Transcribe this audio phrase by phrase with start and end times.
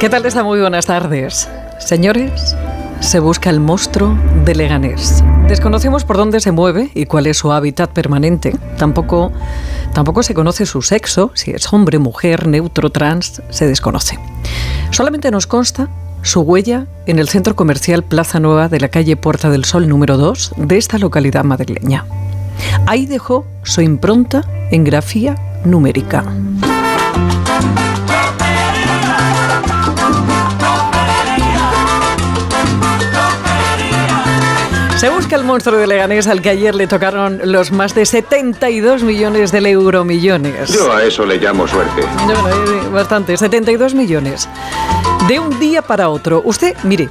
[0.00, 0.42] ¿Qué tal está?
[0.42, 1.46] Muy buenas tardes.
[1.78, 2.56] Señores,
[3.00, 5.22] se busca el monstruo de Leganés.
[5.46, 8.56] Desconocemos por dónde se mueve y cuál es su hábitat permanente.
[8.78, 9.30] Tampoco,
[9.92, 14.18] tampoco se conoce su sexo, si es hombre, mujer, neutro, trans, se desconoce.
[14.90, 15.88] Solamente nos consta
[16.22, 20.16] su huella en el centro comercial Plaza Nueva de la calle Puerta del Sol número
[20.16, 22.06] 2 de esta localidad madrileña.
[22.86, 26.24] Ahí dejó su impronta en grafía numérica.
[35.00, 39.02] Se busca el monstruo de Leganés al que ayer le tocaron los más de 72
[39.02, 40.68] millones de euromillones.
[40.68, 42.02] Yo a eso le llamo suerte.
[42.02, 44.46] Eh, bastante, 72 millones.
[45.26, 46.42] De un día para otro.
[46.44, 47.08] Usted, mire,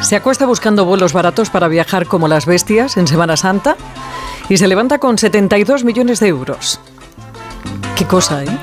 [0.00, 3.76] se acuesta buscando vuelos baratos para viajar como las bestias en Semana Santa
[4.48, 6.80] y se levanta con 72 millones de euros.
[7.96, 8.58] Qué cosa, ¿eh?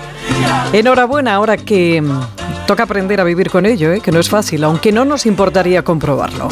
[0.73, 3.99] Enhorabuena ahora que mm, toca aprender a vivir con ello, ¿eh?
[3.99, 6.49] que no es fácil, aunque no nos importaría comprobarlo.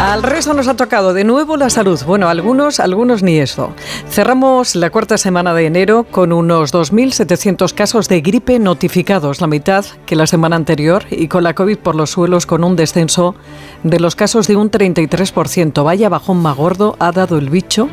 [0.00, 2.00] Al resto nos ha tocado de nuevo la salud.
[2.04, 3.72] Bueno, algunos, algunos ni eso.
[4.10, 9.84] Cerramos la cuarta semana de enero con unos 2.700 casos de gripe notificados, la mitad
[10.06, 13.36] que la semana anterior, y con la COVID por los suelos con un descenso
[13.84, 15.84] de los casos de un 33%.
[15.84, 17.88] Vaya bajón más gordo ha dado el bicho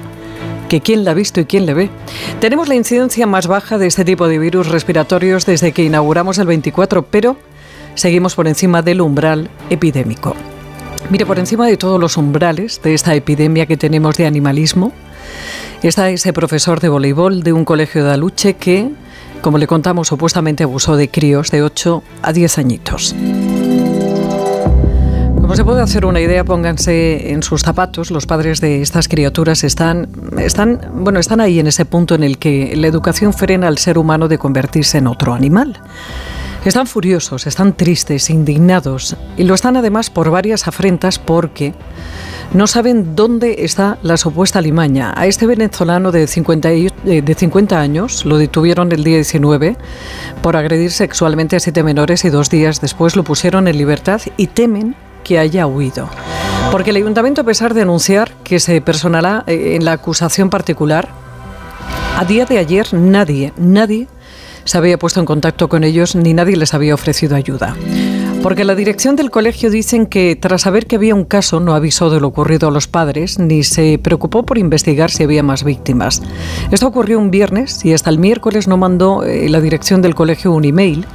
[0.70, 1.90] que quién la ha visto y quién le ve.
[2.40, 6.48] Tenemos la incidencia más baja de este tipo de virus respiratorios desde que inauguramos el
[6.48, 7.36] 24, pero
[7.96, 10.36] seguimos por encima del umbral epidémico.
[11.10, 14.94] Mire, por encima de todos los umbrales de esta epidemia que tenemos de animalismo,
[15.82, 18.90] está ese profesor de voleibol de un colegio de Aluche que,
[19.42, 23.16] como le contamos, supuestamente abusó de críos de 8 a 10 añitos.
[25.50, 28.12] Como se puede hacer una idea, pónganse en sus zapatos.
[28.12, 32.38] Los padres de estas criaturas están, están, bueno, están ahí en ese punto en el
[32.38, 35.82] que la educación frena al ser humano de convertirse en otro animal.
[36.66, 41.74] Están furiosos, están tristes, indignados y lo están además por varias afrentas porque
[42.54, 45.16] no saben dónde está la supuesta limaña.
[45.18, 46.92] A este venezolano de 50, eh,
[47.24, 49.78] de 50 años lo detuvieron el día 19
[50.44, 54.46] por agredir sexualmente a siete menores y dos días después lo pusieron en libertad y
[54.46, 54.96] temen
[55.30, 56.10] que haya huido.
[56.72, 61.08] Porque el ayuntamiento, a pesar de anunciar que se personará eh, en la acusación particular,
[62.18, 64.08] a día de ayer nadie, nadie
[64.64, 67.76] se había puesto en contacto con ellos ni nadie les había ofrecido ayuda.
[68.42, 72.10] Porque la dirección del colegio dicen que tras saber que había un caso no avisó
[72.10, 76.24] de lo ocurrido a los padres ni se preocupó por investigar si había más víctimas.
[76.72, 80.54] Esto ocurrió un viernes y hasta el miércoles no mandó eh, la dirección del colegio
[80.54, 81.06] un email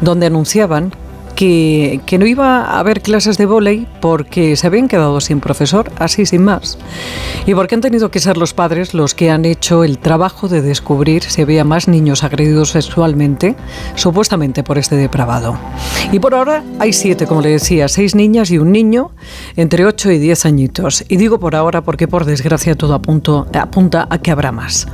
[0.00, 0.92] donde anunciaban
[1.34, 6.26] que, no iba a haber clases de volei porque se habían quedado sin profesor, así
[6.26, 6.78] sin más.
[7.46, 10.62] Y porque han tenido que ser los padres los que han hecho el trabajo de
[10.62, 13.56] descubrir si había más niños agredidos sexualmente,
[13.94, 15.58] supuestamente por este depravado.
[16.12, 19.10] Y por ahora hay siete, como le decía, seis niñas y un niño
[19.56, 21.04] entre 8 y 10 añitos.
[21.08, 24.86] Y digo por ahora porque por desgracia todo apunta a que habrá más.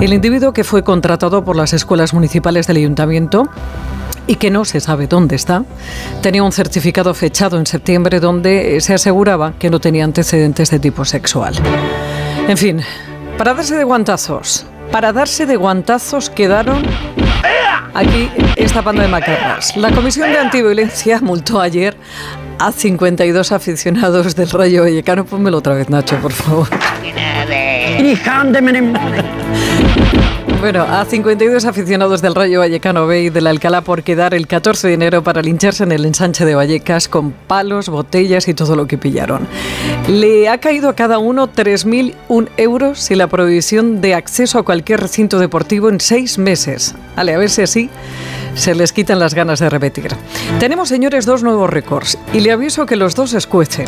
[0.00, 3.48] El individuo que fue contratado por las escuelas municipales del ayuntamiento
[4.26, 5.64] y que no se sabe dónde está,
[6.22, 11.04] tenía un certificado fechado en septiembre donde se aseguraba que no tenía antecedentes de tipo
[11.04, 11.54] sexual.
[12.48, 12.80] En fin,
[13.38, 16.82] para darse de guantazos, para darse de guantazos quedaron
[17.94, 19.76] aquí esta banda de macarras.
[19.76, 21.96] La Comisión de Antiviolencia multó ayer
[22.58, 25.24] a 52 aficionados del Rayo Vallecano.
[25.24, 26.68] Pónmelo otra vez, Nacho, por favor.
[30.60, 34.46] Bueno, a 52 aficionados del Rayo Vallecano B y de la Alcalá por quedar el
[34.46, 38.74] 14 de enero para lincharse en el ensanche de Vallecas con palos, botellas y todo
[38.74, 39.46] lo que pillaron.
[40.08, 45.00] Le ha caído a cada uno 3.001 euros y la prohibición de acceso a cualquier
[45.00, 46.94] recinto deportivo en seis meses.
[47.16, 47.90] Vale, a ver si así
[48.54, 50.08] se les quitan las ganas de repetir.
[50.58, 53.86] Tenemos, señores, dos nuevos récords y le aviso que los dos escuecen.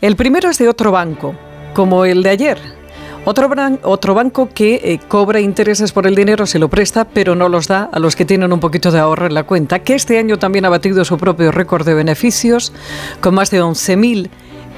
[0.00, 1.36] El primero es de otro banco,
[1.74, 2.81] como el de ayer
[3.24, 3.50] otro,
[3.82, 7.68] otro banco que eh, cobra intereses por el dinero se lo presta, pero no los
[7.68, 10.38] da a los que tienen un poquito de ahorro en la cuenta, que este año
[10.38, 12.72] también ha batido su propio récord de beneficios,
[13.20, 14.28] con más de 11.000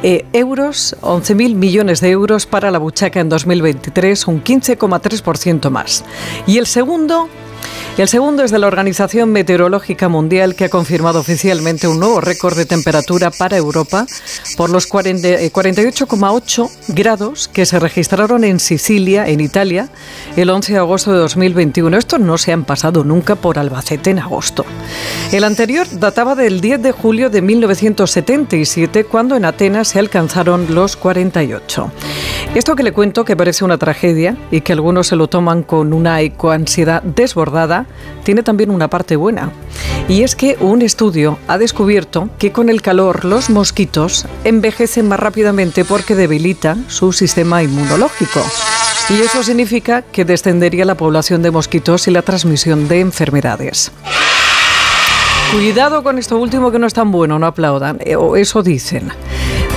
[0.02, 6.04] eh, euros, 11.000 millones de euros para la buchaca en 2023, un 15,3% más.
[6.46, 7.28] Y el segundo
[7.96, 12.56] El segundo es de la Organización Meteorológica Mundial que ha confirmado oficialmente un nuevo récord
[12.56, 14.04] de temperatura para Europa
[14.56, 19.90] por los 48,8 eh, grados que se registraron en Sicilia, en Italia,
[20.36, 21.96] el 11 de agosto de 2021.
[21.96, 24.64] Estos no se han pasado nunca por Albacete en agosto.
[25.30, 30.96] El anterior databa del 10 de julio de 1977, cuando en Atenas se alcanzaron los
[30.96, 31.92] 48.
[32.56, 35.92] Esto que le cuento, que parece una tragedia y que algunos se lo toman con
[35.92, 37.83] una ecoansiedad desbordada,
[38.24, 39.50] tiene también una parte buena.
[40.08, 45.20] Y es que un estudio ha descubierto que con el calor los mosquitos envejecen más
[45.20, 48.40] rápidamente porque debilita su sistema inmunológico.
[49.10, 53.92] Y eso significa que descendería la población de mosquitos y la transmisión de enfermedades.
[55.52, 59.10] Cuidado con esto último que no es tan bueno, no aplaudan, eh, o eso dicen.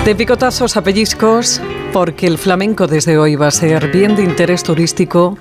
[0.05, 1.61] De picotazos a pellizcos,
[1.93, 5.37] porque el flamenco desde hoy va a ser bien de interés turístico,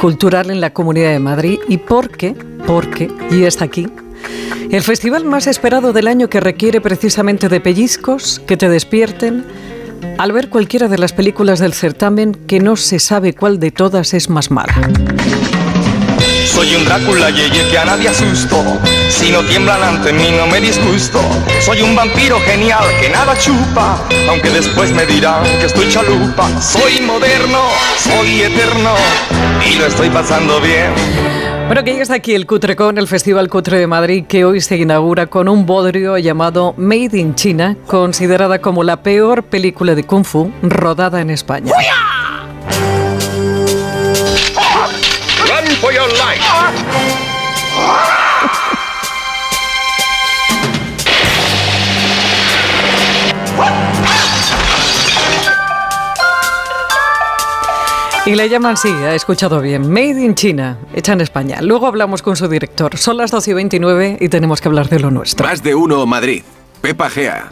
[0.00, 1.58] cultural en la Comunidad de Madrid.
[1.68, 2.34] Y porque,
[2.66, 3.86] porque, y está aquí,
[4.70, 9.44] el festival más esperado del año que requiere precisamente de pellizcos que te despierten
[10.18, 14.14] al ver cualquiera de las películas del certamen que no se sabe cuál de todas
[14.14, 14.74] es más mala.
[16.48, 18.80] Soy un Drácula yeye que a nadie asusto.
[19.10, 21.20] Si no tiemblan ante mí no me disgusto.
[21.60, 24.02] Soy un vampiro genial que nada chupa.
[24.28, 26.48] Aunque después me dirán que estoy chalupa.
[26.60, 27.60] Soy moderno,
[27.98, 28.94] soy eterno
[29.70, 30.92] y lo estoy pasando bien.
[31.66, 35.26] Bueno, que está aquí el Cutrecon, el Festival Cutre de Madrid, que hoy se inaugura
[35.26, 40.50] con un bodrio llamado Made in China, considerada como la peor película de Kung Fu
[40.62, 41.70] rodada en España.
[45.88, 46.42] For your life.
[58.26, 61.62] Y le llaman, sí, ha escuchado bien, Made in China, hecha en España.
[61.62, 62.98] Luego hablamos con su director.
[62.98, 65.46] Son las 12 y 29 y tenemos que hablar de lo nuestro.
[65.46, 66.42] Más de uno, Madrid.
[66.82, 67.48] Pepa Gea.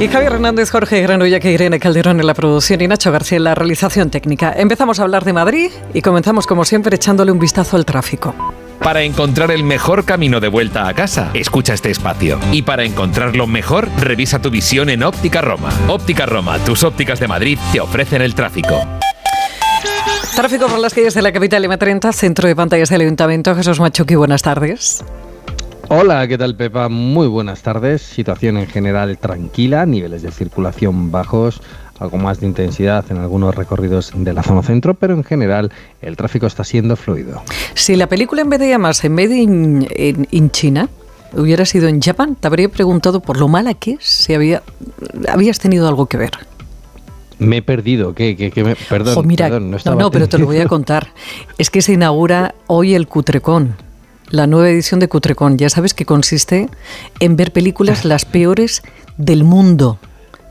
[0.00, 3.42] Y Javier Hernández, Jorge Granulla, que Irene Calderón en la producción y Nacho García en
[3.42, 4.54] la realización técnica.
[4.56, 8.32] Empezamos a hablar de Madrid y comenzamos como siempre echándole un vistazo al tráfico.
[8.78, 12.38] Para encontrar el mejor camino de vuelta a casa, escucha este espacio.
[12.52, 15.70] Y para encontrarlo mejor, revisa tu visión en Óptica Roma.
[15.88, 18.80] Óptica Roma, tus ópticas de Madrid te ofrecen el tráfico.
[20.36, 23.52] Tráfico por las calles de la capital M30, centro de pantallas del Ayuntamiento.
[23.56, 25.02] Jesús Machuqui, buenas tardes.
[25.90, 26.90] Hola, ¿qué tal Pepa?
[26.90, 28.02] Muy buenas tardes.
[28.02, 31.62] Situación en general tranquila, niveles de circulación bajos,
[31.98, 36.14] algo más de intensidad en algunos recorridos de la zona centro, pero en general el
[36.18, 37.40] tráfico está siendo fluido.
[37.72, 40.90] Si la película en vez de llamarse en vez de in, China,
[41.32, 44.62] hubiera sido en Japón, te habría preguntado por lo mala que es, si había,
[45.26, 46.32] habías tenido algo que ver.
[47.38, 48.52] Me he perdido, ¿qué?
[48.56, 51.08] me, perdón, no, no, no, pero te lo voy a contar.
[51.56, 53.87] Es que se inaugura hoy el Cutrecon
[54.30, 55.58] la nueva edición de Cutrecon.
[55.58, 56.68] Ya sabes que consiste
[57.20, 58.82] en ver películas las peores
[59.16, 59.98] del mundo,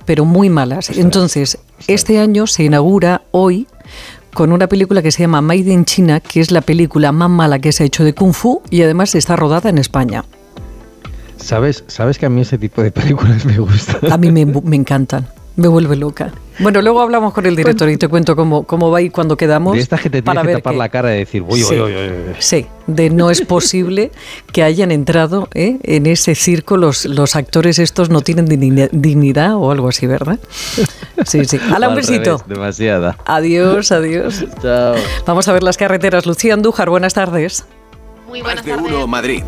[0.06, 0.90] pero muy malas.
[0.90, 1.58] Entonces,
[1.88, 3.68] este año se inaugura hoy
[4.34, 7.60] con una película que se llama Made in China, que es la película más mala
[7.60, 10.26] que se ha hecho de Kung Fu y además está rodada en España.
[11.38, 14.12] ¿Sabes, sabes que a mí ese tipo de películas me gustan?
[14.12, 16.32] A mí me, me encantan me vuelve loca.
[16.60, 19.74] Bueno, luego hablamos con el director y te cuento cómo, cómo va y cuando quedamos.
[19.74, 22.68] De esta gente tiene que tapar la cara y decir, uy, sí, uy, uy, Sí,
[22.86, 24.12] de no es posible
[24.54, 25.78] que hayan entrado ¿eh?
[25.84, 28.46] en ese circo los, los actores estos no tienen
[28.92, 30.40] dignidad o algo así, ¿verdad?
[31.26, 31.60] Sí, sí.
[31.74, 32.42] Hala, un besito.
[32.48, 33.18] demasiada.
[33.26, 34.46] Adiós, adiós.
[34.62, 34.96] Chao.
[35.26, 36.28] Vamos a ver las carreteras.
[36.28, 37.66] Lucía Andújar, buenas tardes.
[38.28, 38.84] Muy buenas tardes.
[38.84, 39.44] de uno, Madrid.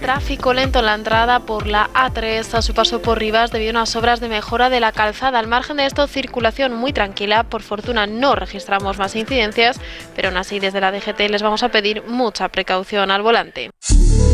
[0.00, 3.72] Tráfico lento en la entrada por la A3 a su paso por Rivas debido a
[3.72, 5.38] unas obras de mejora de la calzada.
[5.38, 7.44] Al margen de esto, circulación muy tranquila.
[7.44, 9.78] Por fortuna no registramos más incidencias,
[10.16, 13.70] pero aún así desde la DGT les vamos a pedir mucha precaución al volante.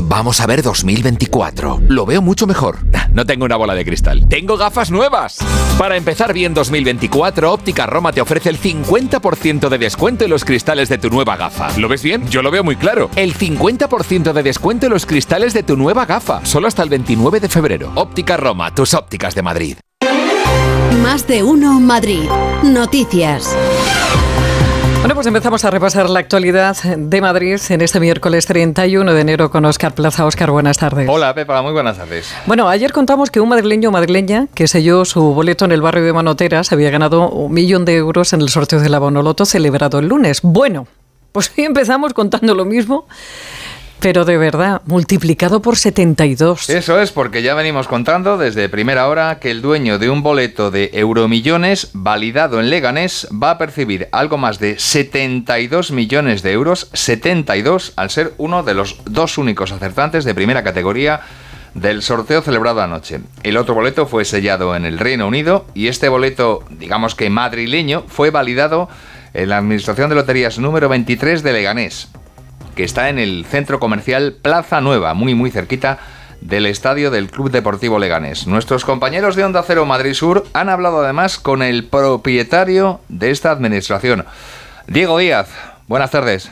[0.09, 1.81] Vamos a ver 2024.
[1.89, 2.79] Lo veo mucho mejor.
[3.11, 4.29] No tengo una bola de cristal.
[4.29, 5.39] Tengo gafas nuevas.
[5.79, 10.89] Para empezar bien 2024, Óptica Roma te ofrece el 50% de descuento en los cristales
[10.89, 11.77] de tu nueva gafa.
[11.79, 12.29] ¿Lo ves bien?
[12.29, 13.11] Yo lo veo muy claro.
[13.17, 16.45] El 50% de descuento en los cristales de tu nueva gafa.
[16.45, 17.93] Solo hasta el 29 de febrero.
[17.95, 19.77] Óptica Roma, tus ópticas de Madrid.
[21.03, 22.29] Más de uno Madrid.
[22.63, 23.55] Noticias.
[25.01, 29.51] Bueno, pues empezamos a repasar la actualidad de Madrid en este miércoles 31 de enero
[29.51, 30.25] con Óscar Plaza.
[30.25, 31.09] Óscar, buenas tardes.
[31.09, 32.33] Hola, Pepa, muy buenas tardes.
[32.47, 36.05] Bueno, ayer contamos que un madrileño o madrileña que selló su boleto en el barrio
[36.05, 39.99] de Manoteras había ganado un millón de euros en el sorteo de la Bonoloto celebrado
[39.99, 40.41] el lunes.
[40.43, 40.89] Bueno,
[41.33, 43.07] pues hoy empezamos contando lo mismo
[44.01, 46.69] Pero de verdad, multiplicado por 72.
[46.69, 50.71] Eso es, porque ya venimos contando desde primera hora que el dueño de un boleto
[50.71, 56.91] de euromillones validado en Leganés va a percibir algo más de 72 millones de euros,
[56.93, 61.23] 72, al ser uno de los dos únicos acertantes de primera categoría
[61.75, 63.21] del sorteo celebrado anoche.
[63.43, 68.05] El otro boleto fue sellado en el Reino Unido y este boleto, digamos que madrileño,
[68.09, 68.89] fue validado
[69.35, 72.09] en la Administración de Loterías número 23 de Leganés
[72.77, 75.99] que está en el centro comercial Plaza Nueva, muy muy cerquita
[76.41, 78.47] del estadio del Club Deportivo Leganés.
[78.47, 83.51] Nuestros compañeros de Onda Cero Madrid Sur han hablado además con el propietario de esta
[83.51, 84.27] administración,
[84.87, 85.49] Diego Díaz.
[85.89, 86.51] Buenas tardes.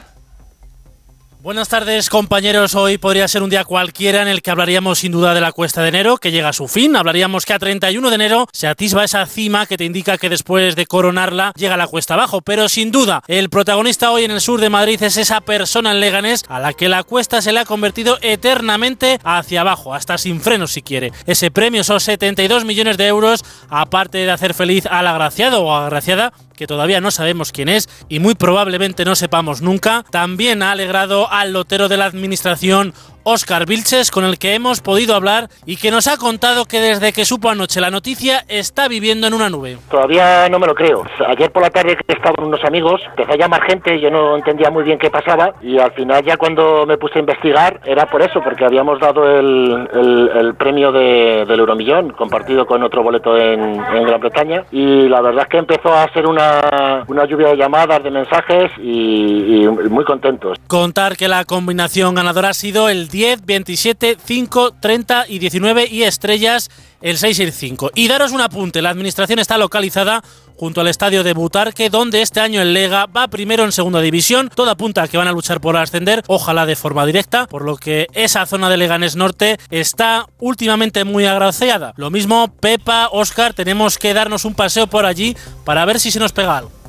[1.45, 5.35] Buenas tardes compañeros, hoy podría ser un día cualquiera en el que hablaríamos sin duda
[5.35, 8.15] de la cuesta de enero, que llega a su fin, hablaríamos que a 31 de
[8.15, 12.15] enero se atisba esa cima que te indica que después de coronarla llega la cuesta
[12.15, 15.93] abajo, pero sin duda el protagonista hoy en el sur de Madrid es esa persona
[15.93, 20.17] en Leganés a la que la cuesta se le ha convertido eternamente hacia abajo, hasta
[20.17, 21.13] sin frenos si quiere.
[21.27, 26.33] Ese premio son 72 millones de euros, aparte de hacer feliz al agraciado o agraciada,
[26.57, 31.31] que todavía no sabemos quién es y muy probablemente no sepamos nunca, también ha alegrado
[31.31, 32.95] al lotero de la administración
[33.25, 37.15] Oscar Vilches, con el que hemos podido hablar y que nos ha contado que desde
[37.15, 39.79] que supo anoche la noticia está viviendo en una nube.
[39.91, 41.05] Todavía no me lo creo.
[41.27, 44.71] Ayer por la tarde estaba con unos amigos, empezó a llamar gente, yo no entendía
[44.71, 48.21] muy bien qué pasaba y al final ya cuando me puse a investigar era por
[48.21, 49.89] eso, porque habíamos dado el,
[50.35, 55.23] el, premio de, del Euromillón compartido con otro boleto en, en, Gran Bretaña y la
[55.23, 59.69] verdad es que empezó a ser una, una lluvia de llamadas, de mensajes y, y
[59.69, 60.59] muy contentos.
[60.67, 66.03] Contar que la combinación ganadora ha sido el 10, 27, 5, 30 y 19 y
[66.03, 66.69] estrellas
[67.01, 67.93] el 6 y el 5.
[67.95, 70.25] Y daros un apunte, la administración está localizada
[70.57, 74.51] junto al estadio de Butarque, donde este año el Lega va primero en segunda división.
[74.53, 78.09] Todo apunta que van a luchar por ascender, ojalá de forma directa, por lo que
[78.15, 81.93] esa zona de Leganés Norte está últimamente muy agraciada.
[81.97, 86.19] Lo mismo, Pepa, Oscar, tenemos que darnos un paseo por allí para ver si se
[86.19, 86.84] nos pega algo.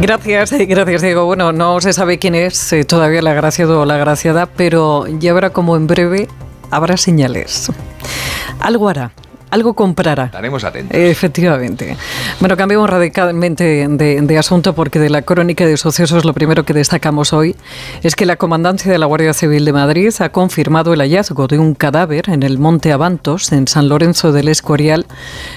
[0.00, 1.24] Gracias, gracias Diego.
[1.26, 5.32] Bueno, no se sabe quién es eh, todavía la agraciado o la agraciada, pero ya
[5.32, 6.28] verá como en breve
[6.70, 7.70] habrá señales.
[8.60, 9.12] Algo hará
[9.54, 10.24] algo comprará.
[10.24, 10.98] Estaremos atentos.
[10.98, 11.96] Efectivamente.
[12.40, 17.32] Bueno, cambiamos radicalmente de, asunto porque de la crónica de sucesos lo primero que destacamos
[17.32, 17.54] hoy
[18.02, 21.60] es que la Comandancia de la Guardia Civil de Madrid ha confirmado el hallazgo de
[21.60, 25.06] un cadáver en el Monte Avantos, en San Lorenzo del Escorial,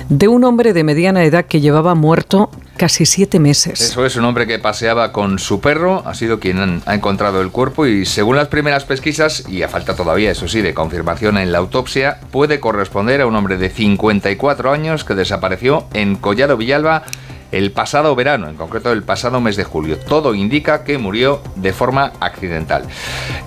[0.09, 3.81] de un hombre de mediana edad que llevaba muerto casi siete meses.
[3.81, 7.51] Eso es, un hombre que paseaba con su perro, ha sido quien ha encontrado el
[7.51, 11.51] cuerpo y según las primeras pesquisas, y a falta todavía, eso sí, de confirmación en
[11.51, 17.03] la autopsia, puede corresponder a un hombre de 54 años que desapareció en Collado Villalba
[17.51, 19.97] el pasado verano, en concreto el pasado mes de julio.
[19.97, 22.83] Todo indica que murió de forma accidental.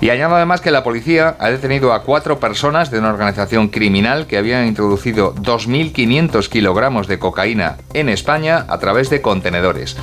[0.00, 4.26] Y añado además que la policía ha detenido a cuatro personas de una organización criminal
[4.26, 9.96] que habían introducido 2.500 kilogramos de cocaína en España a través de contenedores.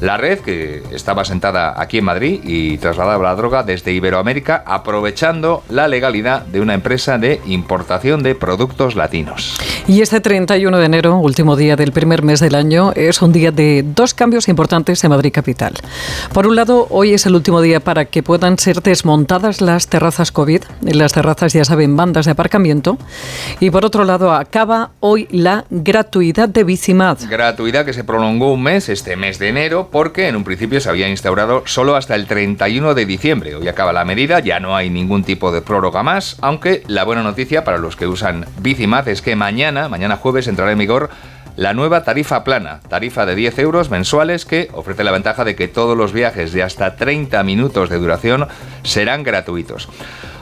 [0.00, 5.64] La red, que estaba sentada aquí en Madrid y trasladaba la droga desde Iberoamérica, aprovechando
[5.70, 9.58] la legalidad de una empresa de importación de productos latinos.
[9.88, 13.50] Y este 31 de enero, último día del primer mes del año, es un día
[13.50, 15.72] de dos cambios importantes en Madrid Capital.
[16.32, 20.30] Por un lado, hoy es el último día para que puedan ser desmontadas las terrazas
[20.30, 20.62] COVID.
[20.86, 22.98] En las terrazas, ya saben, bandas de aparcamiento.
[23.58, 27.18] Y por otro lado, acaba hoy la gratuidad de Bicimad.
[27.28, 30.88] Gratuidad que se prolongó un mes, este mes de enero, porque en un principio se
[30.88, 33.54] había instaurado solo hasta el 31 de diciembre.
[33.54, 37.22] Hoy acaba la medida, ya no hay ningún tipo de prórroga más, aunque la buena
[37.22, 41.10] noticia para los que usan Bicimad es que mañana, mañana jueves, entrará en vigor
[41.56, 45.66] la nueva tarifa plana, tarifa de 10 euros mensuales que ofrece la ventaja de que
[45.66, 48.46] todos los viajes de hasta 30 minutos de duración
[48.84, 49.88] serán gratuitos.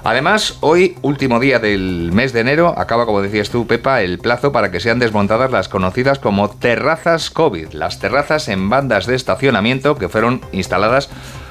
[0.06, 4.52] Además, hoy, último día del mes de enero, acaba, como decías tú, Pepa, el plazo
[4.52, 9.96] para que sean desmontadas las conocidas como terrazas COVID, las terrazas en bandas de estacionamiento
[9.96, 11.10] que fueron instaladas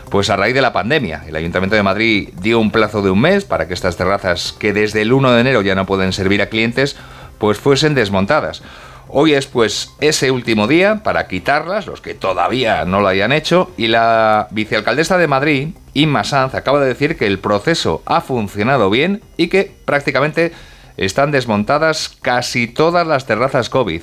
[0.09, 1.25] pues a raíz de la pandemia.
[1.27, 4.71] El Ayuntamiento de Madrid dio un plazo de un mes para que estas terrazas, que
[4.71, 6.95] desde el 1 de enero ya no pueden servir a clientes,
[7.39, 8.61] pues fuesen desmontadas.
[9.07, 13.71] Hoy es pues ese último día para quitarlas, los que todavía no lo hayan hecho,
[13.77, 18.89] y la vicealcaldesa de Madrid, Inma Sanz, acaba de decir que el proceso ha funcionado
[18.89, 20.53] bien y que prácticamente
[20.97, 24.01] están desmontadas casi todas las terrazas COVID.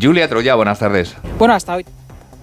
[0.00, 1.14] Julia Troya, buenas tardes.
[1.38, 1.84] Bueno, hasta hoy.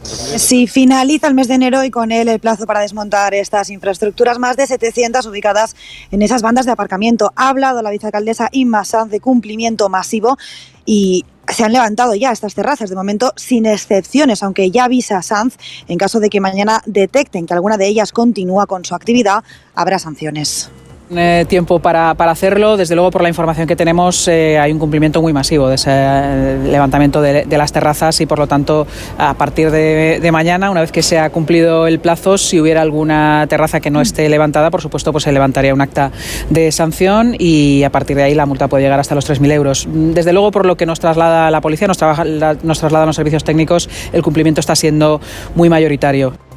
[0.04, 4.40] Si finaliza el mes de enero y con él el plazo para desmontar estas infraestructuras,
[4.40, 5.76] más de 700 ubicadas
[6.10, 7.32] en esas bandas de aparcamiento.
[7.36, 10.38] Ha hablado la vicealcaldesa Inma Sanz de cumplimiento masivo
[10.86, 15.58] y se han levantado ya estas terrazas, de momento sin excepciones, aunque ya avisa Sanz,
[15.88, 19.44] en caso de que mañana detecten que alguna de ellas continúa con su actividad,
[19.76, 20.72] habrá sanciones.
[21.16, 22.78] Eh, tiempo para, para, hacerlo.
[22.78, 25.92] Desde luego, por la información que tenemos, eh, hay un cumplimiento muy masivo de ese
[25.92, 28.88] eh, levantamiento de, de, las terrazas y, por lo tanto,
[29.18, 32.82] a partir de, de, mañana, una vez que se ha cumplido el plazo, si hubiera
[32.82, 36.12] alguna terraza que no esté levantada, por supuesto, pues se levantaría un acta
[36.50, 39.88] de sanción y a partir de ahí la multa puede llegar hasta los 3.000 euros.
[39.90, 43.16] Desde luego, por lo que nos traslada la policía, nos, trabaja, la, nos trasladan los
[43.16, 45.22] servicios técnicos, el cumplimiento está siendo
[45.56, 46.51] muy mayoritario.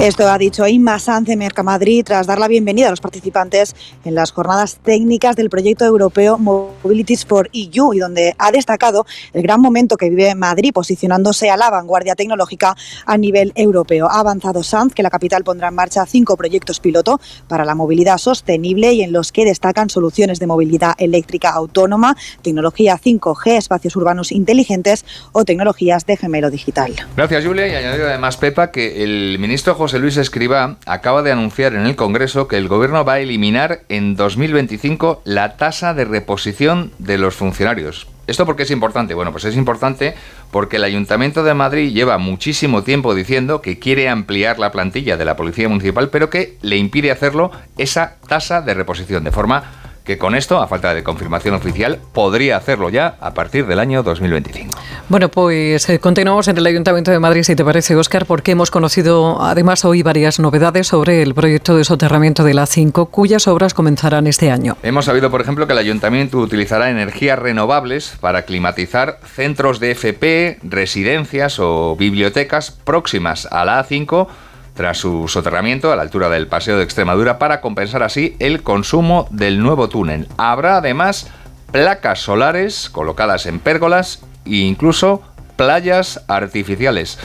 [0.00, 4.16] Esto ha dicho Inma Sanz de Mercamadrid tras dar la bienvenida a los participantes en
[4.16, 9.60] las jornadas técnicas del proyecto europeo Mobilities for EU y donde ha destacado el gran
[9.60, 14.08] momento que vive Madrid posicionándose a la vanguardia tecnológica a nivel europeo.
[14.10, 18.18] Ha avanzado Sanz que la capital pondrá en marcha cinco proyectos piloto para la movilidad
[18.18, 24.32] sostenible y en los que destacan soluciones de movilidad eléctrica autónoma, tecnología 5G, espacios urbanos
[24.32, 26.92] inteligentes o tecnologías de gemelo digital.
[27.16, 31.74] Gracias Julia y añadir además Pepa que el ministro José Luis Escribá acaba de anunciar
[31.74, 36.90] en el Congreso que el Gobierno va a eliminar en 2025 la tasa de reposición
[36.96, 38.06] de los funcionarios.
[38.26, 39.12] ¿Esto por qué es importante?
[39.12, 40.14] Bueno, pues es importante
[40.50, 45.26] porque el Ayuntamiento de Madrid lleva muchísimo tiempo diciendo que quiere ampliar la plantilla de
[45.26, 49.64] la Policía Municipal, pero que le impide hacerlo esa tasa de reposición, de forma
[50.04, 54.02] que con esto, a falta de confirmación oficial, podría hacerlo ya a partir del año
[54.02, 54.78] 2025.
[55.08, 58.70] Bueno, pues eh, continuamos en el Ayuntamiento de Madrid, si te parece, Óscar, porque hemos
[58.70, 63.72] conocido además hoy varias novedades sobre el proyecto de soterramiento de la 5, cuyas obras
[63.72, 64.76] comenzarán este año.
[64.82, 70.58] Hemos sabido, por ejemplo, que el Ayuntamiento utilizará energías renovables para climatizar centros de FP,
[70.62, 74.28] residencias o bibliotecas próximas a la A5
[74.74, 79.28] tras su soterramiento a la altura del Paseo de Extremadura para compensar así el consumo
[79.30, 80.28] del nuevo túnel.
[80.36, 81.28] Habrá además
[81.72, 85.22] placas solares colocadas en pérgolas e incluso
[85.56, 87.18] playas artificiales.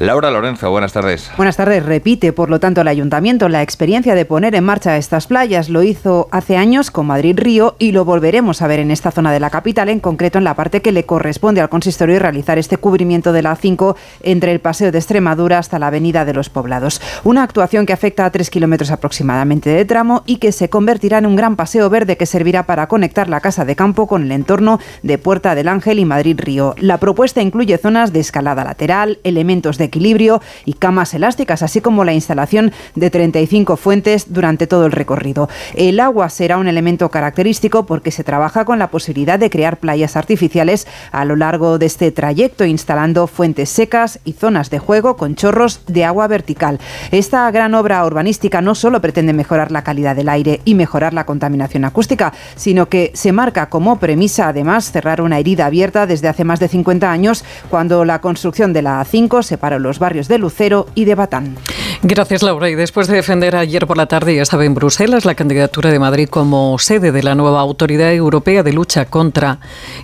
[0.00, 1.30] Laura Lorenzo, buenas tardes.
[1.36, 1.84] Buenas tardes.
[1.84, 5.68] Repite, por lo tanto, el ayuntamiento la experiencia de poner en marcha estas playas.
[5.68, 9.30] Lo hizo hace años con Madrid Río y lo volveremos a ver en esta zona
[9.30, 12.78] de la capital, en concreto en la parte que le corresponde al consistorio realizar este
[12.78, 17.02] cubrimiento de la 5 entre el Paseo de Extremadura hasta la Avenida de los Poblados.
[17.22, 21.26] Una actuación que afecta a 3 kilómetros aproximadamente de tramo y que se convertirá en
[21.26, 24.80] un gran paseo verde que servirá para conectar la Casa de Campo con el entorno
[25.02, 26.74] de Puerta del Ángel y Madrid Río.
[26.78, 32.04] La propuesta incluye zonas de escalada lateral, elementos de equilibrio y camas elásticas, así como
[32.04, 35.48] la instalación de 35 fuentes durante todo el recorrido.
[35.74, 40.16] El agua será un elemento característico porque se trabaja con la posibilidad de crear playas
[40.16, 45.34] artificiales a lo largo de este trayecto, instalando fuentes secas y zonas de juego con
[45.34, 46.78] chorros de agua vertical.
[47.10, 51.26] Esta gran obra urbanística no solo pretende mejorar la calidad del aire y mejorar la
[51.26, 56.44] contaminación acústica, sino que se marca como premisa además cerrar una herida abierta desde hace
[56.44, 60.86] más de 50 años cuando la construcción de la A5 separó los barrios de Lucero
[60.94, 61.56] y de Batán.
[62.02, 62.70] Gracias, Laura.
[62.70, 65.98] Y después de defender ayer por la tarde, ya estaba en Bruselas, la candidatura de
[65.98, 69.58] Madrid como sede de la nueva Autoridad Europea de Lucha contra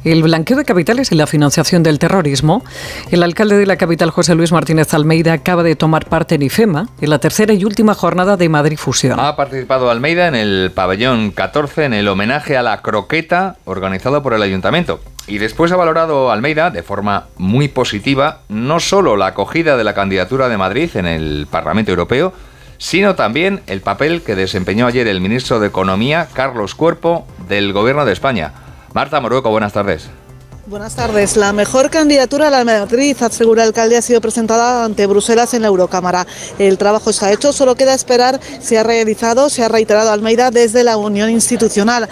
[0.05, 2.63] el blanqueo de capitales y la financiación del terrorismo,
[3.11, 6.89] el alcalde de la capital, José Luis Martínez Almeida, acaba de tomar parte en IFEMA,
[7.01, 9.19] en la tercera y última jornada de Madrid Fusión.
[9.19, 14.35] Ha participado Almeida en el pabellón 14 en el homenaje a la croqueta organizado por
[14.35, 15.01] el ayuntamiento.
[15.29, 19.95] Y después ha valorado Almeida de forma muy positiva no solo la acogida de la
[19.95, 22.33] candidatura de Madrid en el Parlamento Europeo,
[22.79, 28.05] sino también el papel que desempeñó ayer el ministro de Economía, Carlos Cuerpo, del Gobierno
[28.05, 28.53] de España.
[28.93, 30.09] Marta Morueco, buenas tardes.
[30.67, 31.37] Buenas tardes.
[31.37, 35.63] La mejor candidatura a la Madrid, asegura el alcalde, ha sido presentada ante Bruselas en
[35.63, 36.27] la Eurocámara.
[36.59, 40.83] El trabajo está hecho, solo queda esperar si ha realizado, se ha reiterado Almeida desde
[40.83, 42.09] la Unión Institucional.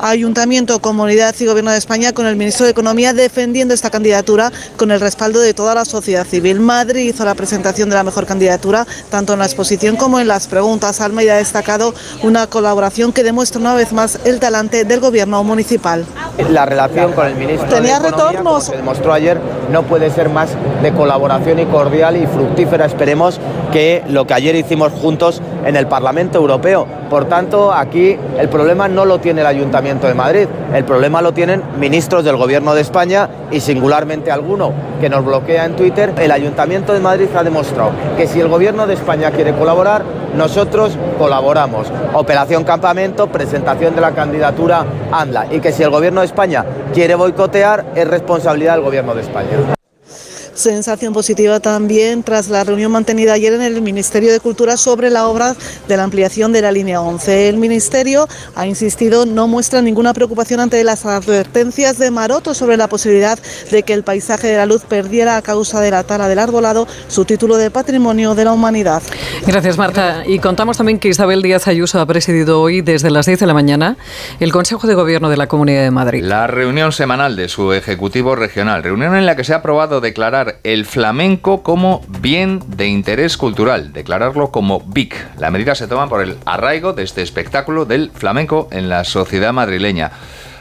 [0.00, 4.90] Ayuntamiento, Comunidad y Gobierno de España con el ministro de Economía defendiendo esta candidatura con
[4.90, 6.60] el respaldo de toda la sociedad civil.
[6.60, 10.48] Madrid hizo la presentación de la mejor candidatura, tanto en la exposición como en las
[10.48, 11.00] preguntas.
[11.00, 16.04] Almeida ha destacado una colaboración que demuestra una vez más el talante del Gobierno municipal.
[16.50, 18.44] La relación con el ministro ¿Tenía de Economía, retornos?
[18.44, 20.50] como se demostró ayer, no puede ser más
[20.82, 22.86] de colaboración y cordial y fructífera.
[22.86, 23.38] Esperemos
[23.72, 26.86] que lo que ayer hicimos juntos en el Parlamento Europeo.
[27.08, 31.32] Por tanto, aquí el problema no lo tiene el Ayuntamiento de Madrid, el problema lo
[31.32, 36.14] tienen ministros del Gobierno de España y singularmente alguno que nos bloquea en Twitter.
[36.18, 40.02] El Ayuntamiento de Madrid ha demostrado que si el Gobierno de España quiere colaborar,
[40.34, 41.92] nosotros colaboramos.
[42.14, 45.48] Operación Campamento, presentación de la candidatura ANLA.
[45.50, 49.74] Y que si el Gobierno de España quiere boicotear, es responsabilidad del Gobierno de España.
[50.54, 55.26] Sensación positiva también tras la reunión mantenida ayer en el Ministerio de Cultura sobre la
[55.26, 55.56] obra
[55.88, 57.48] de la ampliación de la línea 11.
[57.48, 62.88] El Ministerio ha insistido no muestra ninguna preocupación ante las advertencias de Maroto sobre la
[62.88, 63.38] posibilidad
[63.70, 66.86] de que el paisaje de la luz perdiera a causa de la tala del arbolado
[67.08, 69.02] su título de Patrimonio de la Humanidad.
[69.46, 70.22] Gracias, Marta.
[70.26, 73.54] Y contamos también que Isabel Díaz Ayuso ha presidido hoy desde las 10 de la
[73.54, 73.96] mañana
[74.38, 76.22] el Consejo de Gobierno de la Comunidad de Madrid.
[76.22, 80.43] La reunión semanal de su Ejecutivo Regional, reunión en la que se ha aprobado declarar
[80.62, 85.38] el flamenco como bien de interés cultural, declararlo como BIC.
[85.38, 89.52] La medida se toma por el arraigo de este espectáculo del flamenco en la sociedad
[89.52, 90.12] madrileña.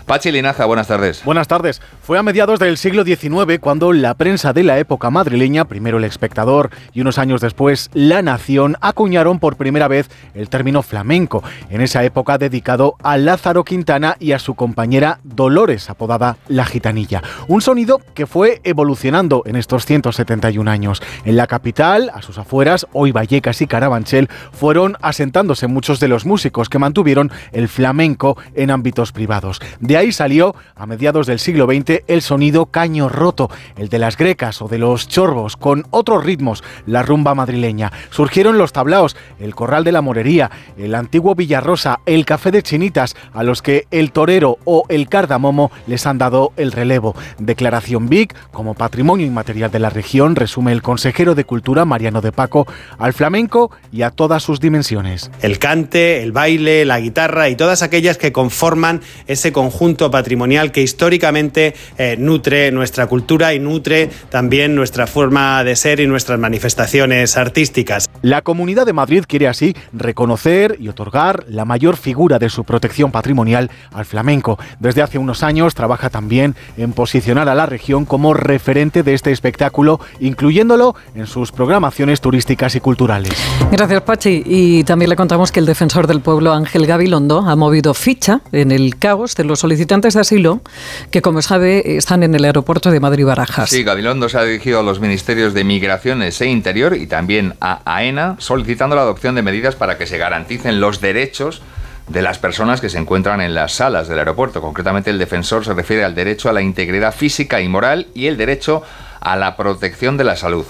[0.05, 1.23] Pachi Linaza, buenas tardes.
[1.23, 1.81] Buenas tardes.
[2.01, 6.03] Fue a mediados del siglo XIX cuando la prensa de la época madrileña, primero el
[6.03, 11.79] espectador y unos años después la nación, acuñaron por primera vez el término flamenco, en
[11.79, 17.23] esa época dedicado a Lázaro Quintana y a su compañera Dolores, apodada La Gitanilla.
[17.47, 21.01] Un sonido que fue evolucionando en estos 171 años.
[21.23, 26.25] En la capital, a sus afueras, hoy Vallecas y Carabanchel, fueron asentándose muchos de los
[26.25, 29.61] músicos que mantuvieron el flamenco en ámbitos privados.
[29.95, 34.61] Ahí salió, a mediados del siglo XX, el sonido caño roto, el de las grecas
[34.61, 37.91] o de los chorbos, con otros ritmos, la rumba madrileña.
[38.09, 43.15] Surgieron los tablaos, el corral de la morería, el antiguo Villarrosa, el café de chinitas,
[43.33, 47.15] a los que el torero o el cardamomo les han dado el relevo.
[47.37, 52.31] Declaración BIC, como patrimonio inmaterial de la región, resume el consejero de Cultura Mariano de
[52.31, 55.31] Paco, al flamenco y a todas sus dimensiones.
[55.41, 60.81] El cante, el baile, la guitarra y todas aquellas que conforman ese conjunto patrimonial que
[60.81, 67.35] históricamente eh, nutre nuestra cultura y nutre también nuestra forma de ser y nuestras manifestaciones
[67.35, 68.09] artísticas.
[68.21, 73.11] La Comunidad de Madrid quiere así reconocer y otorgar la mayor figura de su protección
[73.11, 74.57] patrimonial al flamenco.
[74.79, 79.31] Desde hace unos años trabaja también en posicionar a la región como referente de este
[79.31, 83.33] espectáculo, incluyéndolo en sus programaciones turísticas y culturales.
[83.71, 84.43] Gracias, Pachi.
[84.45, 88.71] Y también le contamos que el defensor del pueblo, Ángel Gabilondo, ha movido ficha en
[88.71, 90.61] el caos de los solicitantes de asilo
[91.09, 93.71] que, como sabe, están en el aeropuerto de Madrid-Barajas.
[93.71, 97.81] Sí, Gabilondo se ha dirigido a los ministerios de Migraciones e Interior y también a
[97.85, 101.63] AENA solicitando la adopción de medidas para que se garanticen los derechos
[102.07, 104.61] de las personas que se encuentran en las salas del aeropuerto.
[104.61, 108.37] Concretamente, el defensor se refiere al derecho a la integridad física y moral y el
[108.37, 108.83] derecho
[109.21, 110.65] a la protección de la salud.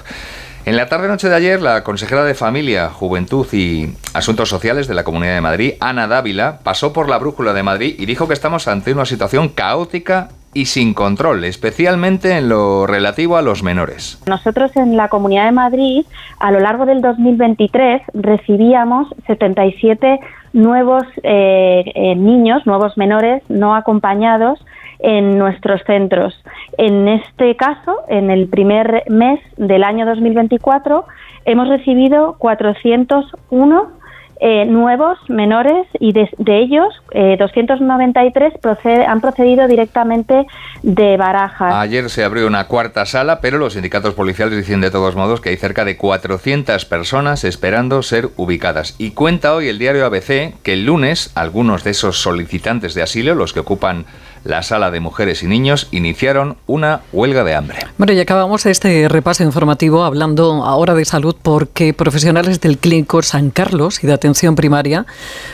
[0.65, 5.03] En la tarde-noche de ayer, la consejera de Familia, Juventud y Asuntos Sociales de la
[5.03, 8.69] Comunidad de Madrid, Ana Dávila, pasó por la brújula de Madrid y dijo que estamos
[8.69, 14.21] ante una situación caótica y sin control, especialmente en lo relativo a los menores.
[14.25, 16.05] Nosotros en la Comunidad de Madrid,
[16.39, 20.21] a lo largo del 2023, recibíamos 77
[20.53, 24.63] nuevos eh, eh, niños, nuevos menores no acompañados
[25.03, 26.33] en nuestros centros.
[26.77, 31.05] En este caso, en el primer mes del año 2024,
[31.45, 34.03] hemos recibido 401
[34.39, 40.45] eh, nuevos menores y de, ellos 293 eh, han procedido directamente
[40.81, 41.73] de Barajas.
[41.75, 45.49] Ayer se abrió una cuarta sala, pero los sindicatos policiales dicen de todos modos que
[45.49, 48.95] hay cerca de 400 personas esperando ser ubicadas.
[48.97, 53.35] Y cuenta hoy el diario ABC que el lunes algunos de esos solicitantes de asilo,
[53.35, 54.05] los que ocupan
[54.43, 57.79] la sala de mujeres y niños iniciaron una huelga de hambre.
[57.97, 63.51] Bueno, y acabamos este repaso informativo hablando ahora de salud porque profesionales del Clínico San
[63.51, 65.05] Carlos y de atención primaria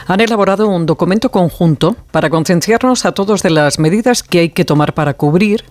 [0.08, 4.66] han elaborado un documento conjunto para concienciarnos a todos de las medidas que hay que
[4.66, 5.64] tomar para cubrir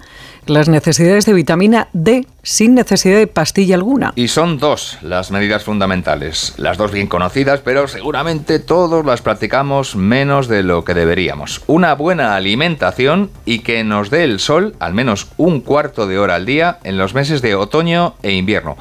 [0.47, 4.13] las necesidades de vitamina D sin necesidad de pastilla alguna.
[4.17, 9.97] Y son dos las medidas fundamentales, las dos bien conocidas, pero seguramente todos las practicamos
[9.97, 11.61] menos de lo que deberíamos.
[11.67, 16.37] Una buena alimentación y que nos dé el sol al menos un cuarto de hora
[16.37, 18.79] al día en los meses de otoño e invierno.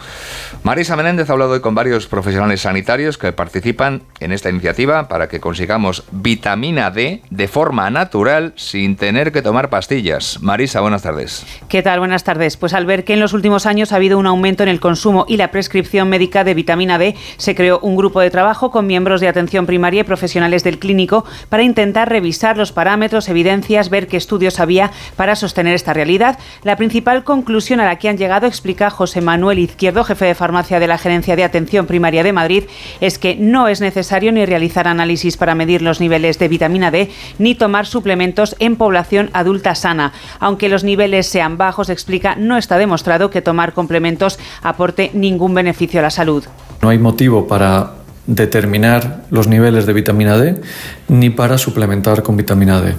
[0.63, 5.27] Marisa Menéndez ha hablado hoy con varios profesionales sanitarios que participan en esta iniciativa para
[5.27, 10.41] que consigamos vitamina D de forma natural sin tener que tomar pastillas.
[10.41, 11.45] Marisa, buenas tardes.
[11.67, 11.99] ¿Qué tal?
[11.99, 12.55] Buenas tardes.
[12.55, 15.25] Pues al ver que en los últimos años ha habido un aumento en el consumo
[15.27, 19.21] y la prescripción médica de vitamina D, se creó un grupo de trabajo con miembros
[19.21, 24.17] de atención primaria y profesionales del clínico para intentar revisar los parámetros, evidencias, ver qué
[24.17, 26.37] estudios había para sostener esta realidad.
[26.63, 30.79] La principal conclusión a la que han llegado, explica José Manuel Izquierdo, jefe de farmacia
[30.79, 32.63] de la Gerencia de Atención Primaria de Madrid,
[33.01, 37.09] es que no es necesario ni realizar análisis para medir los niveles de vitamina D
[37.39, 42.77] ni tomar suplementos en población adulta sana, aunque los niveles sean bajos, explica, no está
[42.77, 46.43] demostrado que tomar complementos aporte ningún beneficio a la salud.
[46.81, 47.93] No hay motivo para
[48.25, 50.61] determinar los niveles de vitamina D
[51.07, 52.93] ni para suplementar con vitamina D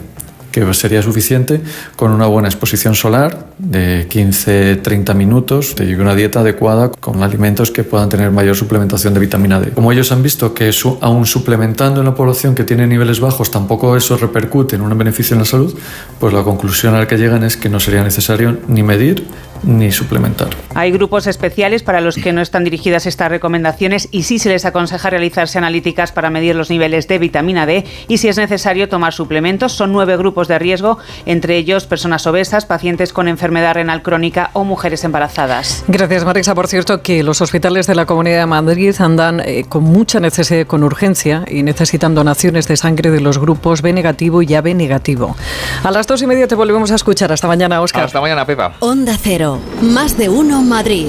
[0.66, 1.61] que sería suficiente
[1.97, 7.85] con una buena exposición solar de 15-30 minutos y una dieta adecuada con alimentos que
[7.85, 9.71] puedan tener mayor suplementación de vitamina D.
[9.71, 13.97] Como ellos han visto que aún suplementando en la población que tiene niveles bajos tampoco
[13.97, 15.77] eso repercute en un beneficio en la salud,
[16.18, 19.25] pues la conclusión a la que llegan es que no sería necesario ni medir
[19.62, 20.49] ni suplementar.
[20.75, 24.64] Hay grupos especiales para los que no están dirigidas estas recomendaciones y sí se les
[24.64, 29.12] aconseja realizarse analíticas para medir los niveles de vitamina D y si es necesario tomar
[29.12, 29.73] suplementos.
[29.73, 34.64] Son nueve grupos de riesgo, entre ellos personas obesas, pacientes con enfermedad renal crónica o
[34.64, 35.84] mujeres embarazadas.
[35.88, 36.54] Gracias, Marisa.
[36.54, 40.66] Por cierto, que los hospitales de la Comunidad de Madrid andan eh, con mucha necesidad,
[40.66, 45.37] con urgencia y necesitan donaciones de sangre de los grupos B negativo y AB negativo.
[45.84, 47.32] A las dos y media te volvemos a escuchar.
[47.32, 48.04] Hasta mañana, Oscar.
[48.04, 48.74] Hasta mañana, Pepa.
[48.80, 49.58] Onda Cero.
[49.82, 51.08] Más de uno Madrid.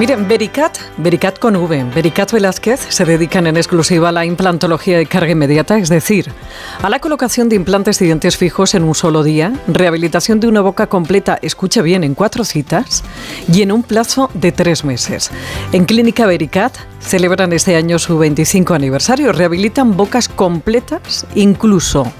[0.00, 5.04] Miren, Vericat, Vericat con V, Vericat Velázquez se dedican en exclusiva a la implantología de
[5.04, 6.32] carga inmediata, es decir,
[6.80, 10.62] a la colocación de implantes de dientes fijos en un solo día, rehabilitación de una
[10.62, 13.04] boca completa, escucha bien, en cuatro citas
[13.52, 15.30] y en un plazo de tres meses.
[15.72, 22.10] En Clínica Vericat celebran este año su 25 aniversario, rehabilitan bocas completas, incluso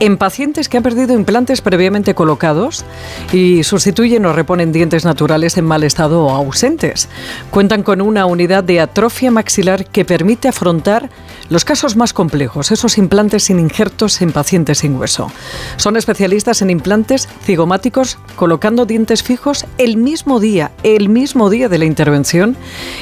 [0.00, 2.84] en pacientes que han perdido implantes previamente colocados
[3.32, 7.08] y sustituyen o reponen dientes naturales en mal estado o ausentes.
[7.50, 11.10] Cuentan con una unidad de atrofia maxilar que permite afrontar
[11.48, 15.30] los casos más complejos, esos implantes sin injertos en pacientes sin hueso.
[15.76, 21.78] Son especialistas en implantes cigomáticos colocando dientes fijos el mismo día, el mismo día de
[21.78, 22.56] la intervención,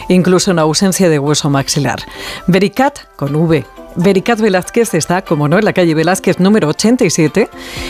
[0.09, 2.01] incluso en ausencia de hueso maxilar.
[2.47, 3.65] Vericat con V
[3.97, 7.49] Vericat Velázquez está, como no, en la calle Velázquez número 87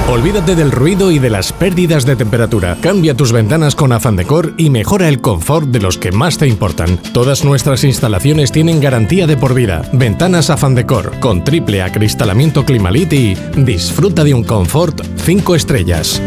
[0.10, 2.78] Olvídate del ruido y de las pérdidas de temperatura.
[2.82, 6.48] Cambia tus ventanas con Afan Decor y mejora el confort de los que más te
[6.48, 6.98] importan.
[7.14, 9.84] Todas nuestras instalaciones tienen garantía de por vida.
[9.94, 16.22] Ventanas Afan Decor con triple acristalamiento Climalit y disfruta de un confort 5 estrellas.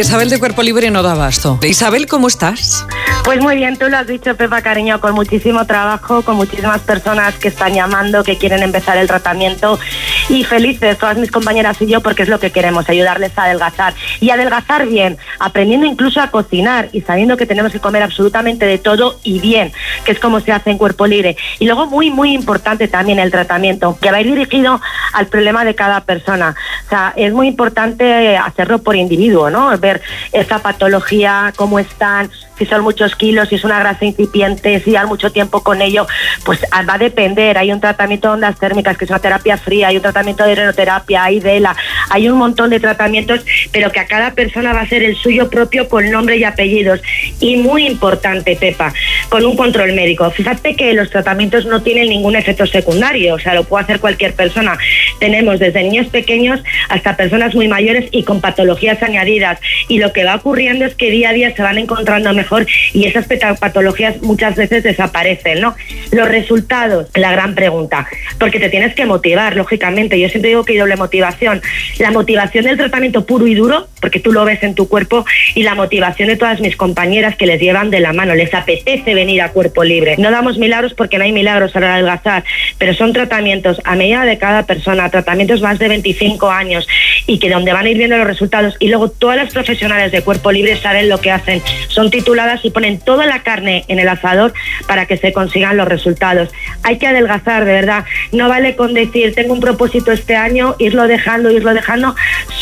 [0.00, 1.58] Isabel de Cuerpo Libre no da abasto.
[1.62, 2.86] Isabel, ¿cómo estás?
[3.24, 7.34] Pues muy bien, tú lo has dicho, Pepa Cariño, con muchísimo trabajo, con muchísimas personas
[7.34, 9.78] que están llamando, que quieren empezar el tratamiento
[10.28, 13.94] y felices todas mis compañeras y yo porque es lo que queremos, ayudarles a adelgazar
[14.20, 18.78] y adelgazar bien, aprendiendo incluso a cocinar y sabiendo que tenemos que comer absolutamente de
[18.78, 19.72] todo y bien,
[20.04, 21.36] que es como se hace en cuerpo libre.
[21.58, 24.80] Y luego muy, muy importante también el tratamiento, que va a ir dirigido
[25.12, 26.54] al problema de cada persona.
[26.86, 29.76] O sea, es muy importante hacerlo por individuo, ¿no?
[29.78, 29.87] Ver
[30.32, 35.06] esta patología, cómo están, si son muchos kilos, si es una grasa incipiente, si llevan
[35.06, 36.06] mucho tiempo con ello,
[36.44, 37.56] pues ah, va a depender.
[37.56, 40.54] Hay un tratamiento de ondas térmicas, que es una terapia fría, hay un tratamiento de
[40.54, 41.76] drenoterapia, hay DELA,
[42.10, 45.50] hay un montón de tratamientos, pero que a cada persona va a ser el suyo
[45.50, 47.00] propio con nombre y apellidos.
[47.40, 48.92] Y muy importante, Pepa,
[49.28, 50.30] con un control médico.
[50.30, 54.34] Fíjate que los tratamientos no tienen ningún efecto secundario, o sea, lo puede hacer cualquier
[54.34, 54.78] persona.
[55.18, 59.58] Tenemos desde niños pequeños hasta personas muy mayores y con patologías añadidas.
[59.88, 63.06] Y lo que va ocurriendo es que día a día se van encontrando mejor y
[63.06, 63.26] esas
[63.58, 65.74] patologías muchas veces desaparecen, ¿no?
[66.12, 68.06] Los resultados, la gran pregunta,
[68.38, 70.18] porque te tienes que motivar, lógicamente.
[70.18, 71.60] Yo siempre digo que hay doble motivación.
[71.98, 75.62] La motivación del tratamiento puro y duro, porque tú lo ves en tu cuerpo, y
[75.62, 79.42] la motivación de todas mis compañeras que les llevan de la mano, les apetece venir
[79.42, 80.16] a cuerpo libre.
[80.18, 82.44] No damos milagros porque no hay milagros al adelgazar,
[82.78, 86.86] pero son tratamientos a medida de cada persona, tratamientos más de 25 años
[87.26, 90.22] y que donde van a ir viendo los resultados y luego todas las profesionales de
[90.22, 91.62] cuerpo libre saben lo que hacen.
[91.88, 94.52] Son tituladas y ponen toda la carne en el asador
[94.86, 96.50] para que se consigan los resultados.
[96.82, 98.04] Hay que adelgazar, de verdad.
[98.32, 101.87] No vale con decir, tengo un propósito este año, irlo dejando, irlo dejando.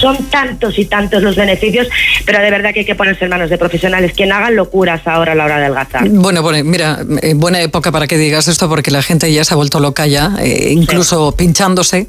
[0.00, 1.88] Son tantos y tantos los beneficios,
[2.24, 5.06] pero de verdad que hay que ponerse en manos de profesionales que no hagan locuras
[5.06, 6.08] ahora a la hora de adelgazar.
[6.08, 9.54] Bueno, bueno, mira, eh, buena época para que digas esto porque la gente ya se
[9.54, 12.08] ha vuelto loca ya, eh, incluso pinchándose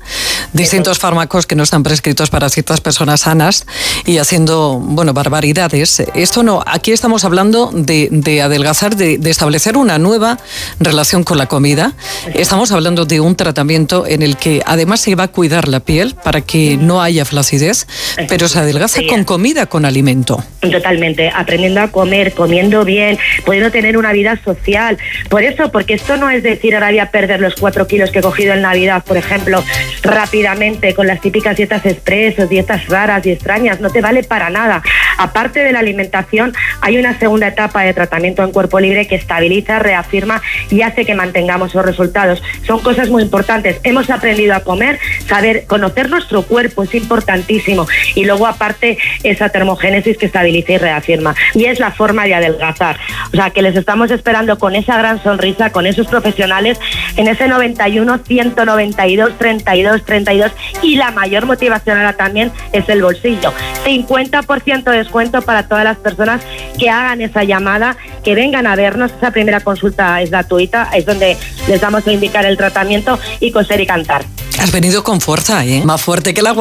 [0.53, 3.65] distintos fármacos que no están prescritos para ciertas personas sanas
[4.05, 6.03] y haciendo, bueno, barbaridades.
[6.13, 10.37] Esto no, aquí estamos hablando de, de adelgazar, de, de establecer una nueva
[10.79, 11.93] relación con la comida.
[12.33, 16.15] Estamos hablando de un tratamiento en el que además se va a cuidar la piel
[16.15, 17.87] para que no haya flacidez vez,
[18.27, 20.43] pero se adelgaza con comida, con alimento.
[20.59, 24.97] Totalmente, aprendiendo a comer, comiendo bien, pudiendo tener una vida social.
[25.29, 28.19] Por eso, porque esto no es decir ahora voy a perder los cuatro kilos que
[28.19, 29.63] he cogido en Navidad, por ejemplo,
[30.01, 34.81] rápidamente con las típicas dietas expresos, dietas raras y extrañas, no te vale para nada.
[35.17, 39.79] Aparte de la alimentación, hay una segunda etapa de tratamiento en cuerpo libre que estabiliza,
[39.79, 42.41] reafirma y hace que mantengamos los resultados.
[42.65, 43.79] Son cosas muy importantes.
[43.83, 47.87] Hemos aprendido a comer, saber, conocer nuestro cuerpo es importantísimo.
[48.15, 51.35] Y luego, aparte, esa termogénesis que estabiliza y reafirma.
[51.53, 52.99] Y es la forma de adelgazar.
[53.33, 56.79] O sea, que les estamos esperando con esa gran sonrisa, con esos profesionales,
[57.15, 60.51] en ese 91, 192, 32, 32.
[60.81, 63.53] Y la mayor motivación ahora también es el bolsillo.
[63.85, 66.41] 50% de descuento para todas las personas
[66.77, 69.11] que hagan esa llamada, que vengan a vernos.
[69.11, 73.81] Esa primera consulta es gratuita, es donde les vamos a indicar el tratamiento y coser
[73.81, 74.25] y cantar.
[74.59, 75.83] Has venido con fuerza, ¿eh?
[75.85, 76.53] Más fuerte que la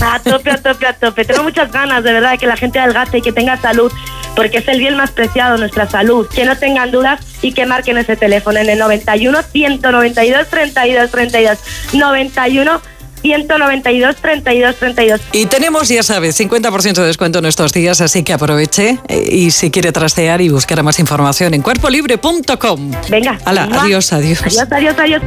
[0.00, 1.24] A tope, a tope, a tope.
[1.24, 3.92] Tengo muchas ganas, de verdad, de que la gente adelgace y que tenga salud,
[4.34, 6.28] porque es el bien más preciado, nuestra salud.
[6.28, 11.58] Que no tengan dudas y que marquen ese teléfono en el 91 192 32 32
[11.92, 12.80] 91
[13.22, 15.20] 192 32 32.
[15.32, 19.50] Y tenemos, ya sabes, 50% de descuento en estos días, así que aproveche eh, y
[19.50, 22.92] si quiere trastear y buscar más información en cuerpolibre.com.
[23.08, 23.38] Venga.
[23.44, 24.42] Hala, adiós, adiós.
[24.42, 25.22] Adiós, adiós, adiós.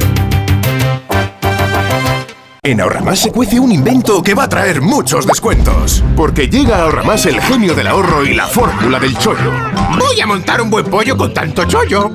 [2.62, 6.04] En Ahorramás se cuece un invento que va a traer muchos descuentos.
[6.14, 9.50] Porque llega a Ahorramás el genio del ahorro y la fórmula del chollo.
[9.98, 12.10] Voy a montar un buen pollo con tanto chollo.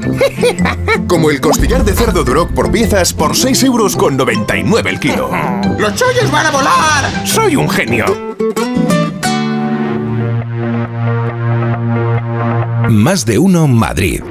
[1.07, 5.31] Como el costillar de cerdo Duroc por piezas por 6 euros con 99 el kilo.
[5.79, 7.25] ¡Los chollos van a volar!
[7.25, 8.05] ¡Soy un genio!
[12.87, 14.21] Más de uno Madrid.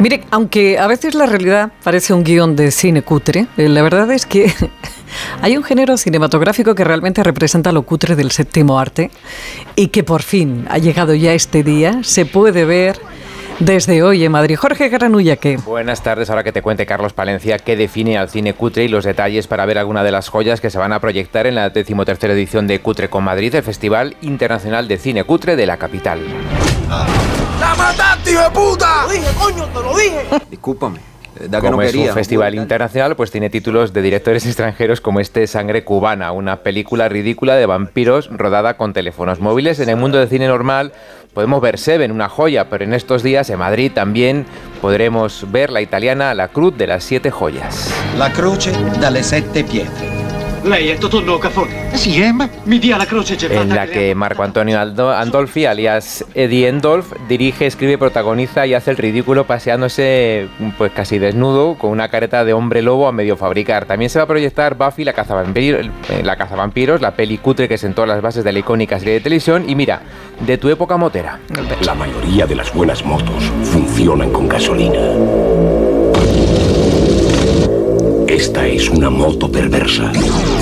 [0.00, 4.10] Mire, aunque a veces la realidad parece un guion de cine cutre, eh, la verdad
[4.10, 4.50] es que
[5.42, 9.10] hay un género cinematográfico que realmente representa lo cutre del séptimo arte
[9.76, 12.98] y que por fin ha llegado ya este día, se puede ver
[13.58, 14.56] desde hoy en Madrid.
[14.56, 15.58] Jorge Granulla, ¿qué?
[15.58, 19.04] Buenas tardes, ahora que te cuente Carlos Palencia qué define al cine cutre y los
[19.04, 22.32] detalles para ver alguna de las joyas que se van a proyectar en la decimotercera
[22.32, 26.20] edición de Cutre con Madrid, el Festival Internacional de Cine Cutre de la capital.
[27.60, 29.06] ¡La mataste, hijo de puta!
[29.06, 30.26] Te lo dije, coño, te lo dije.
[30.50, 31.10] Discúlpame.
[31.60, 36.32] Como es un festival internacional, pues tiene títulos de directores extranjeros como este Sangre Cubana,
[36.32, 39.78] una película ridícula de vampiros rodada con teléfonos móviles.
[39.80, 40.92] En el mundo del cine normal
[41.32, 44.44] podemos ver Seven, una joya, pero en estos días en Madrid también
[44.82, 47.90] podremos ver la italiana La Cruz de las Siete Joyas.
[48.18, 50.19] La croce dalle sette pietre.
[50.62, 51.88] Lei è Totonno Cafone?
[51.96, 56.24] Sì, eh, ma mi dia la croce en la que Marco Antonio Aldo- Andolfi, alias
[56.34, 62.08] Eddie Endolf, dirige, escribe, protagoniza y hace el ridículo paseándose pues casi desnudo con una
[62.08, 63.86] careta de hombre lobo a medio fabricar.
[63.86, 65.86] También se va a proyectar Buffy la cazavampiros,
[66.22, 69.64] la cazavampiros, la peli cutre que sentó las bases de la icónica serie de televisión
[69.68, 70.02] y mira,
[70.40, 71.38] de tu época motera.
[71.86, 75.00] La mayoría de las buenas motos funcionan con gasolina.
[78.28, 80.12] Esta es una moto perversa.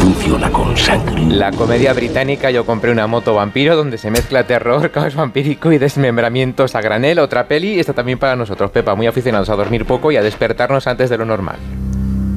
[0.08, 1.26] Funciona con sangre.
[1.26, 5.76] La comedia británica Yo compré una moto vampiro donde se mezcla terror, caos vampírico y
[5.76, 7.18] desmembramientos a granel.
[7.18, 10.86] Otra peli, esta también para nosotros, Pepa, muy aficionados a dormir poco y a despertarnos
[10.86, 11.58] antes de lo normal.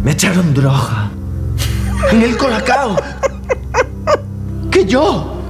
[0.04, 1.12] Me echaron droga.
[2.12, 2.98] En el colacao.
[4.70, 5.41] Que yo.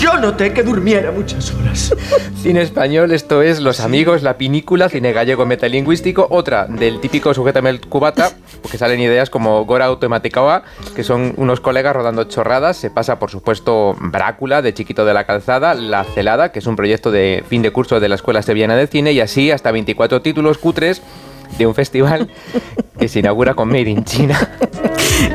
[0.00, 1.94] Yo noté que durmiera muchas horas.
[2.42, 6.26] Cine español, esto es Los Amigos, La Pinícula, cine gallego metalingüístico.
[6.30, 8.30] Otra del típico Sujétame el cubata,
[8.62, 10.62] porque salen ideas como Gora Automatikawa,
[10.94, 12.76] que son unos colegas rodando chorradas.
[12.76, 16.76] Se pasa, por supuesto, Brácula, de Chiquito de la Calzada, La Celada, que es un
[16.76, 20.22] proyecto de fin de curso de la Escuela Sevillana de Cine, y así hasta 24
[20.22, 21.02] títulos cutres
[21.58, 22.28] de un festival
[22.98, 24.38] que se inaugura con Made in China.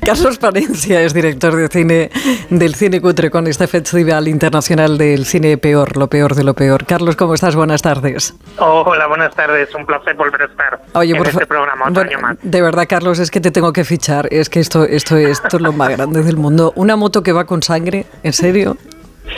[0.05, 2.09] Carlos Palencia es director de cine
[2.49, 6.85] del Cine Cutre con este Festival Internacional del Cine Peor, lo peor de lo peor.
[6.85, 7.55] Carlos, ¿cómo estás?
[7.55, 8.33] Buenas tardes.
[8.57, 9.73] Oh, hola, buenas tardes.
[9.75, 12.37] Un placer volver a estar Oye, en por este programa otro Bueno, año más.
[12.41, 14.27] de verdad, Carlos, es que te tengo que fichar.
[14.31, 16.73] Es que esto, esto, esto es lo más grande del mundo.
[16.75, 18.77] Una moto que va con sangre, ¿en serio?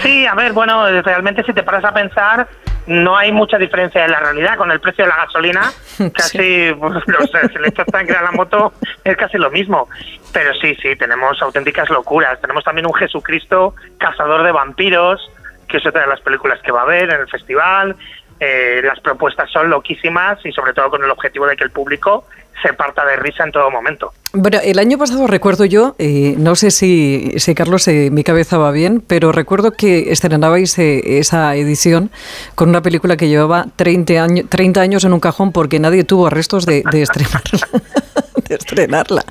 [0.02, 2.48] Sí, a ver, bueno, realmente si te paras a pensar,
[2.88, 4.58] no hay mucha diferencia en la realidad.
[4.58, 5.72] Con el precio de la gasolina,
[6.14, 9.88] casi, pues, no sé, si le echas sangre a la moto, es casi lo mismo.
[10.32, 12.40] Pero sí, sí, tenemos auténticas locuras.
[12.42, 15.32] Tenemos también un Jesucristo cazador de vampiros,
[15.68, 17.96] que es otra de las películas que va a haber en el festival.
[18.40, 22.26] Eh, las propuestas son loquísimas y sobre todo con el objetivo de que el público
[22.62, 24.14] se parta de risa en todo momento.
[24.34, 28.58] Bueno, el año pasado recuerdo yo, eh, no sé si, si Carlos, eh, mi cabeza
[28.58, 32.10] va bien, pero recuerdo que estrenabais eh, esa edición
[32.56, 36.30] con una película que llevaba 30 años, 30 años en un cajón porque nadie tuvo
[36.30, 37.68] restos de, de estrenarla.
[38.48, 39.24] de estrenarla.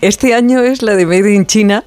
[0.00, 1.82] Este año es la de Made in China,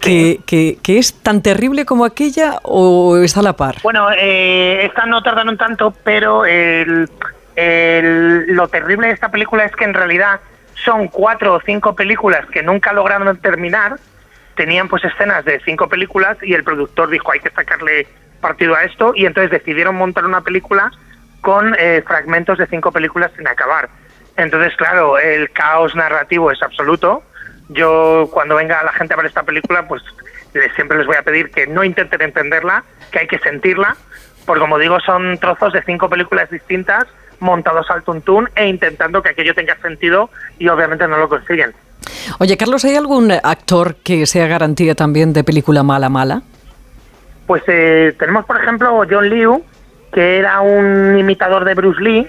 [0.00, 3.76] que, que- que es tan terrible como aquella o está a la par.
[3.82, 7.10] Bueno, eh, esta no tardaron tanto, pero el-
[7.60, 10.40] lo terrible de esta película es que en realidad
[10.84, 13.96] son cuatro o cinco películas que nunca lograron terminar.
[14.54, 18.06] Tenían pues escenas de cinco películas y el productor dijo hay que sacarle
[18.40, 20.92] partido a esto y entonces decidieron montar una película
[21.40, 23.88] con eh, fragmentos de cinco películas sin acabar.
[24.36, 27.24] Entonces, claro, el caos narrativo es absoluto.
[27.68, 30.02] Yo cuando venga la gente a ver esta película, pues
[30.76, 33.96] siempre les voy a pedir que no intenten entenderla, que hay que sentirla,
[34.46, 37.06] porque como digo, son trozos de cinco películas distintas
[37.40, 41.72] montados al tuntún e intentando que aquello tenga sentido y obviamente no lo consiguen.
[42.38, 46.42] Oye, Carlos, ¿hay algún actor que sea garantía también de película mala, mala?
[47.46, 49.64] Pues eh, tenemos, por ejemplo, John Liu,
[50.12, 52.28] que era un imitador de Bruce Lee,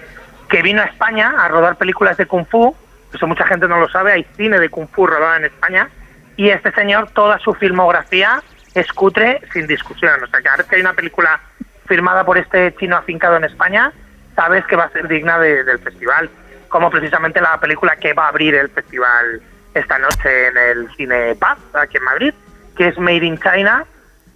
[0.50, 2.76] que vino a España a rodar películas de Kung Fu.
[3.14, 5.90] Eso mucha gente no lo sabe, hay cine de Kung Fu rodada en España.
[6.38, 8.42] Y este señor, toda su filmografía
[8.74, 10.24] es cutre sin discusión.
[10.24, 11.40] O sea, cada vez que hay una película
[11.86, 13.92] firmada por este chino afincado en España,
[14.40, 16.30] sabes que va a ser digna de- del festival.
[16.70, 19.42] Como precisamente la película que va a abrir el festival
[19.74, 22.34] esta noche en el Cine Paz, aquí en Madrid,
[22.78, 23.84] que es Made in China,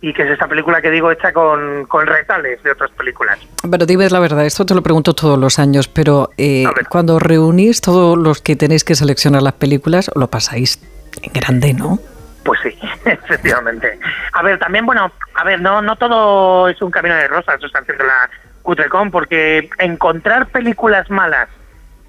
[0.02, 3.40] y que es esta película que digo hecha con, con retales de otras películas.
[3.70, 7.80] Pero dime la verdad, esto te lo pregunto todos los años, pero eh, cuando reunís
[7.80, 10.80] todos los que tenéis que seleccionar las películas, lo pasáis
[11.22, 12.00] en grande, ¿no?
[12.44, 13.98] Pues sí, efectivamente.
[14.34, 17.68] A ver, también, bueno, a ver, no, no todo es un camino de rosas, eso
[17.68, 18.30] está haciendo la
[18.64, 21.50] Cutrecon, porque encontrar películas malas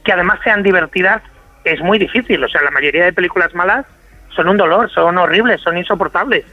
[0.04, 1.22] que además sean divertidas
[1.64, 2.42] es muy difícil.
[2.42, 3.86] O sea, la mayoría de películas malas
[4.34, 6.44] son un dolor, son horribles, son insoportables.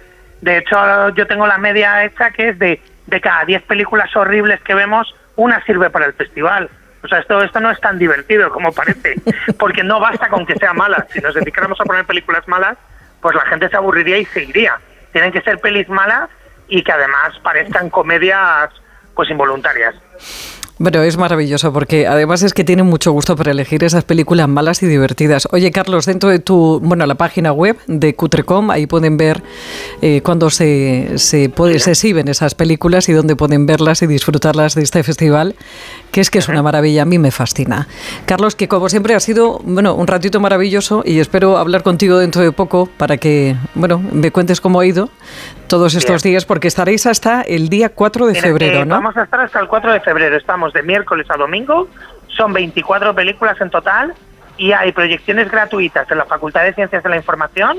[0.41, 4.59] De hecho, yo tengo la media hecha que es de, de cada 10 películas horribles
[4.61, 6.69] que vemos, una sirve para el festival.
[7.03, 9.15] O sea, esto, esto no es tan divertido como parece,
[9.59, 11.05] porque no basta con que sea mala.
[11.11, 12.77] Si nos dedicáramos a poner películas malas,
[13.21, 14.79] pues la gente se aburriría y se iría.
[15.11, 16.29] Tienen que ser pelis malas
[16.67, 18.69] y que además parezcan comedias
[19.21, 19.93] pues involuntarias.
[20.79, 24.81] Bueno, es maravilloso porque además es que tienen mucho gusto para elegir esas películas malas
[24.81, 25.47] y divertidas.
[25.51, 29.43] Oye, Carlos, dentro de tu, bueno, la página web de Cutrecom, ahí pueden ver
[30.01, 34.81] eh, cuándo se, se, se exhiben esas películas y dónde pueden verlas y disfrutarlas de
[34.81, 35.53] este festival,
[36.11, 37.87] que es que es una maravilla, a mí me fascina.
[38.25, 42.41] Carlos, que como siempre ha sido, bueno, un ratito maravilloso y espero hablar contigo dentro
[42.41, 45.09] de poco para que, bueno, me cuentes cómo ha ido
[45.67, 48.95] todos estos días, porque estaréis hasta el día 4 de febrero, eh, ¿no?
[48.95, 50.35] Vamos a estar hasta el 4 de febrero.
[50.35, 51.87] Estamos de miércoles a domingo.
[52.27, 54.13] Son 24 películas en total
[54.57, 57.77] y hay proyecciones gratuitas en la Facultad de Ciencias de la Información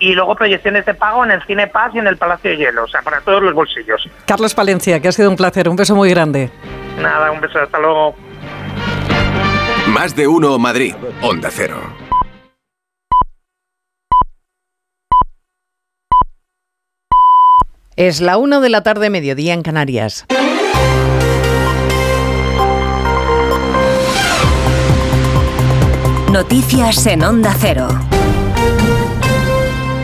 [0.00, 2.84] y luego proyecciones de pago en el Cine Paz y en el Palacio de Hielo.
[2.84, 4.08] O sea, para todos los bolsillos.
[4.26, 6.50] Carlos Palencia, que ha sido un placer, un beso muy grande.
[6.98, 7.60] Nada, un beso.
[7.60, 8.16] Hasta luego.
[9.88, 10.94] Más de uno Madrid.
[11.22, 11.78] Onda Cero.
[17.96, 20.26] Es la una de la tarde, mediodía en Canarias.
[26.32, 27.88] Noticias en Onda Cero.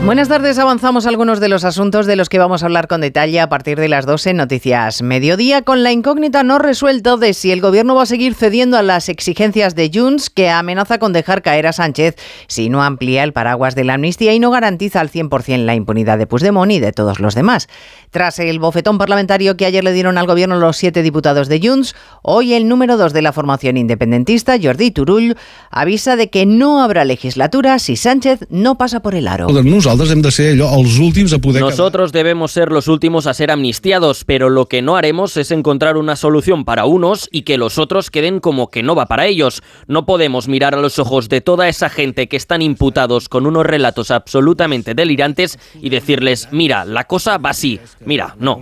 [0.06, 3.40] Buenas tardes, avanzamos algunos de los asuntos de los que vamos a hablar con detalle
[3.40, 7.50] a partir de las 12 en Noticias Mediodía, con la incógnita no resuelta de si
[7.50, 11.42] el gobierno va a seguir cediendo a las exigencias de Junts, que amenaza con dejar
[11.42, 12.14] caer a Sánchez
[12.46, 16.18] si no amplía el paraguas de la amnistía y no garantiza al 100% la impunidad
[16.18, 17.66] de Puigdemont y de todos los demás.
[18.12, 21.96] Tras el bofetón parlamentario que ayer le dieron al gobierno los siete diputados de Junts,
[22.22, 25.36] hoy el número dos de la formación independentista, Jordi Turull,
[25.72, 29.48] avisa de que no habrá legislatura si Sánchez no pasa por el aro.
[29.96, 31.62] Nosaltres hem de ser allò, els últims a poder...
[31.62, 35.96] Nosotros debemos ser los últimos a ser amnistiados, pero lo que no haremos es encontrar
[35.96, 39.62] una solución para unos y que los otros queden como que no va para ellos.
[39.86, 43.64] No podemos mirar a los ojos de toda esa gente que están imputados con unos
[43.64, 47.80] relatos absolutamente delirantes y decirles, mira, la cosa va así.
[48.04, 48.60] Mira, no.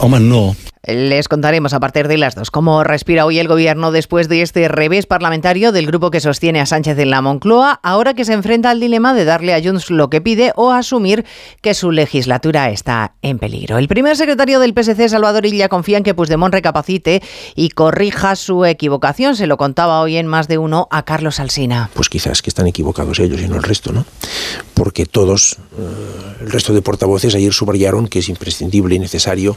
[0.00, 0.54] Home, no.
[0.86, 4.68] Les contaremos a partir de las dos cómo respira hoy el gobierno después de este
[4.68, 8.70] revés parlamentario del grupo que sostiene a Sánchez en la Moncloa, ahora que se enfrenta
[8.70, 11.24] al dilema de darle a Junts lo que pide o asumir
[11.60, 13.78] que su legislatura está en peligro.
[13.78, 17.20] El primer secretario del PSC, Salvador Illa, confía en que Puigdemont recapacite
[17.56, 19.34] y corrija su equivocación.
[19.34, 21.90] Se lo contaba hoy en más de uno a Carlos Alsina.
[21.94, 24.04] Pues quizás que están equivocados ellos y no el resto, ¿no?
[24.76, 29.56] Porque todos, eh, el resto de portavoces ayer subrayaron que es imprescindible y necesario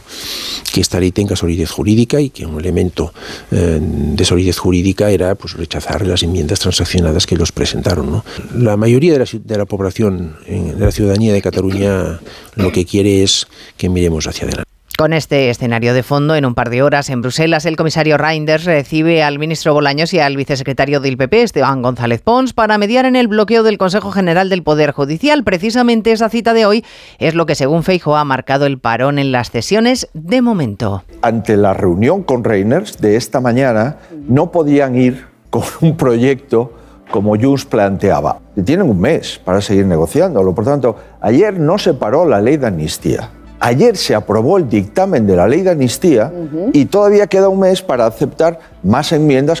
[0.72, 3.12] que esta ley tenga solidez jurídica y que un elemento
[3.52, 8.22] eh, de solidez jurídica era pues, rechazar las enmiendas transaccionadas que ellos presentaron.
[8.56, 12.18] La mayoría de la, de la población, de la ciudadanía de Cataluña,
[12.56, 13.46] lo que quiere es
[13.76, 14.79] que miremos hacia adelante.
[15.00, 18.66] Con este escenario de fondo, en un par de horas en Bruselas, el comisario Reinders
[18.66, 23.16] recibe al ministro Bolaños y al vicesecretario del PP, Esteban González Pons, para mediar en
[23.16, 25.42] el bloqueo del Consejo General del Poder Judicial.
[25.42, 26.84] Precisamente esa cita de hoy
[27.18, 31.02] es lo que, según Feijo, ha marcado el parón en las sesiones de momento.
[31.22, 33.96] Ante la reunión con Reinders de esta mañana,
[34.28, 36.74] no podían ir con un proyecto
[37.10, 38.40] como Junts planteaba.
[38.66, 40.54] Tienen un mes para seguir negociándolo.
[40.54, 43.30] Por tanto, ayer no se paró la ley de amnistía.
[43.60, 46.32] Ayer se aprobó el dictamen de la ley de amnistía
[46.72, 49.60] y todavía queda un mes para aceptar más enmiendas.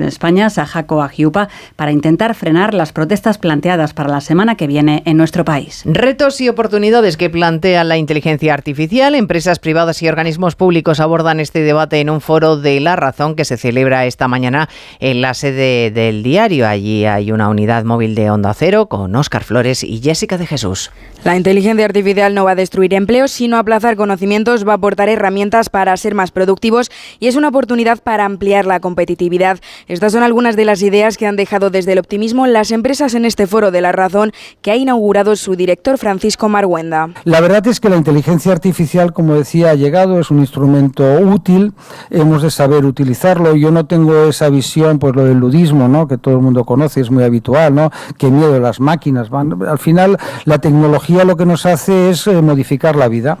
[0.00, 5.02] en España, Sajaco Agiupa, para intentar frenar las protestas planteadas para la semana que viene
[5.06, 5.82] en nuestro país.
[5.84, 9.14] Retos y oportunidades que plantea la inteligencia artificial.
[9.14, 13.44] Empresas privadas y organismos públicos abordan este debate en un foro de La Razón que
[13.44, 16.66] se celebra esta mañana en la sede del diario.
[16.66, 20.90] Allí hay una unidad móvil de Onda Cero con Óscar Flores y Jessica de Jesús.
[21.24, 25.68] La inteligencia artificial no va a destruir empleos, sino aplazar conocimientos, va a aportar herramientas
[25.68, 29.58] para ser más productivos y es una oportunidad para ampliar la competitividad.
[29.90, 33.24] Estas son algunas de las ideas que han dejado desde el optimismo las empresas en
[33.24, 34.30] este foro de la razón
[34.62, 37.08] que ha inaugurado su director Francisco Marguenda.
[37.24, 41.72] La verdad es que la inteligencia artificial, como decía, ha llegado, es un instrumento útil,
[42.08, 43.56] hemos de saber utilizarlo.
[43.56, 46.06] Yo no tengo esa visión, pues lo del ludismo, ¿no?
[46.06, 47.90] que todo el mundo conoce, es muy habitual, ¿no?
[48.16, 49.28] que miedo las máquinas.
[49.28, 49.60] Van.
[49.66, 53.40] Al final, la tecnología lo que nos hace es eh, modificar la vida.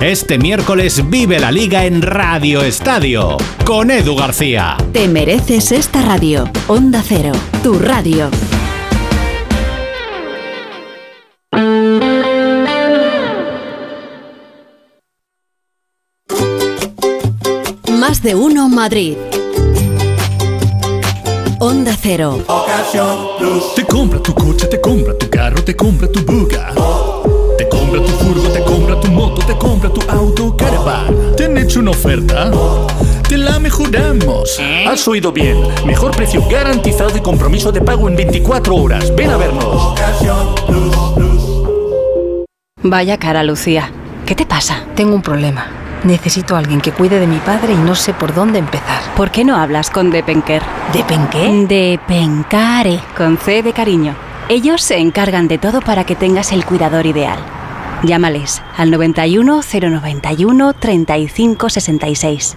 [0.00, 3.36] Este miércoles vive la liga en Radio Estadio
[3.66, 4.78] con Edu García.
[4.94, 6.48] Te mereces esta radio.
[6.68, 7.32] Onda Cero,
[7.62, 8.30] tu radio.
[17.90, 19.18] Más de uno Madrid.
[21.58, 22.42] Onda Cero.
[23.76, 26.72] Te compra tu coche, te compra tu carro, te compra tu buga.
[26.72, 27.09] Te
[27.90, 31.34] compra tu furgo, te compra tu moto, te compra tu auto, caravan.
[31.36, 32.50] ¿Te han hecho una oferta?
[33.28, 34.60] Te la mejoramos.
[34.86, 35.56] Has oído bien.
[35.84, 39.14] Mejor precio garantizado y compromiso de pago en 24 horas.
[39.16, 39.94] Ven a vernos.
[42.82, 43.90] Vaya cara, Lucía.
[44.24, 44.84] ¿Qué te pasa?
[44.94, 45.66] Tengo un problema.
[46.04, 49.02] Necesito a alguien que cuide de mi padre y no sé por dónde empezar.
[49.16, 50.62] ¿Por qué no hablas con Depenker?
[50.92, 51.66] ¿Depenqué?
[51.68, 54.14] Depencare, con C de cariño.
[54.48, 57.38] Ellos se encargan de todo para que tengas el cuidador ideal.
[58.02, 62.56] Llámales al 91 091 35 66.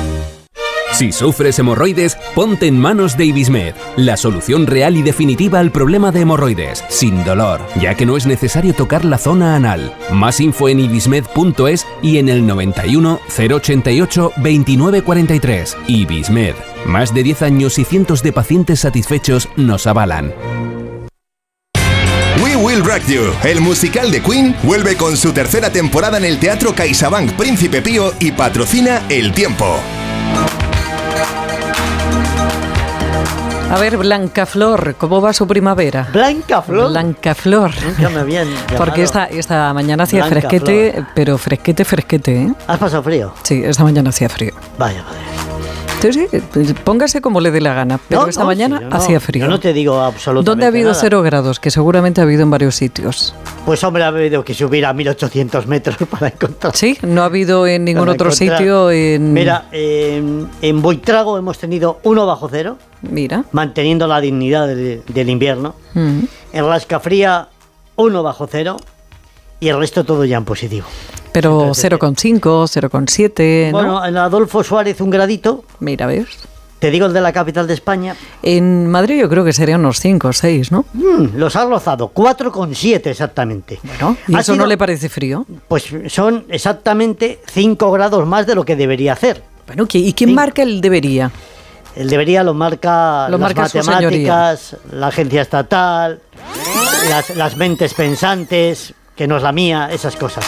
[1.01, 6.11] Si sufres hemorroides, ponte en manos de Ibismed, la solución real y definitiva al problema
[6.11, 9.95] de hemorroides, sin dolor, ya que no es necesario tocar la zona anal.
[10.11, 15.77] Más info en ibismed.es y en el 91 088 2943.
[15.87, 16.53] Ibismed,
[16.85, 20.35] más de 10 años y cientos de pacientes satisfechos nos avalan.
[22.43, 26.37] We Will Rock You, el musical de Queen, vuelve con su tercera temporada en el
[26.37, 29.79] Teatro CaixaBank Príncipe Pío y patrocina El Tiempo.
[33.71, 36.07] A ver, Blanca Flor, ¿cómo va su primavera?
[36.11, 36.89] ¿Blanca Flor?
[36.89, 37.71] Blanca Flor.
[37.85, 38.75] Nunca me habían llamado.
[38.77, 41.07] Porque esta, esta mañana hacía Blanca fresquete, Flor.
[41.15, 42.53] pero fresquete, fresquete, ¿eh?
[42.67, 43.33] ¿Has pasado frío?
[43.43, 44.51] Sí, esta mañana hacía frío.
[44.77, 45.50] Vaya, vaya.
[46.03, 49.19] Entonces, pues, póngase como le dé la gana, pero No, esta no, mañana sí, hacía
[49.19, 49.45] frío.
[49.45, 50.99] Yo no te digo absolutamente ¿Dónde ha habido nada.
[51.01, 51.59] cero grados?
[51.59, 53.35] Que seguramente ha habido en varios sitios.
[53.65, 56.75] Pues hombre, ha habido que subir a 1800 metros para encontrar.
[56.75, 59.33] Sí, no ha habido en ningún para otro encontrar- sitio en...
[59.33, 63.43] Mira, en, en Buitrago hemos tenido uno bajo cero, Mira.
[63.51, 65.75] manteniendo la dignidad del, del invierno.
[65.93, 66.19] Mm.
[66.53, 67.47] En Rascafría,
[67.95, 68.77] uno bajo cero.
[69.59, 70.87] Y el resto todo ya en positivo.
[71.31, 73.77] Pero 0,5, 0,7, ¿no?
[73.77, 75.63] Bueno, en Adolfo Suárez un gradito.
[75.79, 76.27] Mira, ¿ves?
[76.79, 78.15] Te digo el de la capital de España.
[78.41, 80.83] En Madrid yo creo que serían unos 5 o 6, ¿no?
[80.93, 83.79] Mm, los ha rozado, 4,7 exactamente.
[83.83, 85.45] Bueno, ¿y eso sido- no le parece frío?
[85.67, 89.43] Pues son exactamente 5 grados más de lo que debería hacer.
[89.67, 91.31] Bueno, ¿qui- ¿y quién marca el debería?
[91.95, 96.19] El debería lo marca Lo las marca matemáticas, la agencia estatal,
[97.09, 100.43] las, las mentes pensantes, que no es la mía, esas cosas.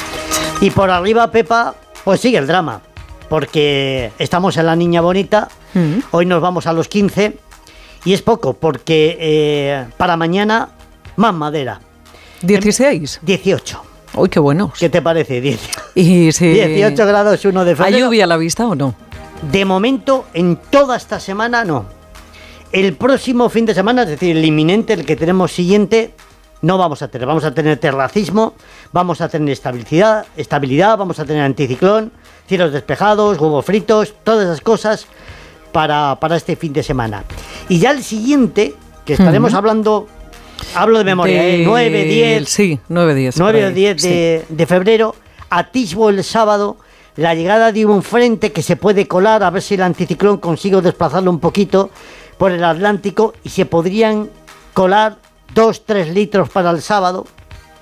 [0.63, 2.79] Y por arriba, Pepa, pues sigue el drama,
[3.27, 5.99] porque estamos en la niña bonita, Mm.
[6.11, 7.35] hoy nos vamos a los 15,
[8.05, 10.69] y es poco, porque eh, para mañana,
[11.17, 11.81] más madera.
[12.43, 13.19] ¿16?
[13.23, 13.83] 18.
[14.15, 14.71] Uy, qué buenos.
[14.79, 15.41] ¿Qué te parece?
[15.41, 15.59] 10.
[15.95, 17.97] Y si 18 grados 1 de ¿Hay febrero.
[18.05, 18.95] lluvia a la vista o no?
[19.51, 21.85] De momento, en toda esta semana, no.
[22.71, 26.13] El próximo fin de semana, es decir, el inminente, el que tenemos siguiente,
[26.61, 27.27] no vamos a tener.
[27.27, 28.53] Vamos a tener terracismo,
[28.93, 32.11] vamos a tener estabilidad, estabilidad vamos a tener anticiclón,
[32.47, 35.07] cielos despejados, huevos fritos, todas esas cosas
[35.71, 37.23] para, para este fin de semana.
[37.67, 38.75] Y ya el siguiente,
[39.05, 40.07] que estaremos hablando,
[40.75, 41.57] hablo de memoria, ¿eh?
[41.57, 43.37] Del- 9, 10, Sí, 9, 10.
[43.37, 45.15] 9 por o ahí, 10 de, de febrero,
[45.49, 46.77] atisbo el sábado
[47.15, 50.81] la llegada de un frente que se puede colar, a ver si el anticiclón consigo
[50.81, 51.91] desplazarlo un poquito
[52.39, 54.29] por el Atlántico y se podrían
[54.73, 55.17] colar
[55.53, 57.27] 2-3 litros para el sábado.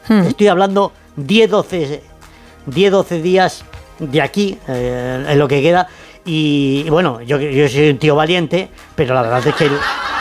[0.09, 0.23] Hmm.
[0.23, 1.99] Estoy hablando 10-12
[2.69, 3.63] 10-12 días
[3.99, 5.87] de aquí, eh, en lo que queda.
[6.23, 9.71] Y, y bueno, yo, yo soy un tío valiente, pero la verdad es que el,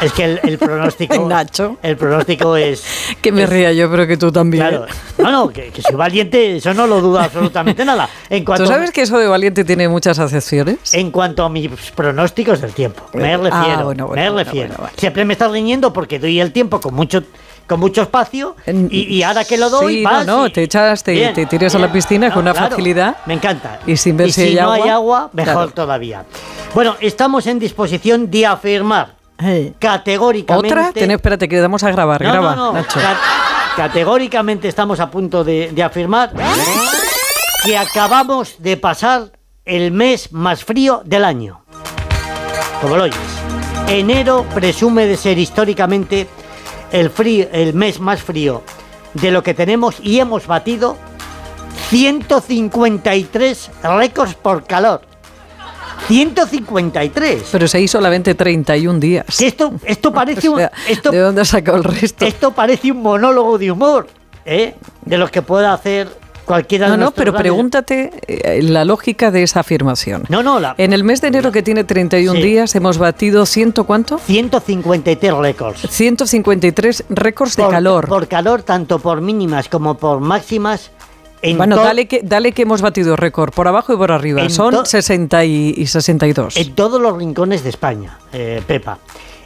[0.00, 1.14] es que el, el pronóstico.
[1.28, 1.76] Nacho.
[1.82, 2.82] El pronóstico es.
[3.20, 4.66] Que me es- ría yo, pero que tú también.
[4.66, 4.86] Claro.
[5.18, 8.08] No, no, que, que soy valiente, eso no lo dudo absolutamente nada.
[8.30, 10.94] En cuanto, ¿Tú sabes que eso de valiente tiene muchas acepciones?
[10.94, 13.84] en cuanto a mis pronósticos del tiempo, me Ah, refiero.
[13.84, 14.74] bueno, bueno, me bueno, refiero.
[14.78, 14.92] vale.
[14.96, 17.22] Siempre me estás riñendo porque doy el tiempo con mucho
[17.70, 20.64] con mucho espacio y, y ahora que lo doy Sí, vas no, no, y- te
[20.64, 23.16] echas, te, Bien, te tiras a la piscina con una claro, facilidad.
[23.26, 23.78] Me encanta.
[23.86, 25.70] Y sin ver y si hay no hay agua, agua, mejor claro.
[25.70, 26.24] todavía.
[26.74, 29.14] Bueno, estamos en disposición de afirmar
[29.78, 30.68] categóricamente.
[30.68, 30.92] ¿Otra?
[30.92, 32.20] Ten- espérate, que le damos a grabar.
[32.22, 32.72] No, Graba.
[32.72, 32.98] Nacho.
[33.76, 36.32] Categóricamente estamos a punto de, de afirmar
[37.64, 39.30] que acabamos de pasar
[39.64, 41.62] el mes más frío del año.
[42.82, 43.16] Como lo oyes.
[43.86, 46.26] Enero presume de ser históricamente
[46.92, 48.62] el, frío, el mes más frío
[49.14, 50.96] de lo que tenemos y hemos batido
[51.90, 55.02] 153 récords por calor.
[56.06, 57.48] 153.
[57.52, 59.26] Pero se hizo solamente 31 días.
[59.38, 62.24] Que esto, esto parece O un, sea, esto, ¿De dónde ha sacado el resto?
[62.24, 64.08] esto parece un monólogo de humor,
[64.44, 64.74] ¿eh?
[65.04, 66.08] De los que pueda hacer
[66.50, 70.24] cualquiera de No, no, pero pregúntate eh, la lógica de esa afirmación.
[70.28, 72.42] No, no, la, En el mes de enero que tiene 31 Sí.
[72.42, 74.18] días hemos batido ciento cuánto?
[74.18, 75.80] 153 récords.
[75.88, 78.08] 153 récords de calor.
[78.08, 80.90] Por calor, tanto por mínimas como por máximas.
[81.42, 84.46] En bueno, dale que, dale que hemos batido récord por abajo y por arriba.
[84.50, 86.56] Son to- 60 y, y 62.
[86.56, 88.98] En todos los rincones de España, eh, Pepa.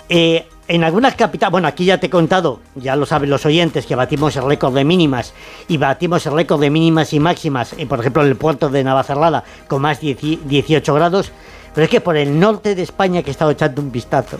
[0.08, 3.86] Eh, en algunas capitales, bueno, aquí ya te he contado, ya lo saben los oyentes,
[3.86, 5.34] que batimos el récord de mínimas
[5.68, 8.82] y batimos el récord de mínimas y máximas, eh, por ejemplo, en el puerto de
[8.82, 11.32] Navacerrada, con más 10 18 grados.
[11.74, 14.38] pero es que por el norte de España que he estado echando un vistazo.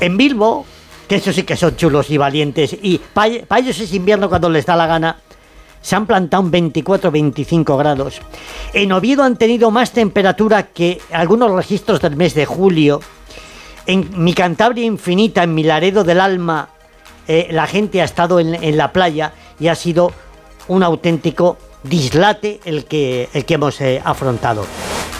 [0.00, 0.66] En Bilbo,
[1.08, 4.66] que eso sí que son chulos y valientes, y para ellos es invierno cuando les
[4.66, 5.16] da la gana,
[5.80, 8.20] se han plantado en 24-25 grados.
[8.72, 13.00] En Oviedo han tenido más temperatura que algunos registros del mes de julio.
[13.86, 16.68] En mi Cantabria infinita, en mi Laredo del Alma,
[17.28, 20.12] eh, la gente ha estado en, la playa y ha sido
[20.68, 24.66] un auténtico dislate el que, el que hemos eh, afrontado.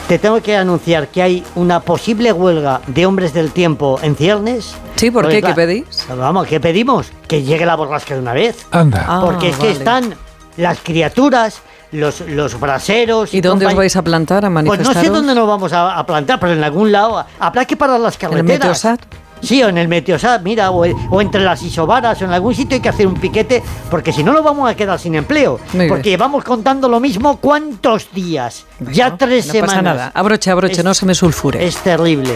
[0.09, 4.77] Te tengo que anunciar que hay una posible huelga de hombres del tiempo en ciernes.
[4.95, 5.43] Sí, ¿por qué?
[5.43, 6.07] ¿Qué pedís?
[6.09, 7.11] Vamos, ¿qué pedimos?
[7.27, 8.67] Que llegue la borrasca de una vez.
[8.71, 9.21] Anda.
[9.25, 10.15] Porque es que están
[10.57, 11.61] las criaturas,
[11.97, 13.33] los, los braseros.
[13.35, 14.95] ¿Y dónde os vais a plantar, a manifestaros?
[14.95, 17.25] Pues no sé dónde nos vamos a, plantar, pero en algún lado.
[17.39, 18.45] Habrá que parar las carreteras.
[18.45, 19.01] ¿En el Meteosat?
[19.41, 22.81] Sí, o en el Meteosat, mira, o, entre las isobaras, o en algún sitio hay
[22.81, 25.61] que hacer un piquete, porque si no nos vamos a quedar sin empleo.
[25.89, 28.65] porque llevamos contando lo mismo cuántos días.
[28.81, 29.63] ya tres semanas.
[29.63, 31.65] No pasa nada, abroche, abroche, no se me sulfure.
[31.65, 32.35] Es terrible.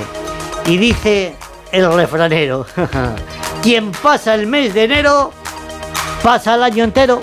[0.67, 1.35] Y dice
[1.73, 2.67] el refranero,
[3.63, 5.33] quien pasa el mes de enero,
[6.23, 7.23] pasa el año entero.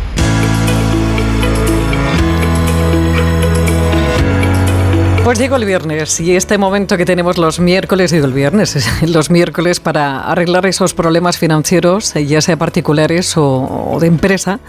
[5.31, 9.29] Pues llegó el viernes y este momento que tenemos los miércoles, digo el viernes, los
[9.29, 14.59] miércoles para arreglar esos problemas financieros, eh, ya sea particulares o, de empresa,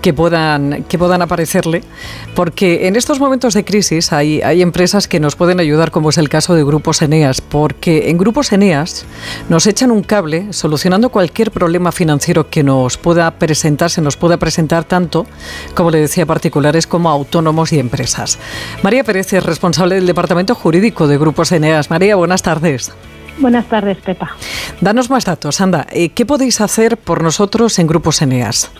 [0.00, 1.82] que puedan, que puedan aparecerle.
[2.34, 6.16] Porque en estos momentos de crisis hay, hay empresas que nos pueden ayudar, como es
[6.16, 9.04] el caso de Grupos Eneas, porque en Grupos Eneas
[9.50, 14.38] nos echan un cable solucionando cualquier problema financiero que nos pueda presentar, se nos pueda
[14.38, 15.26] presentar tanto,
[15.74, 18.38] como le decía, particulares como autónomos y empresas.
[18.82, 21.90] María Pérez es responsable del Departamento Jurídico de Grupos Eneas.
[21.90, 22.92] María, buenas tardes.
[23.38, 24.30] Buenas tardes, Pepa.
[24.80, 25.86] Danos más datos, anda.
[25.90, 28.70] Eh, ¿Qué podéis hacer por nosotros en Grupos Eneas?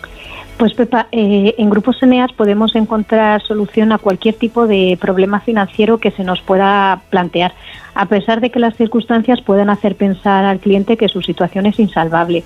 [0.57, 5.99] Pues Pepa, eh, en Grupos Eneas podemos encontrar solución a cualquier tipo de problema financiero
[5.99, 7.53] que se nos pueda plantear,
[7.93, 11.79] a pesar de que las circunstancias puedan hacer pensar al cliente que su situación es
[11.79, 12.43] insalvable.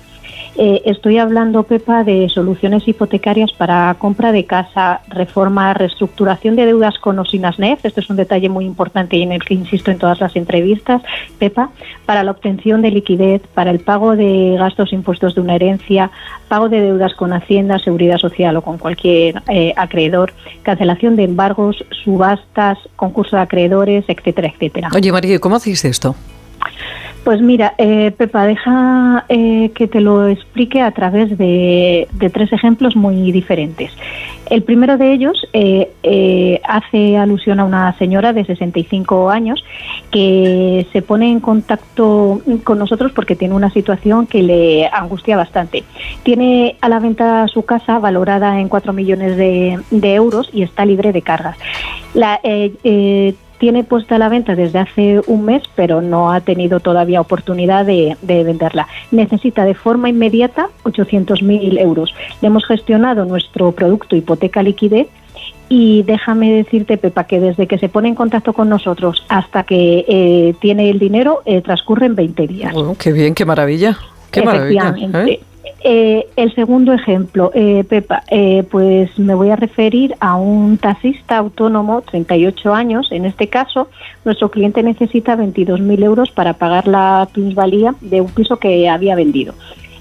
[0.56, 6.98] Eh, estoy hablando, Pepa, de soluciones hipotecarias para compra de casa, reforma, reestructuración de deudas
[6.98, 7.84] con o sin ASNEF.
[7.84, 11.02] Esto es un detalle muy importante y en el que insisto en todas las entrevistas,
[11.38, 11.70] Pepa,
[12.06, 16.10] para la obtención de liquidez, para el pago de gastos impuestos de una herencia,
[16.48, 20.32] pago de deudas con Hacienda, Seguridad Social o con cualquier eh, acreedor,
[20.62, 24.88] cancelación de embargos, subastas, concurso de acreedores, etcétera, etcétera.
[24.94, 26.14] Oye, María, ¿cómo hacéis esto?
[27.24, 32.96] Pues mira, eh, Pepa, deja eh, que te lo explique a través de, tres ejemplos
[32.96, 33.92] muy diferentes.
[34.50, 39.64] El primero de ellos eh, hace alusión a una señora de 65 años
[40.10, 45.84] que se pone en contacto con nosotros porque tiene una situación que le angustia bastante.
[46.24, 51.12] Tiene a la venta su casa valorada en 4 millones de, euros y está libre
[51.12, 51.56] de cargas.
[52.14, 52.40] La,
[53.62, 57.86] tiene puesta a la venta desde hace un mes, pero no ha tenido todavía oportunidad
[57.86, 58.88] de, venderla.
[59.12, 62.12] Necesita de forma inmediata 800.000 euros.
[62.40, 65.06] Le hemos gestionado nuestro producto hipoteca liquidez
[65.68, 70.06] y déjame decirte, Pepa, que desde que se pone en contacto con nosotros hasta que
[70.08, 72.74] eh, tiene el dinero, eh, transcurren 20 días.
[72.98, 73.96] Qué bien, qué maravilla.
[74.32, 74.92] Qué maravilla.
[75.24, 75.40] ¿eh?
[75.84, 81.38] Eh, el segundo ejemplo, eh, Pepa, eh, pues me voy a referir a un taxista
[81.38, 83.08] autónomo, 38 años.
[83.10, 83.88] En este caso,
[84.24, 89.54] nuestro cliente necesita 22.000 euros para pagar la plusvalía de un piso que había vendido.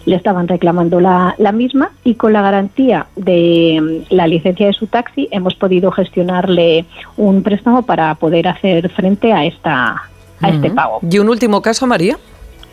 [0.05, 4.87] Le estaban reclamando la, misma y con la garantía de mm, la licencia de su
[4.87, 6.85] taxi hemos podido gestionarle
[7.17, 10.03] un préstamo para poder hacer frente a, esta,
[10.41, 10.99] a este pago.
[11.09, 12.17] ¿Y un último caso, María?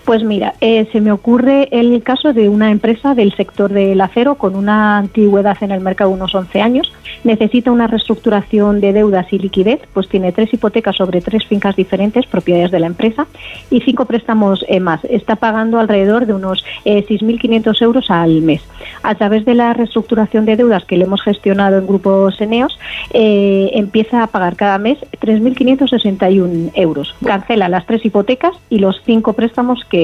[0.09, 4.37] Pues mira, eh, se me ocurre el caso de una empresa del sector del acero
[4.37, 6.91] con una antigüedad en el mercado de unos 11 años.
[7.25, 12.25] Necesita una reestructuración de deudas y liquidez, pues tiene tres hipotecas sobre tres fincas diferentes,
[12.25, 13.27] propiedades de la empresa,
[13.71, 15.05] y cinco préstamos eh, más.
[15.05, 18.63] Está pagando alrededor de unos 6.500 eh, euros al mes.
[19.03, 22.79] A través de la reestructuración de deudas que le hemos gestionado en grupos Eneos,
[23.13, 27.15] empieza a pagar cada mes 3.561 euros.
[27.23, 29.98] Cancela las tres hipotecas y los cinco préstamos que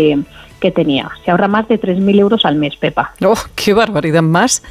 [0.61, 1.11] que, tenía.
[1.24, 3.12] Se ahorra más de 3.000 euros al mes, Pepa.
[3.22, 4.22] ¡Oh, qué barbaridad!
[4.22, 4.62] Más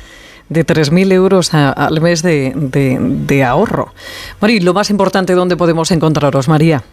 [0.50, 3.94] de 3.000 euros al mes de, de, ahorro.
[4.42, 6.84] María, lo más importante, ¿dónde podemos encontraros, María?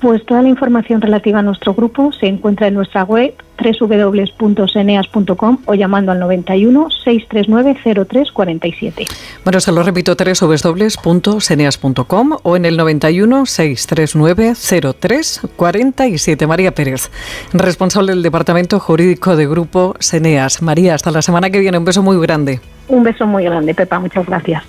[0.00, 5.74] Pues toda la información relativa a nuestro grupo se encuentra en nuestra web www.seneas.com o
[5.74, 9.06] llamando al 91 639 0347.
[9.44, 14.52] Bueno, se lo repito, www.seneas.com o en el 91 639
[15.00, 16.46] 0347.
[16.46, 17.10] María Pérez,
[17.54, 20.60] responsable del Departamento Jurídico de Grupo Seneas.
[20.60, 21.78] María, hasta la semana que viene.
[21.78, 22.60] Un beso muy grande.
[22.88, 23.98] Un beso muy grande, Pepa.
[23.98, 24.62] Muchas gracias.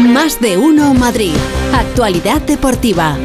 [0.00, 1.34] Más de uno Madrid.
[1.72, 3.16] Actualidad deportiva.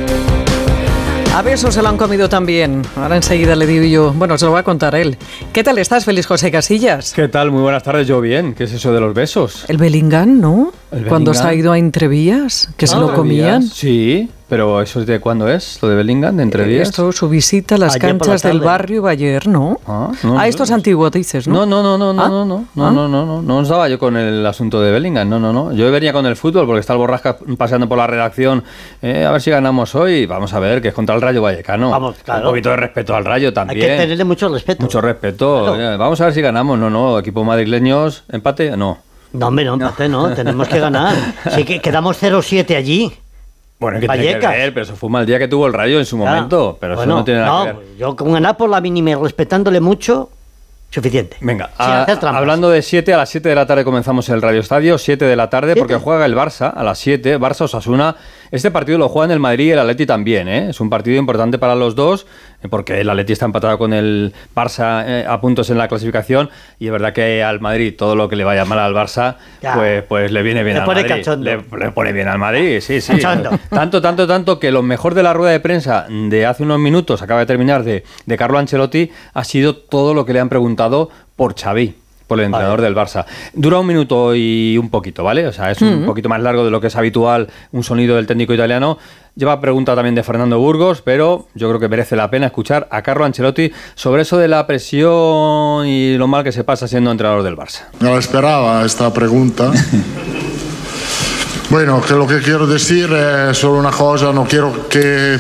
[1.36, 2.82] A besos se lo han comido también.
[2.96, 5.18] Ahora enseguida le digo yo, bueno, se lo va a contar él.
[5.52, 7.12] ¿Qué tal estás, Feliz José Casillas?
[7.14, 7.52] ¿Qué tal?
[7.52, 8.54] Muy buenas tardes, yo bien.
[8.54, 9.66] ¿Qué es eso de los besos?
[9.68, 10.72] El Bellingham, ¿no?
[10.94, 13.64] ¿El Cuando se ha ido a Entrevías, que se Ah, lo comían.
[13.64, 15.80] Sí, pero ¿eso es de cuándo es?
[15.82, 16.90] ¿Lo de Bellingham, de entre días?
[16.90, 19.80] Esto, su visita a las Ayer por la canchas del barrio iba ayer, ¿no?
[19.88, 21.66] Ah, Ah, no, esto es antiguo, dices, ¿no?
[21.66, 22.92] No, no, no, no, Ah, no, no, no, ah.
[22.92, 25.72] no, no, no, no estaba yo con el asunto de Bellingham, no, no, no.
[25.74, 28.64] Yo venía con el fútbol porque está el Borrasca paseando por la redacción.
[29.02, 30.26] eh, a ver si ganamos hoy.
[30.26, 31.90] Vamos a ver, que es contra el Rayo Vallecano.
[31.90, 32.42] Vamos, claro.
[32.48, 33.80] Un poquito de respeto al Rayo Hay también.
[33.80, 34.84] que tenerle mucho respeto.
[34.84, 35.76] Mucho respeto.
[35.80, 36.78] Eh, Vamos a ver si ganamos.
[36.78, 39.00] No, no, equipo madrileños, empate, no.
[39.34, 41.14] No, hombre, no, empate, no, tenemos que ganar.
[41.56, 43.12] Sí, que quedamos 0-7 allí.
[43.92, 46.00] Bueno, que tiene que ver, pero eso fue un mal día que tuvo el Rayo
[46.00, 46.26] en su Ya.
[46.26, 46.78] momento.
[46.80, 47.88] Pero Bueno, eso no tiene nada que no, ver.
[47.98, 50.30] Yo con ganar por la mínima y respetándole mucho,
[50.92, 51.36] suficiente.
[51.42, 52.36] Venga, a- trampas.
[52.36, 55.36] hablando de 7, a las 7 de la tarde comenzamos el Radio Estadio, 7 de
[55.36, 58.16] la tarde, porque juega el Barça a las 7, Barça Osasuna.
[58.52, 60.70] Este partido lo juegan el Madrid y el Atleti también, ¿eh?
[60.70, 62.28] es un partido importante para los dos,
[62.70, 66.50] porque el Atleti está empatado con el Barça eh, a puntos en la clasificación,
[66.80, 69.74] y es verdad que al Madrid todo lo que le vaya mal al Barça, Ya.
[69.76, 71.28] pues, pues le viene bien Le al pone Madrid.
[71.40, 73.14] Le, le pone bien al Madrid, sí, sí.
[73.14, 73.52] Cachondo.
[73.70, 77.22] Tanto, tanto, tanto que lo mejor de la rueda de prensa de hace unos minutos,
[77.22, 81.10] acaba de terminar, de, de Carlo Ancelotti, ha sido todo lo que le han preguntado
[81.36, 81.96] por Xavi,
[82.28, 83.26] por el entrenador del Barça.
[83.54, 85.46] Dura un minuto y un poquito, ¿vale?
[85.46, 88.26] O sea, es un poquito más largo de lo que es habitual un sonido del
[88.26, 88.98] técnico italiano.
[89.38, 93.02] Lleva pregunta también de Fernando Burgos, pero yo creo que merece la pena escuchar a
[93.02, 97.44] Carlo Ancelotti sobre eso de la presión y lo mal que se pasa siendo entrenador
[97.44, 97.82] del Barça.
[98.00, 99.74] No esperaba esta pregunta.
[101.70, 105.38] Bueno, que lo que quiero decir es solo una cosa, no quiero que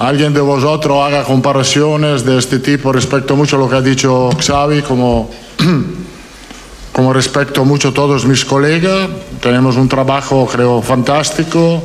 [0.00, 4.30] alguien de vosotros haga comparaciones de este tipo respecto mucho a lo que ha dicho
[4.38, 5.30] Xavi, como,
[6.92, 9.08] como respecto mucho a todos mis colegas.
[9.40, 11.82] Tenemos un trabajo, creo, fantástico,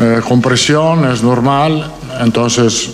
[0.00, 1.90] eh, con presión, es normal,
[2.20, 2.90] entonces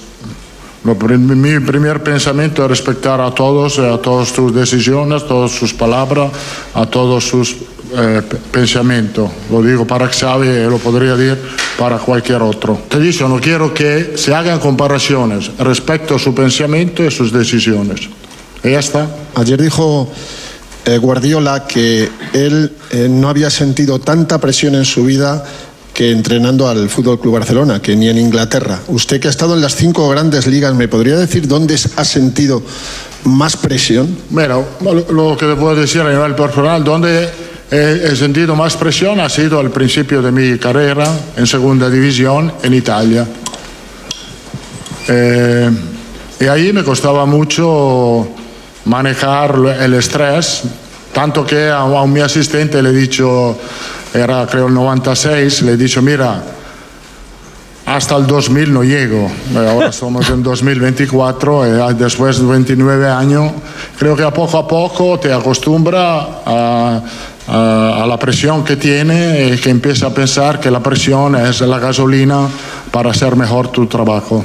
[0.85, 5.53] lo mi primer pensamiento es respetar a todos, eh, a todas sus decisiones, a todas
[5.53, 6.33] sus palabras,
[6.75, 7.57] a todos sus
[7.95, 9.31] eh, pensamientos.
[9.51, 11.39] Lo digo para Xavi y lo podría decir
[11.79, 12.81] para cualquier otro.
[12.89, 18.09] Te dicho, no quiero que se hagan comparaciones respecto a su pensamiento y sus decisiones.
[18.65, 19.09] Y ya está.
[19.35, 20.11] Ayer dijo
[20.87, 25.45] eh, Guardiola que él eh, no había sentido tanta presión en su vida
[26.03, 28.81] que entrenando al Fútbol Club Barcelona, que ni en Inglaterra.
[28.89, 32.61] Usted que ha estado en las cinco grandes ligas, ¿me podría decir dónde ha sentido
[33.23, 34.19] más presión?
[34.31, 37.29] Bueno, lo, que te puedo decir a nivel personal, donde
[37.71, 42.75] he sentido más presión ha sido al principio de mi carrera en segunda división en
[42.75, 43.25] Italia.
[45.07, 45.71] Eh,
[46.41, 48.27] y ahí me costaba mucho
[48.87, 50.63] manejar el estrés,
[51.13, 53.57] tanto que a, a mi asistente le he dicho,
[54.15, 56.43] era creo el 96, le he dicho, mira,
[57.87, 59.31] hasta el 2000 no llego.
[59.55, 63.53] Eh, Ahora estamos en 2024 y ah, después de 29 años,
[63.99, 67.01] creo que a poco a poco te acostumbra a,
[67.49, 71.61] a- a la presión que tiene y que empieza a pensar que la presión es
[71.63, 72.49] la gasolina
[72.93, 74.45] para hacer mejor tu trabajo.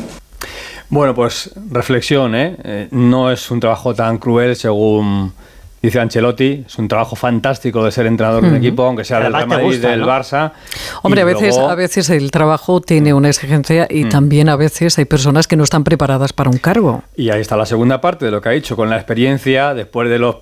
[0.89, 2.55] Bueno, pues reflexión, ¿eh?
[2.63, 5.31] Eh, No es un trabajo tan cruel según
[5.81, 6.63] dice Ancelotti.
[6.67, 9.65] Es un trabajo fantástico de ser entrenador de un equipo, aunque sea del Real Madrid,
[9.67, 10.07] gusta, del ¿no?
[10.07, 10.51] Barça.
[11.03, 14.09] Hombre, a veces, luego- a veces el trabajo tiene una exigencia y Mm.
[14.09, 17.03] también a veces hay personas que no están preparadas para un cargo.
[17.15, 20.09] Y ahí está la segunda parte de lo que ha dicho, con la experiencia, después
[20.09, 20.37] de los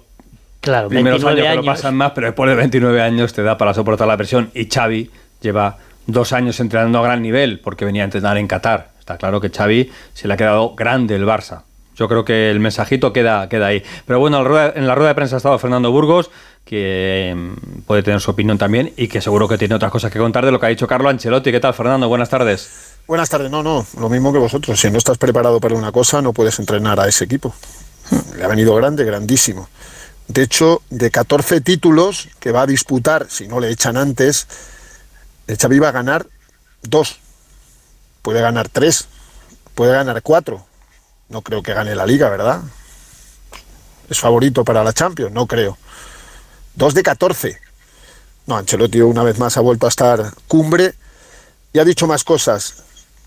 [0.61, 3.57] Claro, primeros 29 años que lo pasan más, pero después de 29 años te da
[3.57, 4.49] para soportar la presión.
[4.55, 5.11] Y Xavi
[5.41, 5.77] lleva
[6.07, 8.89] dos años entrenando a gran nivel, porque venía a entrenar en Qatar.
[8.99, 11.61] Está claro que Xavi se le ha quedado grande el Barça.
[11.95, 13.83] Yo creo que el mensajito queda, queda ahí.
[14.05, 14.37] Pero bueno,
[14.75, 16.29] en la rueda- de prensa ha estado Fernando Burgos,
[16.65, 20.19] que mm, puede tener su opinión también y que seguro que tiene otras cosas que
[20.19, 21.51] contar de lo que ha dicho Carlo Ancelotti.
[21.51, 22.07] ¿Qué tal, Fernando?
[22.09, 22.69] Buenas tardes.
[23.07, 24.79] Buenas tardes, no, no, lo mismo que vosotros.
[24.79, 27.53] Si no estás preparado para una cosa, no puedes entrenar a ese equipo.
[28.35, 29.69] Le ha venido grande, grandísimo.
[30.27, 34.47] De hecho, de 14 títulos que va a disputar, si no le echan antes,
[35.45, 36.25] el Xavi va a ganar
[36.81, 37.19] dos.
[38.23, 39.07] Puede ganar tres,
[39.75, 40.65] puede ganar cuatro.
[41.29, 42.61] No creo que gane la liga, ¿verdad?
[44.09, 45.31] ¿Es favorito para la Champions?
[45.31, 45.77] No creo.
[46.75, 47.59] Dos de 14.
[48.47, 50.93] No, Ancelotti una vez más ha vuelto a estar cumbre
[51.73, 52.83] y ha dicho más cosas.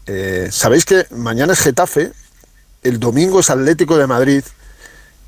[0.07, 2.13] Eh, Sabéis que mañana es Getafe,
[2.83, 4.45] el domingo es Atlético de Madrid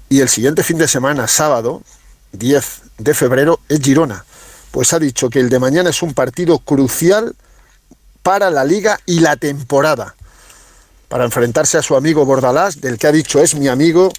[0.08, 1.82] y el siguiente fin de semana, sábado,
[2.32, 4.24] 10 de febrero, es Girona.
[4.70, 7.34] Pues ha dicho que el de mañana es un partido crucial
[8.22, 10.14] para la liga y la temporada.
[11.10, 14.12] Para enfrentarse a su amigo Bordalás, del que ha dicho es mi amigo,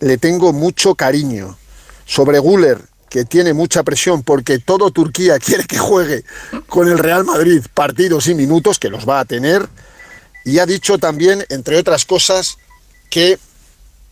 [0.00, 1.56] le tengo mucho cariño.
[2.04, 6.22] Sobre Guller, que tiene mucha presión porque todo Turquía quiere que juegue
[6.68, 9.66] con el Real Madrid partidos y minutos, que los va a tener.
[10.44, 12.58] Y ha dicho también, entre otras cosas,
[13.08, 13.38] que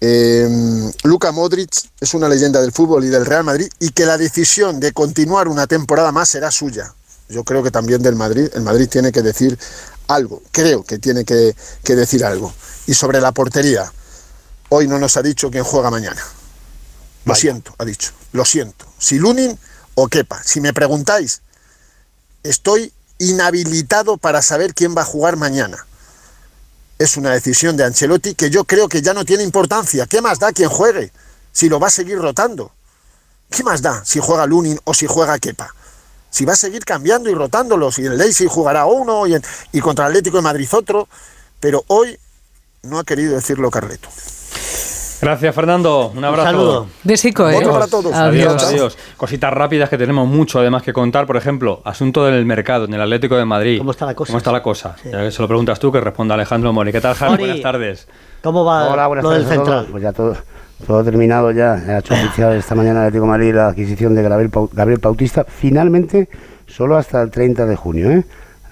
[0.00, 1.70] eh, Luka Modric
[2.00, 5.48] es una leyenda del fútbol y del Real Madrid y que la decisión de continuar
[5.48, 6.94] una temporada más será suya.
[7.28, 9.58] Yo creo que también del Madrid, el Madrid tiene que decir
[10.14, 11.54] algo, creo que tiene que,
[11.84, 12.52] que decir algo.
[12.86, 13.92] Y sobre la portería,
[14.68, 16.22] hoy no nos ha dicho quién juega mañana.
[17.24, 18.86] Lo siento, ha dicho, lo siento.
[18.98, 19.58] Si Lunin
[19.94, 21.42] o Kepa, si me preguntáis,
[22.42, 25.86] estoy inhabilitado para saber quién va a jugar mañana.
[26.98, 30.06] Es una decisión de Ancelotti que yo creo que ya no tiene importancia.
[30.06, 31.12] ¿Qué más da quien juegue?
[31.52, 32.72] Si lo va a seguir rotando.
[33.50, 35.74] ¿Qué más da si juega Lunin o si juega Kepa?
[36.32, 39.80] Si va a seguir cambiando y rotándolos, y en Leipzig jugará uno y, en- y
[39.80, 41.06] contra Atlético de Madrid otro,
[41.60, 42.16] pero hoy
[42.84, 44.08] no ha querido decirlo Carleto.
[45.20, 46.10] Gracias, Fernando.
[46.16, 46.44] Un abrazo.
[46.48, 46.86] saludo.
[47.04, 47.58] Besico, ¿eh?
[47.58, 47.72] Adiós.
[47.72, 48.12] para todos.
[48.14, 48.64] Adiós, Adiós.
[48.64, 48.98] adiós.
[49.16, 51.26] Cositas rápidas que tenemos mucho además que contar.
[51.26, 53.78] Por ejemplo, asunto del mercado en el Atlético de Madrid.
[53.78, 54.30] ¿Cómo está la cosa?
[54.30, 54.96] ¿Cómo está la cosa?
[55.04, 56.90] Ya que se lo preguntas tú, que responda Alejandro Mori.
[56.90, 57.36] ¿Qué tal, Javi?
[57.38, 58.08] Buenas tardes.
[58.42, 59.68] ¿Cómo va Hola, buenas lo del tardes todos.
[59.68, 59.88] central?
[59.92, 60.36] Pues ya todo,
[60.86, 61.74] todo terminado ya.
[61.74, 65.44] Ha hecho oficial esta mañana el Atlético de Madrid la adquisición de Gabriel, Bautista.
[65.44, 66.28] Finalmente,
[66.66, 68.10] solo hasta el 30 de junio.
[68.10, 68.24] ¿eh?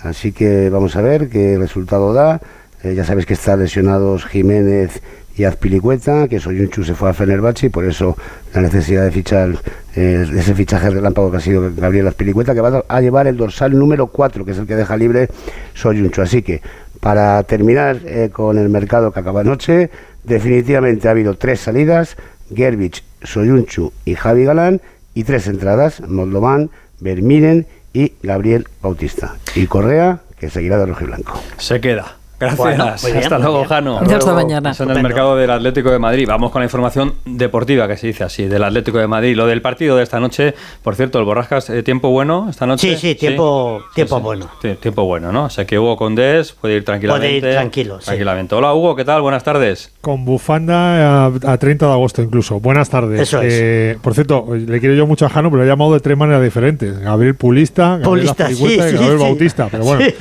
[0.02, 2.40] Así que vamos a ver qué resultado da.
[2.82, 5.02] Eh, ya sabéis que están lesionados Jiménez
[5.36, 8.16] y Azpilicueta, que Soyunchu se fue a Fenerbahce y por eso
[8.54, 9.50] la necesidad de fichar
[9.94, 13.78] eh, ese fichaje relámpago que ha sido Gabriel Azpilicueta, que va a llevar el dorsal
[13.78, 15.28] número 4, que es el que deja libre
[15.74, 16.22] Soyunchu.
[16.22, 16.62] Así que
[17.00, 19.90] para terminar eh, con el mercado que acaba anoche,
[20.24, 22.16] definitivamente ha habido tres salidas,
[22.54, 24.80] Gerbich, Soyunchu y Javi Galán,
[25.14, 29.36] y tres entradas, Moldovan, Vermiren y Gabriel Bautista.
[29.54, 31.40] Y Correa, que seguirá de rojo y blanco.
[31.58, 32.19] Se queda.
[32.40, 32.58] Gracias.
[32.58, 33.68] Bueno, bien, Hasta muy luego, bien.
[33.68, 33.98] Jano.
[33.98, 34.46] Hasta Hasta luego.
[34.48, 34.70] mañana.
[34.70, 36.26] Eso en el mercado del Atlético de Madrid.
[36.26, 39.36] Vamos con la información deportiva, que se dice así, del Atlético de Madrid.
[39.36, 42.96] Lo del partido de esta noche, por cierto, el Borrascas, eh, ¿tiempo bueno esta noche?
[42.96, 44.48] Sí, sí, tiempo- tiempo bueno.
[44.62, 45.44] Sí, tiempo bueno, ¿no?
[45.44, 47.40] O sea que Hugo Condés puede ir tranquilamente.
[47.40, 48.06] Puede ir tranquilo, sí.
[48.06, 48.54] Tranquilamente.
[48.54, 49.20] Hola, Hugo, ¿qué tal?
[49.20, 49.92] Buenas tardes.
[50.00, 52.58] Con bufanda a, a 30 de agosto incluso.
[52.58, 53.20] Buenas tardes.
[53.20, 53.52] Eso es.
[53.54, 56.16] Eh, por cierto, le quiero yo mucho a Jano, pero lo he llamado de tres
[56.16, 56.98] maneras diferentes.
[57.00, 59.24] Gabriel Pulista, Gabriel Pulista, sí, y sí, Gabriel sí.
[59.24, 59.68] Bautista.
[59.70, 60.14] Pero bueno, Sí.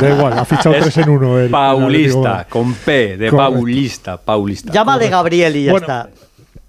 [0.00, 1.38] da igual, ha fichado Es tres en uno.
[1.38, 3.36] el Paulista, con P, de Correcto.
[3.36, 4.72] Paulista, Paulista.
[4.72, 6.08] Llámale Gabriel y ya Bueno, está.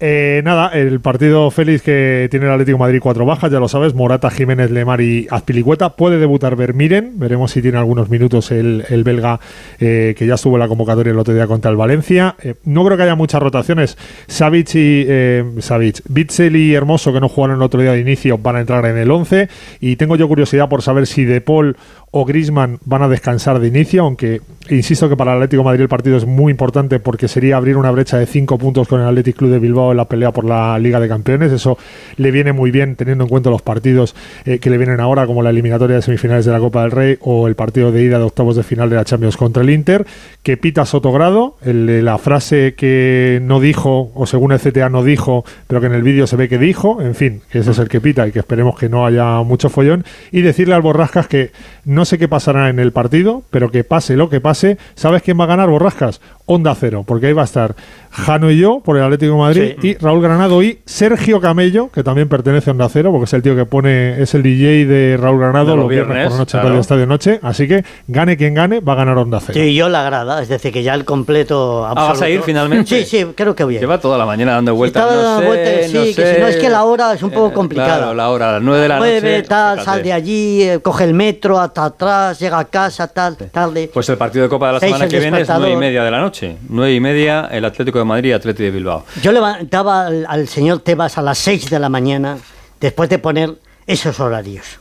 [0.04, 3.68] Eh, nada, el partido feliz que tiene el Atlético de Madrid cuatro bajas, ya lo
[3.68, 5.90] sabes, Morata, Jiménez, Lemar y Azpilicueta.
[5.90, 9.38] Puede debutar Vermiren, veremos si tiene algunos minutos el, el belga
[9.78, 12.34] eh, que ya estuvo en la convocatoria el otro día contra el Valencia.
[12.42, 13.96] Eh, no creo que haya muchas rotaciones.
[14.26, 18.38] Savic y eh, Savic, Bitzel y Hermoso, que no jugaron el otro día de inicio,
[18.38, 19.48] van a entrar en el 11.
[19.80, 21.76] Y tengo yo curiosidad por saber si De Paul
[22.14, 25.88] o Grisman van a descansar de inicio, aunque insisto que para el Atlético Madrid el
[25.88, 29.36] partido es muy importante porque sería abrir una brecha de cinco puntos con el Athletic
[29.36, 31.50] Club de Bilbao en la pelea por la Liga de Campeones.
[31.52, 31.78] Eso
[32.16, 35.42] le viene muy bien teniendo en cuenta los partidos eh, que le vienen ahora, como
[35.42, 38.24] la eliminatoria de semifinales de la Copa del Rey o el partido de ida de
[38.24, 40.06] octavos de final de la Champions contra el Inter,
[40.42, 45.80] que pita Sotogrado, la frase que no dijo, o según el CTA no dijo, pero
[45.80, 48.02] que en el vídeo se ve que dijo, en fin, que ese es el que
[48.02, 51.52] pita y que esperemos que no haya mucho follón, y decirle al Borrascas que
[51.84, 55.38] no sé qué pasará en el partido, pero que pase lo que pase, ¿sabes quién
[55.38, 56.20] va a ganar Borrascas?
[56.52, 57.74] Onda Cero, porque ahí va a estar
[58.10, 62.02] Jano y yo por el Atlético de Madrid y Raúl Granado y Sergio Camello, que
[62.02, 65.16] también pertenece a Onda Cero, porque es el tío que pone, es el DJ de
[65.18, 66.66] Raúl Granado De los los viernes, viernes, por la noche claro.
[66.66, 69.54] en Radio Estadio Noche, así que gane quien gane, va a ganar Onda Cero.
[69.54, 72.02] Sí, yo la grada, es decir, que ya el completo absoluto.
[72.02, 73.04] Ah, ¿vas a ir finalmente?
[73.04, 73.78] Sí, sí, creo que voy.
[73.78, 75.04] Lleva toda la mañana dando vueltas.
[75.10, 76.34] No sé, sí, no que sé.
[76.34, 77.96] si no es que la hora es un poco Eh, complicada.
[77.98, 79.48] Claro, la hora, a las 9 de la Mueve, noche.
[79.48, 79.84] tal, fíjate.
[79.90, 83.90] sal de allí, eh, coge el metro hasta atrás, llega a casa, tal, tarde.
[83.92, 85.68] Pues el partido de Copa de la Seis semana que viene es despertador.
[85.68, 86.41] 9 y media de la noche.
[86.68, 89.04] 9 y media, el Atlético de Madrid y Atlético de Bilbao.
[89.22, 92.38] Yo levantaba al, al señor Tebas a las 6 de la mañana
[92.80, 93.54] después de poner
[93.86, 94.78] esos horarios.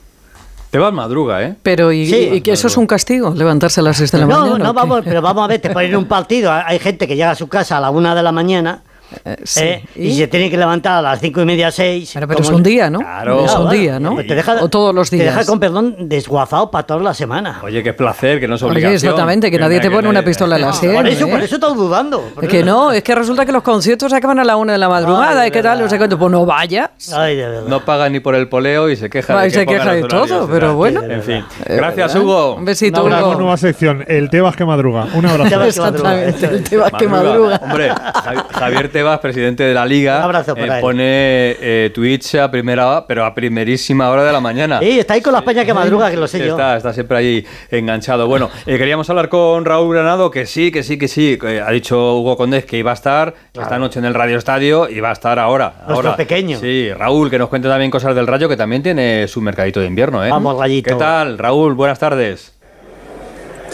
[0.70, 1.55] Te vas madruga, ¿eh?
[1.64, 2.30] Pero, ¿y, Sí.
[2.34, 3.34] y que eso es un castigo?
[3.36, 4.57] ¿Levantarse a las 6 de la no, mañana?
[4.59, 4.80] no, o qué?
[4.80, 6.51] vamos, pero vamos a ver, te ponen un partido.
[6.51, 8.82] Hay hay gente que llega a su casa a la una de la mañana
[9.26, 9.84] ¿eh?
[9.95, 10.14] y?
[10.16, 12.12] se tiene que levantar a las cinco y media, seis.
[12.14, 12.99] Pero, pero es un día, ¿no?
[12.99, 13.45] Claro.
[13.45, 14.16] Es un día, ¿no?
[14.18, 15.26] Te deja, o todos los días.
[15.26, 17.59] Te deja con perdón desguazado para toda la semana.
[17.64, 18.95] Oye, qué placer, que no es Oye, obligación.
[18.95, 20.93] exactamente, que nadie te pone una pistola en la sien.
[20.93, 21.32] Por eso, ¿eh?
[21.32, 22.22] por eso estás dudando.
[22.36, 24.89] por Que no, es que resulta que los conciertos acaban a la una de la
[24.89, 26.18] madrugada Ay, y qué tal, no sé cuánto.
[26.18, 26.89] Pues no vayas.
[27.16, 27.68] Ay, de verdad.
[27.68, 30.03] No paga ni por el poleo y se queja Ay, de que se queja de
[30.03, 31.01] todo, pero bueno.
[31.03, 31.43] En fin.
[31.66, 32.16] Eh, Gracias.
[32.16, 32.55] Hugo.
[32.55, 33.36] Un besito, Una Hugo.
[33.36, 35.07] nueva sección, el Tebas que madruga.
[35.14, 35.64] Un abrazo.
[35.64, 37.59] Exactamente, el Tebas que madruga.
[37.64, 40.82] Hombre, Javi- Javier Tebas, presidente de la Liga, Un abrazo para eh, él.
[40.82, 44.80] pone eh, tweets a primera, pero a primerísima hora de la mañana.
[44.80, 46.52] Sí, está ahí con la peña que madruga, que lo sé yo.
[46.52, 48.28] Está, está siempre ahí enganchado.
[48.28, 51.39] Bueno, eh, queríamos hablar con Raúl Granado, que sí, que sí, que sí.
[51.41, 54.88] que ha dicho Hugo Condés que iba a estar esta noche en el Radio Estadio
[54.88, 55.74] y va a estar ahora.
[55.88, 56.16] Nuestro ahora.
[56.16, 56.60] pequeño.
[56.60, 59.88] Sí, Raúl, que nos cuente también cosas del Rayo, que también tiene su mercadito de
[59.88, 60.30] invierno, ¿eh?
[60.30, 60.91] Vamos, Rayito.
[60.91, 61.74] ¿Qué tal, Raúl?
[61.74, 62.54] Buenas tardes.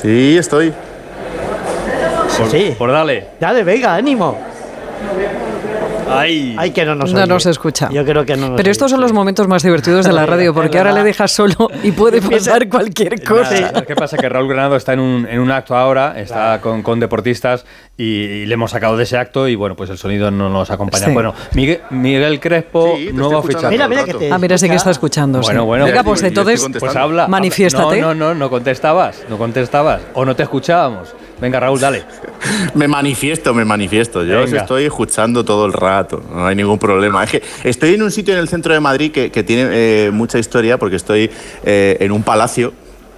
[0.02, 0.72] Sí, estoy.
[2.38, 2.76] Por, Sí.
[2.78, 3.28] por dale.
[3.42, 4.47] Dale, venga, ánimo.
[6.10, 6.56] Ay.
[6.58, 7.28] Ay, que no nos No oye.
[7.28, 7.90] nos escucha.
[7.92, 10.54] Yo creo que no nos Pero estos son los momentos más divertidos de la radio,
[10.54, 13.60] porque ahora le dejas solo y puede pasar cualquier cosa.
[13.60, 14.18] Nada, ¿Qué pasa?
[14.18, 17.66] Que Raúl Granado está en un, en un acto ahora, está con, con deportistas
[17.98, 20.72] y, y le hemos sacado de ese acto y bueno, pues el sonido no nos
[20.72, 21.08] acompaña.
[21.08, 21.12] Sí.
[21.12, 23.68] Bueno, Miguel, Miguel Crespo, Sí, nuevo fichaje.
[23.70, 25.42] Mira, mira que te Ah, mira, sí que está escuchando.
[25.44, 25.48] sí.
[25.48, 25.86] Bueno, bueno.
[25.86, 26.80] Venga, pues estoy entonces.
[26.80, 27.28] Pues habla.
[27.28, 28.00] Manifiéstate.
[28.00, 30.02] No, no, no, no contestabas, no contestabas.
[30.14, 31.14] O no te escuchábamos.
[31.40, 32.04] Venga, Raúl, dale.
[32.74, 34.24] Me manifiesto, me manifiesto.
[34.24, 37.24] Yo os estoy escuchando todo el rato, no hay ningún problema.
[37.24, 40.12] Es que estoy en un sitio en el centro de Madrid que, que tiene eh,
[40.12, 41.30] mucha historia porque estoy
[41.64, 42.74] eh, en un palacio.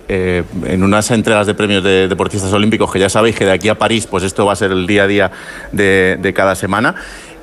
[0.07, 3.69] eh, en unas entregas de premios de deportistas olímpicos que ya sabéis que de aquí
[3.69, 5.31] a París pues esto va a ser el día a día
[5.71, 6.95] de, de cada semana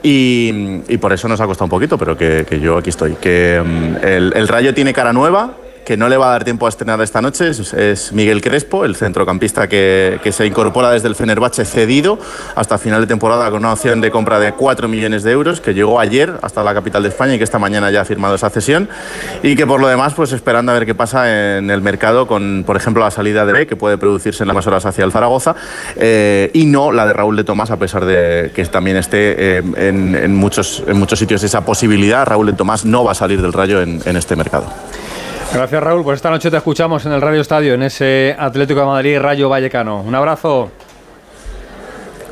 [0.03, 3.15] y, y por eso nos ha costado un poquito pero que, que yo aquí estoy
[3.21, 5.53] que mm, el, el Rayo tiene cara nueva
[5.87, 8.97] que no le va a dar tiempo a estrenar esta noche es, Miguel Crespo, el
[8.97, 12.19] centrocampista que, se incorpora desde el Fenerbahce cedido
[12.57, 15.75] hasta final de temporada con una opción de compra de 4 millones de euros, que
[15.75, 18.51] llegó ayer hasta la capital de España y que esta mañana ya ha firmado esa
[18.51, 18.89] cesión.
[19.45, 22.65] Y que por lo demás, pues esperando a ver qué pasa en el mercado con,
[22.67, 25.55] por ejemplo, la salida de B, que puede producirse en las horas hacia el Zaragoza,
[25.95, 29.63] eh, y no la de Raúl de Tomás, a pesar de que también esté eh,
[29.77, 32.27] en, muchos, en muchos sitios esa posibilidad.
[32.27, 34.67] Raúl de Tomás no va a salir del rayo en este mercado.
[35.53, 36.03] Gracias, Raúl.
[36.05, 39.49] Pues esta noche te escuchamos en el Radio Estadio, en ese Atlético de Madrid Rayo
[39.49, 40.03] Vallecano.
[40.03, 40.71] Un abrazo.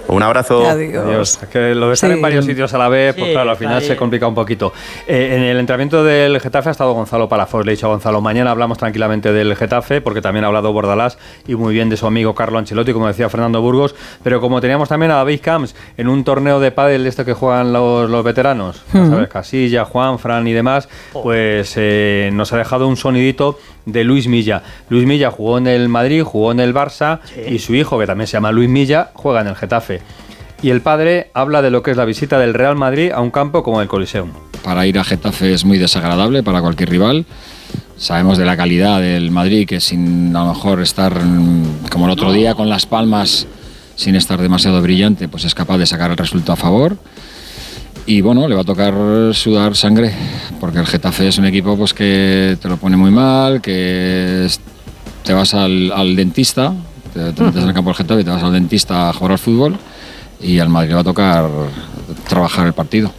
[0.09, 0.68] Un abrazo.
[0.68, 1.38] Adiós.
[1.42, 2.16] Es que lo de estar Sí.
[2.16, 4.72] en varios sitios a la vez, pues Sí, claro, al final se complica un poquito.
[5.07, 7.64] Eh, en el entrenamiento del Getafe ha estado Gonzalo Palafox.
[7.64, 11.18] Le he dicho a Gonzalo, mañana hablamos tranquilamente del Getafe, porque también ha hablado Bordalás
[11.46, 13.94] y muy bien de su amigo Carlo Ancelotti, como decía Fernando Burgos.
[14.22, 17.32] Pero como teníamos también a David Camps en un torneo de pádel de este que
[17.32, 19.11] juegan los, los veteranos, ya Ujú.
[19.11, 24.28] sabes, Casilla, Juan, Fran y demás, pues eh, nos ha dejado un sonidito de Luis
[24.28, 24.62] Milla.
[24.89, 28.26] Luis Milla jugó en el Madrid, jugó en el Barça y su hijo, que también
[28.26, 30.03] se llama Luis Milla, juega en el Getafe.
[30.62, 33.30] Y el padre habla de lo que es la visita del Real Madrid a un
[33.30, 34.30] campo como el Coliseum.
[34.62, 37.26] Para ir a Getafe es muy desagradable para cualquier rival.
[37.99, 41.12] Sabemos de la calidad del Madrid, que sin a lo mejor estar
[41.91, 43.47] como el otro día con las palmas,
[43.95, 46.97] sin estar demasiado brillante, pues es capaz de sacar el resultado a favor.
[48.07, 48.94] Y bueno, le va a tocar
[49.32, 50.12] sudar sangre,
[50.61, 54.46] porque el Getafe es un equipo pues, que te lo pone muy mal, que
[55.22, 56.74] te vas al, dentista,
[57.14, 59.32] te, te metes en el campo del Getafe y te vas al dentista a jugar
[59.32, 59.78] al fútbol,
[60.40, 61.48] y al Madrid le va a tocar
[62.28, 63.11] trabajar el partido.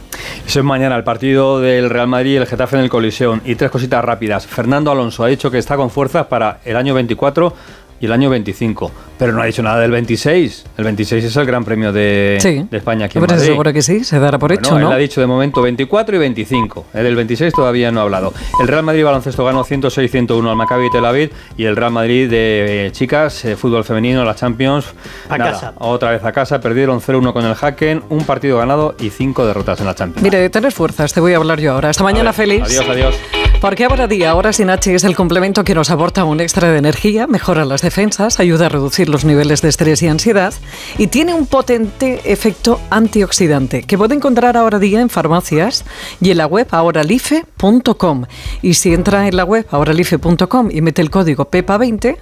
[0.46, 3.40] Eso es mañana, el partido del Real Madrid y el Getafe en el Coliseum.
[3.44, 4.46] Y tres cositas rápidas.
[4.46, 7.54] Fernando Alonso ha dicho que está con fuerzas para el año 24
[8.00, 10.64] y el año 25, pero no ha dicho nada del 26.
[10.78, 12.66] El 26 es el Gran Premio de, Sí.
[12.70, 13.38] de España aquí en Madrid.
[13.44, 14.90] seguro que sí, se dará por Bueno, hecho, él ¿no?
[14.90, 16.86] ha dicho de momento 24 y 25.
[16.94, 18.32] El del 26 todavía no ha hablado.
[18.60, 22.86] El Real Madrid baloncesto ganó 106-101 al Maccabi Tel Aviv y el Real Madrid de
[22.86, 24.86] eh, chicas, eh, fútbol femenino, la Champions,
[25.28, 25.72] A nada, casa.
[25.78, 29.80] otra vez a casa, perdieron 0-1 con el Haken, un partido ganado y cinco derrotas
[29.80, 30.22] en la Champions.
[30.22, 31.90] Mire, de tener fuerzas, te voy a hablar yo ahora.
[31.90, 32.62] Hasta mañana, feliz.
[32.62, 33.14] Adiós, adiós.
[33.60, 36.78] Porque ahora día, ahora sin H es el complemento que nos aporta un extra de
[36.78, 40.52] energía, mejora las defensas, ayuda a reducir los niveles de estrés y ansiedad
[40.98, 45.84] y tiene un potente efecto antioxidante que puede encontrar ahora día en farmacias
[46.20, 48.24] y en la web ahoralife.com.
[48.62, 52.16] Y si entra en la web ahoralife.com y mete el código PEPA20,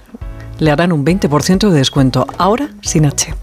[0.59, 2.25] le harán un 20% de descuento.
[2.37, 3.33] Ahora sin H.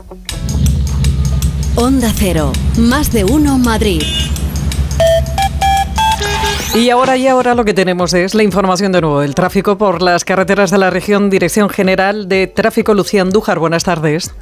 [1.75, 4.03] Onda Cero, más de uno Madrid.
[6.75, 10.01] Y ahora y ahora lo que tenemos es la información de nuevo del tráfico por
[10.01, 11.29] las carreteras de la región.
[11.29, 13.59] Dirección General de Tráfico, Lucía Andújar.
[13.59, 14.35] Buenas tardes.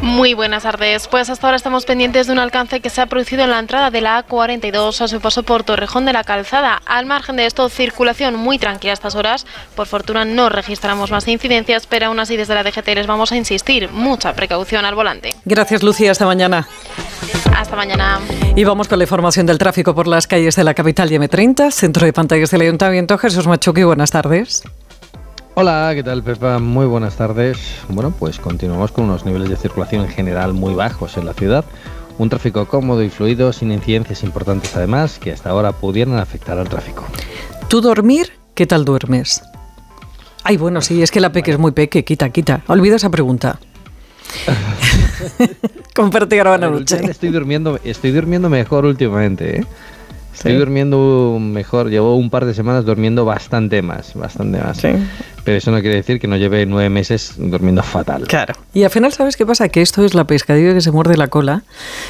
[0.00, 1.08] Muy buenas tardes.
[1.08, 3.90] Pues hasta ahora estamos pendientes de un alcance que se ha producido en la entrada
[3.90, 6.80] de la A42 a su paso por Torrejón de la Calzada.
[6.86, 9.46] Al margen de esto, circulación muy tranquila a estas horas.
[9.74, 13.36] Por fortuna no registramos más incidencias, pero aún así desde la DGT les vamos a
[13.36, 13.90] insistir.
[13.90, 15.34] Mucha precaución al volante.
[15.44, 16.12] Gracias, Lucía.
[16.12, 16.68] Hasta mañana.
[17.56, 18.20] Hasta mañana.
[18.54, 21.70] Y vamos con la información del tráfico por las calles de la capital y M30,
[21.70, 23.18] centro de pantallas del Ayuntamiento.
[23.18, 24.62] Jesús Machuqui, buenas tardes.
[25.60, 26.60] Hola, ¿qué tal Pepa?
[26.60, 27.58] Muy buenas tardes.
[27.88, 31.64] Bueno, pues continuamos con unos niveles de circulación en general muy bajos en la ciudad.
[32.16, 36.68] Un tráfico cómodo y fluido, sin incidencias importantes además, que hasta ahora pudieran afectar al
[36.68, 37.04] tráfico.
[37.66, 38.34] ¿Tú dormir?
[38.54, 39.42] ¿Qué tal duermes?
[40.44, 42.62] Ay, bueno, sí, es que la peque es muy peque, quita, quita.
[42.68, 43.58] Olvida esa pregunta.
[45.96, 47.00] Comparte ahora noche.
[47.02, 49.66] Estoy durmiendo, estoy durmiendo mejor últimamente, ¿eh?
[50.34, 54.78] Estoy durmiendo mejor, llevo un par de semanas durmiendo bastante más, bastante más.
[54.80, 58.24] Pero eso no quiere decir que no lleve nueve meses durmiendo fatal.
[58.28, 58.54] Claro.
[58.72, 59.68] Y al final, ¿sabes qué pasa?
[59.68, 61.62] Que esto es la pescadilla que se muerde la cola.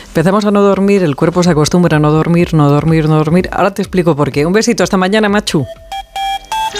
[0.08, 3.48] Empezamos a no dormir, el cuerpo se acostumbra a no dormir, no dormir, no dormir.
[3.52, 4.44] Ahora te explico por qué.
[4.44, 5.66] Un besito, hasta mañana, Machu.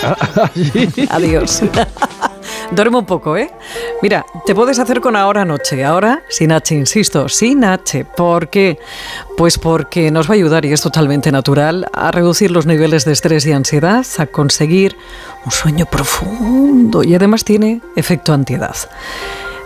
[1.10, 1.62] Adiós.
[2.70, 3.51] Duerme un poco, ¿eh?
[4.03, 5.85] Mira, te puedes hacer con ahora noche.
[5.85, 8.05] Ahora sin H, insisto, sin H.
[8.05, 8.78] ¿Por qué?
[9.36, 13.12] Pues porque nos va a ayudar, y es totalmente natural, a reducir los niveles de
[13.12, 14.97] estrés y ansiedad, a conseguir
[15.45, 18.77] un sueño profundo y además tiene efecto antiedad.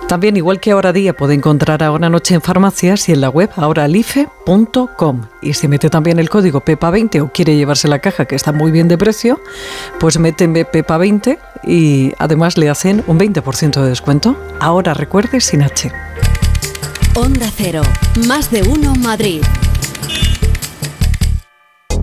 [0.08, 3.50] También, igual que ahora día, puede encontrar ahora noche en farmacias y en la web
[3.56, 5.22] ahoralife.com.
[5.40, 8.70] Y si mete también el código PEPA20 o quiere llevarse la caja que está muy
[8.70, 9.40] bien de precio,
[9.98, 14.36] pues mete PEPA20 y además le hacen un 20% de descuento.
[14.60, 15.90] Ahora recuerde sin H.
[17.14, 17.82] Onda Cero,
[18.26, 19.42] más de uno Madrid.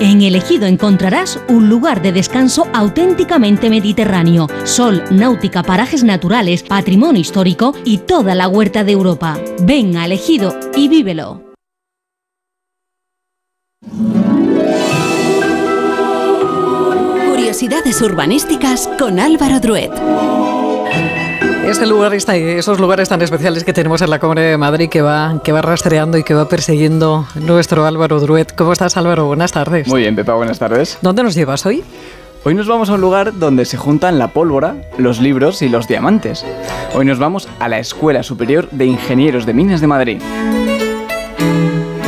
[0.00, 7.74] En Elegido encontrarás un lugar de descanso auténticamente mediterráneo, sol, náutica, parajes naturales, patrimonio histórico
[7.84, 9.38] y toda la huerta de Europa.
[9.62, 11.42] Ven a Elegido y vívelo.
[17.28, 19.90] Curiosidades urbanísticas con Álvaro Druet.
[21.64, 24.88] Ese lugar está ahí, esos lugares tan especiales que tenemos en la Comunidad de Madrid
[24.88, 28.48] que va, que va rastreando y que va persiguiendo nuestro Álvaro Druet.
[28.56, 29.26] ¿Cómo estás, Álvaro?
[29.26, 29.86] Buenas tardes.
[29.86, 30.98] Muy bien, Pepa, buenas tardes.
[31.00, 31.84] ¿Dónde nos llevas hoy?
[32.44, 35.86] Hoy nos vamos a un lugar donde se juntan la pólvora, los libros y los
[35.86, 36.44] diamantes.
[36.94, 40.22] Hoy nos vamos a la Escuela Superior de Ingenieros de Minas de Madrid.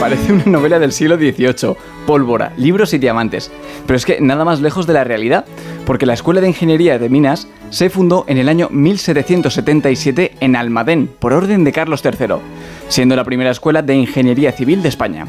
[0.02, 1.76] Parece una novela del siglo XVIII.
[2.08, 3.52] Pólvora, libros y diamantes.
[3.86, 5.44] Pero es que nada más lejos de la realidad,
[5.86, 11.06] porque la Escuela de Ingeniería de Minas se fundó en el año 1777 en Almadén,
[11.06, 12.34] por orden de Carlos III,
[12.88, 15.28] siendo la primera escuela de ingeniería civil de España.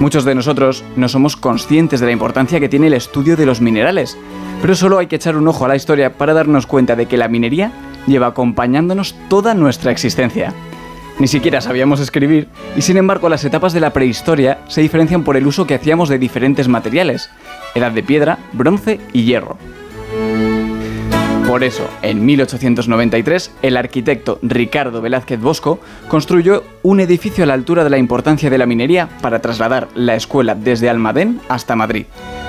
[0.00, 3.60] Muchos de nosotros no somos conscientes de la importancia que tiene el estudio de los
[3.60, 4.16] minerales,
[4.62, 7.18] pero solo hay que echar un ojo a la historia para darnos cuenta de que
[7.18, 7.70] la minería
[8.06, 10.54] lleva acompañándonos toda nuestra existencia.
[11.18, 15.36] Ni siquiera sabíamos escribir y sin embargo las etapas de la prehistoria se diferencian por
[15.36, 17.30] el uso que hacíamos de diferentes materiales,
[17.74, 19.56] edad de piedra, bronce y hierro.
[21.46, 25.78] Por eso, en 1893, el arquitecto Ricardo Velázquez Bosco
[26.08, 30.16] construyó un edificio a la altura de la importancia de la minería para trasladar la
[30.16, 32.06] escuela desde Almadén hasta Madrid,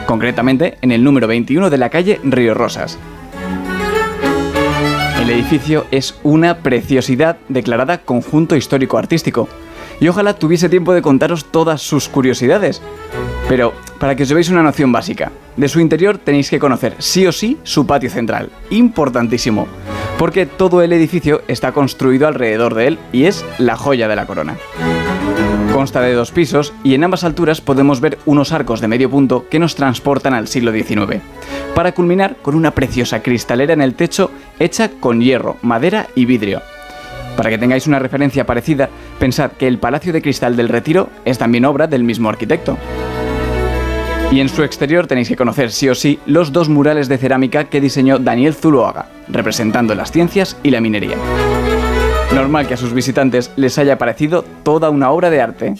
[0.07, 2.97] concretamente en el número 21 de la calle Río Rosas.
[5.25, 9.49] El edificio es una preciosidad declarada conjunto histórico-artístico,
[9.99, 12.79] y ojalá tuviese tiempo de contaros todas sus curiosidades.
[13.49, 17.25] Pero, para que os llevéis una noción básica, de su interior tenéis que conocer sí
[17.25, 19.67] o sí su patio central, importantísimo,
[20.19, 24.27] porque todo el edificio está construido alrededor de él y es la joya de la
[24.27, 24.55] corona.
[25.73, 29.47] Consta de dos pisos y en ambas alturas podemos ver unos arcos de medio punto
[29.49, 31.21] que nos transportan al siglo XIX,
[31.75, 36.61] para culminar con una preciosa cristalera en el techo hecha con hierro, madera y vidrio.
[37.35, 38.89] Para que tengáis una referencia parecida,
[39.19, 42.77] pensad que el Palacio de Cristal del Retiro es también obra del mismo arquitecto.
[44.31, 47.65] Y en su exterior tenéis que conocer sí o sí los dos murales de cerámica
[47.65, 51.17] que diseñó Daniel Zuloaga, representando las ciencias y la minería.
[52.35, 55.73] Normal que a sus visitantes les haya parecido toda una obra de arte.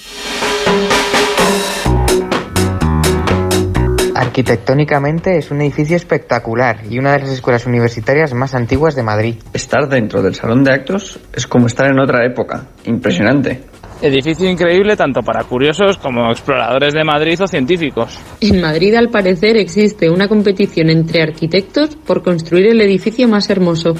[4.16, 9.36] Arquitectónicamente es un edificio espectacular y una de las escuelas universitarias más antiguas de Madrid.
[9.52, 12.66] Estar dentro del salón de actos es como estar en otra época.
[12.86, 13.64] Impresionante.
[14.02, 18.18] Edificio increíble tanto para curiosos como exploradores de Madrid o científicos.
[18.40, 23.94] En Madrid, al parecer, existe una competición entre arquitectos por construir el edificio más hermoso.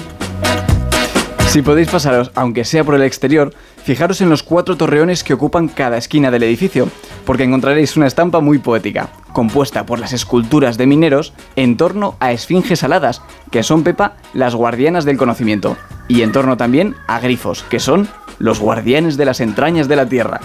[1.56, 5.68] Si podéis pasaros, aunque sea por el exterior, fijaros en los cuatro torreones que ocupan
[5.68, 6.86] cada esquina del edificio,
[7.24, 12.32] porque encontraréis una estampa muy poética, compuesta por las esculturas de mineros en torno a
[12.32, 15.78] esfinges aladas, que son, Pepa, las guardianas del conocimiento,
[16.08, 18.06] y en torno también a grifos, que son
[18.38, 20.42] los guardianes de las entrañas de la tierra.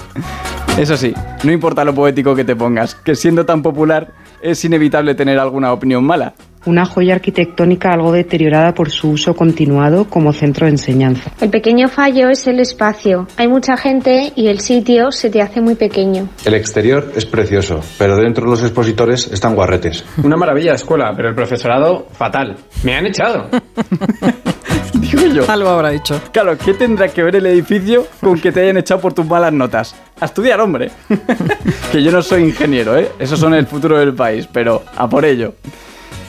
[0.78, 1.14] Eso sí,
[1.44, 5.74] no importa lo poético que te pongas, que siendo tan popular es inevitable tener alguna
[5.74, 6.36] opinión mala.
[6.66, 11.32] Una joya arquitectónica algo deteriorada por su uso continuado como centro de enseñanza.
[11.42, 13.28] El pequeño fallo es el espacio.
[13.38, 16.30] Hay mucha gente y el sitio se te hace muy pequeño.
[16.46, 20.06] El exterior es precioso, pero dentro los expositores están guarretes.
[20.24, 22.56] Una maravilla de escuela, pero el profesorado fatal.
[22.84, 23.50] Me han echado.
[24.94, 25.50] Digo yo.
[25.50, 26.22] Algo habrá hecho.
[26.32, 29.52] Claro, ¿qué tendrá que ver el edificio con que te hayan echado por tus malas
[29.54, 29.96] notas?
[30.20, 30.92] A estudiar, hombre.
[31.92, 33.10] que yo no soy ingeniero, ¿eh?
[33.18, 35.56] Esos son el futuro del país, pero a por ello.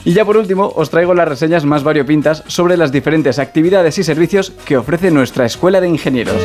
[0.05, 4.03] Y ya por último, os traigo las reseñas más variopintas sobre las diferentes actividades y
[4.03, 6.35] servicios que ofrece nuestra Escuela de Ingenieros.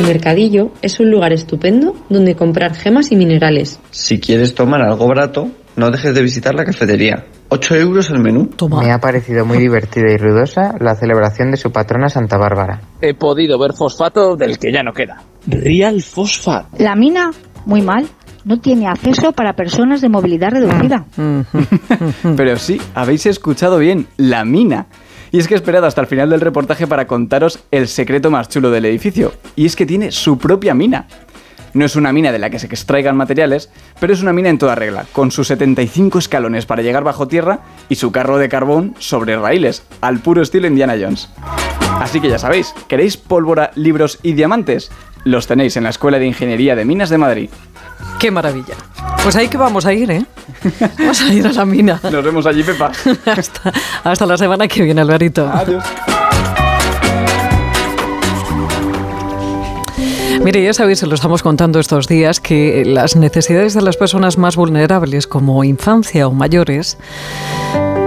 [0.00, 3.80] El mercadillo es un lugar estupendo donde comprar gemas y minerales.
[3.90, 7.24] Si quieres tomar algo barato, no dejes de visitar la cafetería.
[7.48, 8.50] 8 euros el menú.
[8.80, 12.80] Me ha parecido muy divertida y ruidosa la celebración de su patrona Santa Bárbara.
[13.00, 15.22] He podido ver fosfato del que ya no queda.
[15.46, 16.78] Real Fosfat.
[16.78, 17.30] La mina,
[17.64, 18.06] muy mal.
[18.46, 21.04] No tiene acceso para personas de movilidad reducida.
[22.36, 24.86] Pero sí, habéis escuchado bien, la mina.
[25.32, 28.48] Y es que he esperado hasta el final del reportaje para contaros el secreto más
[28.48, 29.32] chulo del edificio.
[29.56, 31.08] Y es que tiene su propia mina.
[31.74, 33.68] No es una mina de la que se extraigan materiales,
[33.98, 37.62] pero es una mina en toda regla, con sus 75 escalones para llegar bajo tierra
[37.88, 41.28] y su carro de carbón sobre raíles, al puro estilo Indiana Jones.
[41.98, 44.92] Así que ya sabéis, ¿queréis pólvora, libros y diamantes?
[45.24, 47.50] Los tenéis en la Escuela de Ingeniería de Minas de Madrid.
[48.18, 48.74] Qué maravilla.
[49.22, 50.24] Pues ahí que vamos a ir, ¿eh?
[50.98, 52.00] Vamos a ir a la mina.
[52.02, 52.92] Nos vemos allí, Pepa.
[53.26, 53.72] hasta,
[54.04, 55.48] hasta la semana que viene, Alvarito.
[55.52, 55.84] Adiós.
[60.42, 64.38] Mire, ya sabéis, se lo estamos contando estos días, que las necesidades de las personas
[64.38, 66.98] más vulnerables, como infancia o mayores,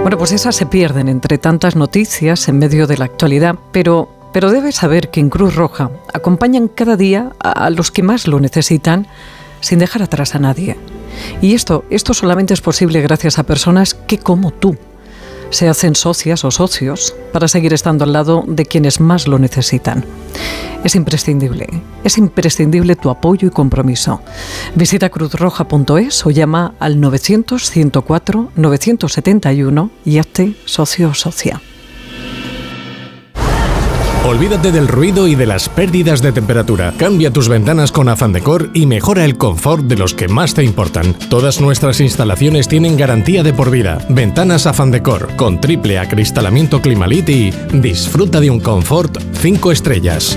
[0.02, 4.50] bueno, pues esas se pierden entre tantas noticias en medio de la actualidad, pero, pero
[4.50, 8.40] debes saber que en Cruz Roja acompañan cada día a, a los que más lo
[8.40, 9.06] necesitan
[9.60, 10.76] sin dejar atrás a nadie.
[11.40, 14.76] Y esto, esto solamente es posible gracias a personas que, como tú,
[15.50, 20.04] se hacen socias o socios para seguir estando al lado de quienes más lo necesitan.
[20.84, 21.66] Es imprescindible,
[22.04, 24.22] es imprescindible tu apoyo y compromiso.
[24.74, 31.60] Visita cruzroja.es o llama al 900-104-971 y hazte socio o socia.
[34.26, 36.92] Olvídate del ruido y de las pérdidas de temperatura.
[36.98, 40.62] Cambia tus ventanas con Afan Decor y mejora el confort de los que más te
[40.62, 41.14] importan.
[41.30, 43.98] Todas nuestras instalaciones tienen garantía de por vida.
[44.10, 50.36] Ventanas Afan Decor con triple acristalamiento Climalit y disfruta de un confort 5 estrellas.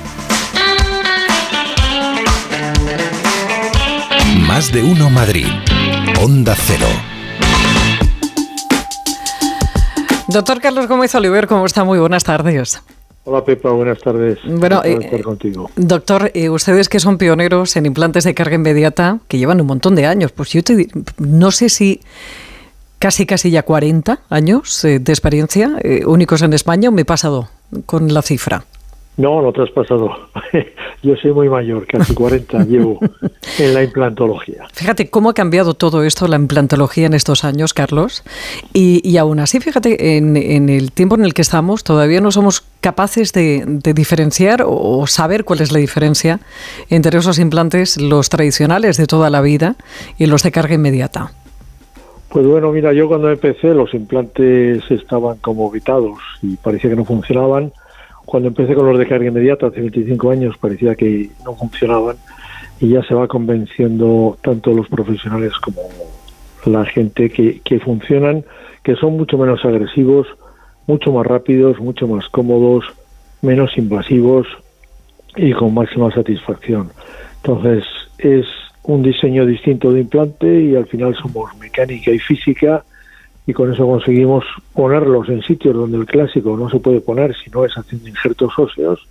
[4.39, 5.45] Más de uno Madrid.
[6.21, 6.87] Onda Cero.
[10.27, 11.83] Doctor Carlos Gómez Oliver, ¿cómo está?
[11.83, 12.81] Muy buenas tardes.
[13.25, 14.39] Hola Pepa, buenas tardes.
[14.45, 15.69] Bueno, eh, estar contigo.
[15.75, 19.95] Doctor, eh, ustedes que son pioneros en implantes de carga inmediata, que llevan un montón
[19.95, 20.87] de años, pues yo te
[21.17, 22.01] no sé si
[23.01, 27.05] casi casi ya 40 años eh, de experiencia, eh, únicos en España, o me he
[27.05, 27.49] pasado
[27.85, 28.63] con la cifra.
[29.17, 30.09] No, no te has pasado.
[31.03, 32.99] Yo soy muy mayor, casi 40 llevo.
[33.59, 34.65] en la implantología.
[34.73, 38.23] Fíjate cómo ha cambiado todo esto, la implantología en estos años, Carlos.
[38.73, 42.31] Y, y aún así, fíjate, en, en, el tiempo en el que estamos, todavía no
[42.31, 46.39] somos capaces de, de, diferenciar o saber cuál es la diferencia
[46.89, 49.75] entre esos implantes, los tradicionales de toda la vida,
[50.17, 51.31] y los de carga inmediata.
[52.29, 57.03] Pues bueno, mira, yo cuando empecé los implantes estaban como vitados y parecía que no
[57.03, 57.73] funcionaban.
[58.31, 62.15] Cuando empecé con los de carga inmediata hace 25 años parecía que no funcionaban
[62.79, 65.81] y ya se va convenciendo tanto los profesionales como
[66.65, 68.45] la gente que, que funcionan,
[68.83, 70.27] que son mucho menos agresivos,
[70.87, 72.85] mucho más rápidos, mucho más cómodos,
[73.41, 74.47] menos invasivos
[75.35, 76.89] y con máxima satisfacción.
[77.43, 77.83] Entonces
[78.17, 78.45] es
[78.83, 82.85] un diseño distinto de implante y al final somos mecánica y física
[83.47, 87.49] y con eso conseguimos ponerlos en sitios donde el clásico no se puede poner si
[87.49, 89.07] no es haciendo injertos óseos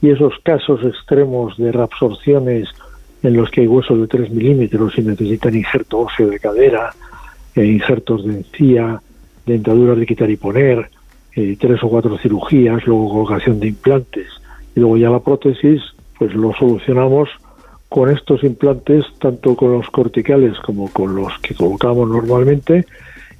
[0.00, 2.68] y esos casos extremos de reabsorciones
[3.22, 6.90] en los que hay huesos de 3 milímetros y necesitan injerto óseo de cadera,
[7.54, 9.00] eh, injertos de encía,
[9.46, 10.90] dentaduras de quitar y poner,
[11.34, 14.26] eh, tres o cuatro cirugías, luego colocación de implantes
[14.74, 15.80] y luego ya la prótesis,
[16.18, 17.28] pues lo solucionamos
[17.88, 22.86] con estos implantes, tanto con los corticales como con los que colocamos normalmente,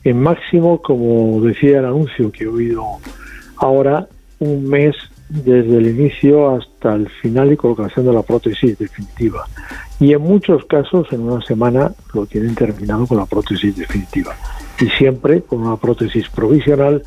[0.04, 2.84] en máximo, como decía el anuncio que he oído
[3.56, 4.08] ahora,
[4.38, 4.96] un mes
[5.28, 9.46] desde el inicio hasta el final y colocación de la prótesis definitiva.
[9.98, 14.34] Y en muchos casos, en una semana, lo tienen terminado con la prótesis definitiva.
[14.80, 17.02] Y siempre con una prótesis provisional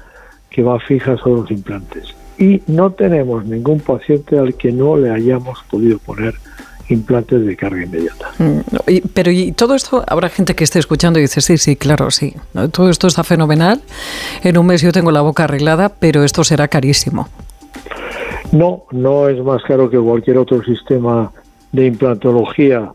[0.50, 2.16] que va fija sobre los implantes.
[2.38, 6.36] Y no tenemos ningún paciente al que no le hayamos podido poner
[6.90, 8.32] implantes de carga inmediata.
[8.38, 8.60] Mm,
[9.14, 12.34] pero y todo esto, habrá gente que esté escuchando y dice, sí, sí, claro, sí.
[12.72, 13.82] Todo esto está fenomenal.
[14.44, 17.28] En un mes yo tengo la boca arreglada, pero esto será carísimo.
[18.52, 21.32] No, no es más caro que cualquier otro sistema
[21.72, 22.94] de implantología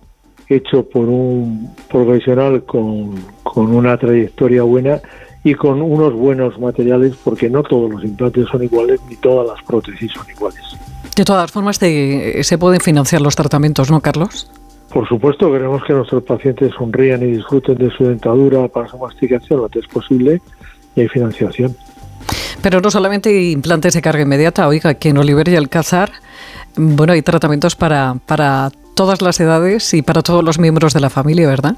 [0.48, 5.00] hecho por un profesional con, con una trayectoria buena
[5.44, 9.64] y con unos buenos materiales, porque no todos los implantes son iguales ni todas las
[9.64, 10.62] prótesis son iguales.
[11.20, 14.50] De todas formas, se pueden financiar los tratamientos, ¿no, Carlos?
[14.90, 19.58] Por supuesto, queremos que nuestros pacientes sonrían y disfruten de su dentadura para su masticación
[19.58, 20.40] lo antes posible
[20.96, 21.76] y hay financiación.
[22.62, 26.10] Pero no solamente implantes de carga inmediata, oiga, que en Oliver y Alcázar,
[26.76, 31.10] bueno, hay tratamientos para, para todas las edades y para todos los miembros de la
[31.10, 31.76] familia, ¿verdad?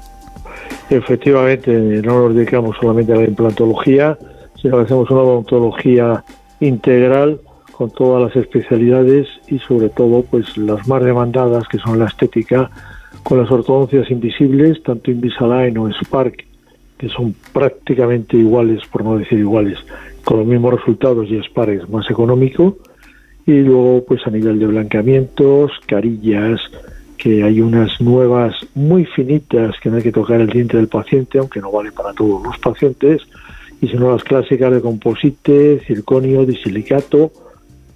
[0.89, 1.69] Efectivamente,
[2.01, 4.17] no nos dedicamos solamente a la implantología,
[4.61, 6.23] sino que hacemos una odontología
[6.61, 7.41] integral
[7.73, 12.69] con todas las especialidades y sobre todo pues las más demandadas que son la estética
[13.23, 16.45] con las ortodoncias invisibles, tanto Invisalign o Spark,
[16.97, 19.77] que son prácticamente iguales, por no decir iguales,
[20.23, 22.77] con los mismos resultados y Spark es más económico.
[23.45, 26.61] Y luego pues a nivel de blanqueamientos, carillas,
[27.17, 31.39] que hay unas nuevas muy finitas que no hay que tocar el diente del paciente,
[31.39, 33.21] aunque no vale para todos los pacientes,
[33.81, 37.31] y sino las clásicas de composite, circonio, disilicato,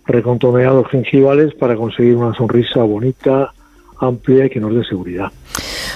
[0.07, 3.53] recontoneados gengivales para conseguir una sonrisa bonita,
[3.99, 5.31] amplia y que nos dé seguridad.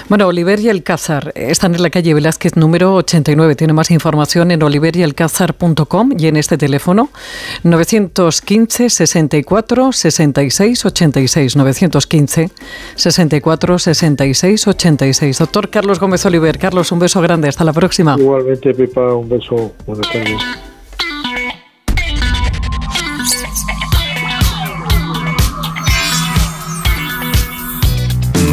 [0.08, 3.54] Bueno, Oliver y Alcázar están en la calle Velázquez número 89.
[3.54, 7.10] Tiene más información en oliverialcázar.com y en este teléfono
[7.62, 12.50] 915 64 66 86 915
[12.96, 15.38] 64 66 86.
[15.38, 17.48] Doctor Carlos Gómez Oliver, Carlos, un beso grande.
[17.48, 18.16] Hasta la próxima.
[18.18, 19.72] Igualmente, Pepa, un beso.
[19.86, 20.71] Buenas tardes.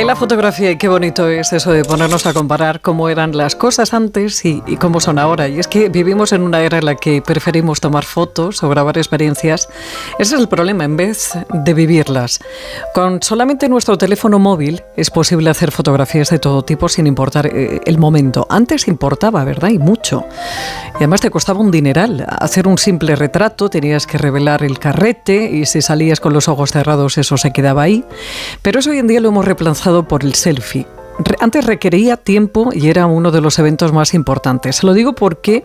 [0.00, 3.54] Hay la fotografía y qué bonito es eso de ponernos a comparar cómo eran las
[3.54, 5.46] cosas antes y, y, cómo son ahora.
[5.46, 8.96] Y es que vivimos en una era en la que preferimos tomar fotos o grabar
[8.96, 9.68] experiencias.
[10.18, 12.40] Ese es el problema, en vez de vivirlas.
[12.94, 17.82] Con solamente nuestro teléfono móvil es posible hacer fotografías de todo tipo sin importar eh,
[17.84, 18.46] el momento.
[18.48, 19.68] Antes importaba, ¿verdad?
[19.68, 20.24] Y mucho.
[20.94, 22.24] Y además te costaba un dineral.
[22.26, 26.70] Hacer un simple retrato, tenías que revelar el carrete y si salías con los ojos
[26.70, 28.02] cerrados eso se quedaba ahí.
[28.62, 30.86] Pero eso hoy en día lo hemos reemplazado por el selfie.
[31.40, 34.82] Antes requería tiempo y era uno de los eventos más importantes.
[34.82, 35.64] Lo digo porque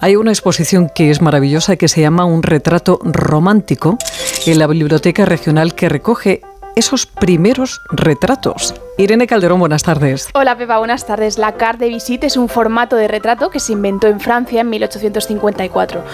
[0.00, 3.98] hay una exposición que es maravillosa que se llama Un retrato romántico
[4.46, 6.42] en la Biblioteca Regional que recoge
[6.76, 8.74] esos primeros retratos.
[8.98, 10.28] Irene Calderón, buenas tardes.
[10.34, 11.38] Hola Pepa, buenas tardes.
[11.38, 14.68] La carte de visite es un formato de retrato que se inventó en Francia en
[14.68, 16.04] 1854.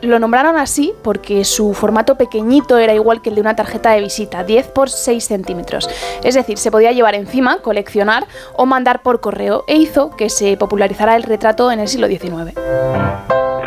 [0.00, 4.00] Lo nombraron así porque su formato pequeñito era igual que el de una tarjeta de
[4.00, 5.90] visita, 10 por 6 centímetros.
[6.24, 10.56] Es decir, se podía llevar encima, coleccionar o mandar por correo e hizo que se
[10.56, 12.54] popularizara el retrato en el siglo XIX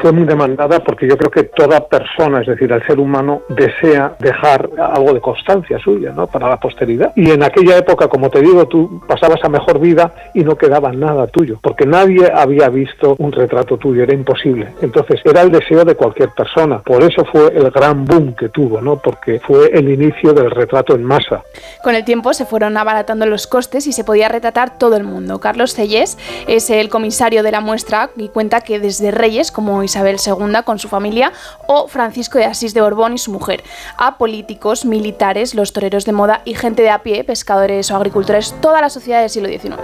[0.05, 4.15] fue muy demandada porque yo creo que toda persona, es decir, el ser humano, desea
[4.19, 6.27] dejar algo de constancia suya, ¿no?
[6.27, 7.11] Para la posteridad.
[7.15, 10.91] Y en aquella época, como te digo, tú pasabas a mejor vida y no quedaba
[10.91, 14.67] nada tuyo, porque nadie había visto un retrato tuyo, era imposible.
[14.83, 16.83] Entonces, era el deseo de cualquier persona.
[16.83, 18.97] Por eso fue el gran boom que tuvo, ¿no?
[18.97, 21.41] Porque fue el inicio del retrato en masa.
[21.83, 25.39] Con el tiempo se fueron abaratando los costes y se podía retratar todo el mundo.
[25.39, 29.94] Carlos Cellés es el comisario de la muestra y cuenta que desde Reyes, como Isabel
[29.95, 31.31] II con su familia
[31.67, 33.63] o Francisco de Asís de Borbón y su mujer,
[33.97, 38.55] a políticos, militares, los toreros de moda y gente de a pie, pescadores o agricultores,
[38.61, 39.77] toda la sociedad del siglo XIX.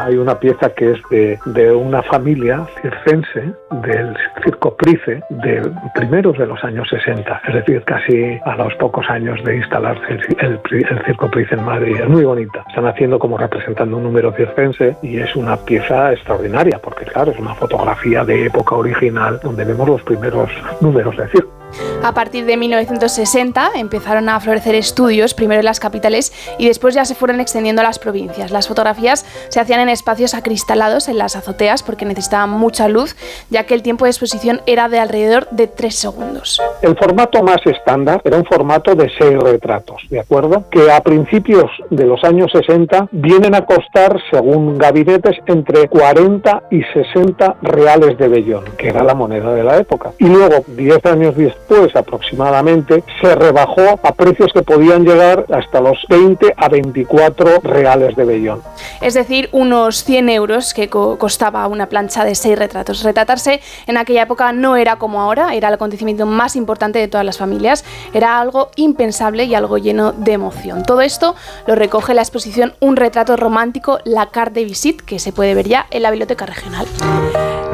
[0.00, 3.52] Hay una pieza que es de, una familia circense
[3.82, 9.08] del circo Price de primeros de los años 60, es decir, casi a los pocos
[9.10, 11.96] años de instalarse el, el circo Price en Madrid.
[12.00, 12.64] Es muy bonita.
[12.68, 17.38] Están haciendo como representando un número circense y es una pieza extraordinaria porque, claro, es
[17.38, 20.50] una fotografía de época original donde vemos los primeros
[20.80, 21.57] números de circo.
[22.02, 27.04] A partir de 1960 empezaron a florecer estudios, primero en las capitales y después ya
[27.04, 28.50] se fueron extendiendo a las provincias.
[28.50, 33.16] Las fotografías se hacían en espacios acristalados en las azoteas porque necesitaban mucha luz,
[33.50, 36.60] ya que el tiempo de exposición era de alrededor de 3 segundos.
[36.82, 40.64] El formato más estándar era un formato de 6 retratos, ¿de acuerdo?
[40.70, 46.82] Que a principios de los años 60 vienen a costar, según gabinetes, entre 40 y
[46.82, 50.12] 60 reales de vellón, que era la moneda de la época.
[50.18, 51.57] Y luego, 10 años después
[51.94, 58.24] aproximadamente, se rebajó a precios que podían llegar hasta los 20 a 24 reales de
[58.24, 58.62] vellón.
[59.00, 63.02] Es decir, unos 100 euros que costaba una plancha de 6 retratos.
[63.02, 67.24] Retratarse en aquella época no era como ahora, era el acontecimiento más importante de todas
[67.24, 70.82] las familias, era algo impensable y algo lleno de emoción.
[70.84, 71.34] Todo esto
[71.66, 75.68] lo recoge la exposición Un retrato romántico, la carte de Visit, que se puede ver
[75.68, 76.86] ya en la Biblioteca Regional.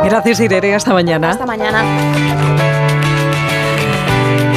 [0.03, 0.75] Gracias, Irene.
[0.75, 1.31] Hasta mañana.
[1.31, 2.84] Hasta mañana.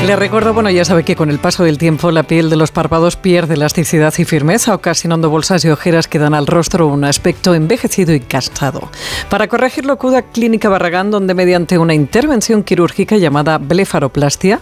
[0.08, 2.72] Le recuerdo, bueno, ya sabe que con el paso del tiempo la piel de los
[2.72, 7.54] párpados pierde elasticidad y firmeza, ocasionando bolsas y ojeras que dan al rostro un aspecto
[7.54, 8.90] envejecido y cansado.
[9.30, 14.62] Para corregirlo acuda Clínica Barragán, donde mediante una intervención quirúrgica llamada blefaroplastia,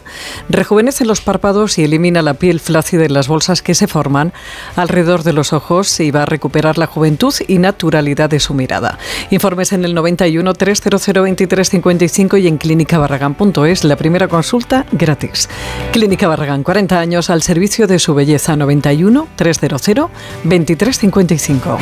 [0.50, 4.34] rejuvenece los párpados y elimina la piel flácida y las bolsas que se forman
[4.76, 8.98] alrededor de los ojos y va a recuperar la juventud y naturalidad de su mirada.
[9.30, 15.35] Informes en el 91 300 2355 y en clínicabarragán.es, la primera consulta gratis.
[15.92, 19.82] Clínica Barragán, 40 años al servicio de su belleza 91 300
[20.44, 21.78] 2355.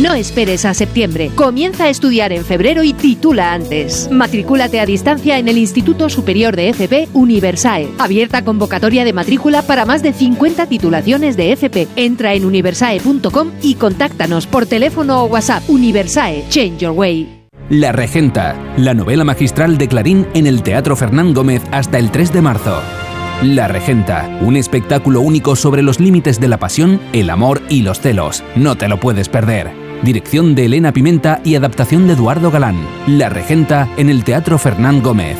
[0.00, 1.30] No esperes a septiembre.
[1.34, 4.10] Comienza a estudiar en febrero y titula antes.
[4.10, 7.88] Matrículate a distancia en el Instituto Superior de FP Universae.
[7.98, 11.88] Abierta convocatoria de matrícula para más de 50 titulaciones de FP.
[11.96, 15.62] Entra en universae.com y contáctanos por teléfono o WhatsApp.
[15.66, 17.35] Universae, Change Your Way.
[17.68, 22.32] La Regenta, la novela magistral de Clarín en el Teatro Fernán Gómez hasta el 3
[22.32, 22.80] de marzo.
[23.42, 27.98] La Regenta, un espectáculo único sobre los límites de la pasión, el amor y los
[27.98, 28.44] celos.
[28.54, 29.72] No te lo puedes perder.
[30.04, 32.76] Dirección de Elena Pimenta y adaptación de Eduardo Galán.
[33.08, 35.36] La Regenta en el Teatro Fernán Gómez.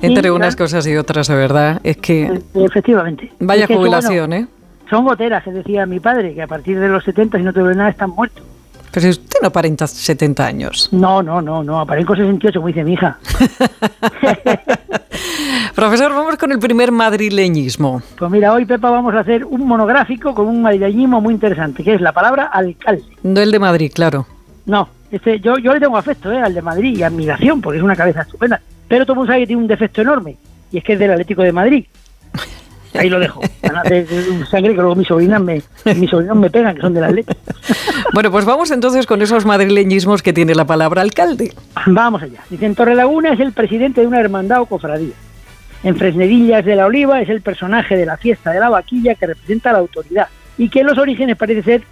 [0.00, 1.80] Entre unas cosas y otras, de verdad.
[1.84, 2.40] Es que.
[2.54, 3.30] Efectivamente.
[3.40, 4.46] Vaya jubilación, ¿eh?
[4.88, 7.60] Son goteras, que decía mi padre, que a partir de los 70, si no te
[7.60, 8.42] duele nada, están muertos.
[8.90, 10.88] Pero si usted no aparenta 70 años.
[10.92, 13.18] No, no, no, no, aparento 68, como dice mi hija.
[15.74, 18.02] Profesor, vamos con el primer madrileñismo.
[18.18, 21.94] Pues mira, hoy, Pepa, vamos a hacer un monográfico con un madrileñismo muy interesante, que
[21.94, 23.04] es la palabra alcalde.
[23.22, 24.26] No el de Madrid, claro.
[24.66, 26.40] No, este, yo, yo le tengo afecto ¿eh?
[26.40, 28.60] al de Madrid y admiración, porque es una cabeza estupenda.
[28.88, 30.36] Pero todo el mundo sabe que tiene un defecto enorme,
[30.72, 31.86] y es que es del Atlético de Madrid.
[32.94, 33.40] Ahí lo dejo.
[33.88, 34.06] De
[34.50, 35.62] sangre que luego mis sobrinas me,
[35.96, 37.32] mis sobrinos me pegan, que son de la leche.
[38.14, 41.52] Bueno, pues vamos entonces con esos madrileñismos que tiene la palabra alcalde.
[41.86, 42.40] Vamos allá.
[42.48, 45.12] Dicen Torrelaguna es el presidente de una hermandad o cofradía.
[45.84, 49.26] En Fresnedillas de la Oliva es el personaje de la fiesta de la vaquilla que
[49.26, 51.82] representa la autoridad y que en los orígenes parece ser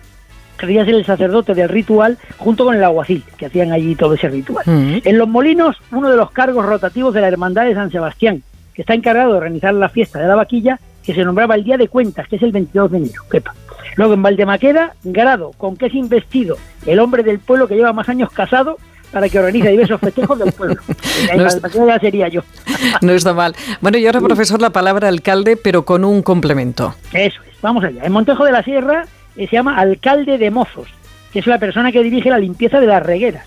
[0.56, 4.28] quería ser el sacerdote del ritual junto con el aguacil, que hacían allí todo ese
[4.28, 4.64] ritual.
[4.66, 4.98] Mm.
[5.04, 8.42] En Los Molinos, uno de los cargos rotativos de la Hermandad de San Sebastián,
[8.74, 11.76] que está encargado de organizar la fiesta de la vaquilla, que se nombraba el Día
[11.76, 13.22] de Cuentas, que es el 22 de enero.
[13.30, 13.54] Quepa.
[13.94, 18.08] Luego en Valdemaqueda, Grado, con que es investido el hombre del pueblo que lleva más
[18.08, 18.76] años casado
[19.12, 20.76] para que organice diversos festejos del pueblo.
[21.30, 22.42] En No Valdemaqueda ya sería yo.
[23.00, 23.54] No está mal.
[23.80, 26.94] Bueno, y ahora, profesor, la palabra alcalde, pero con un complemento.
[27.12, 28.04] Eso es, vamos allá.
[28.04, 29.06] En Montejo de la Sierra
[29.36, 30.88] eh, se llama alcalde de mozos,
[31.32, 33.46] que es la persona que dirige la limpieza de las regueras.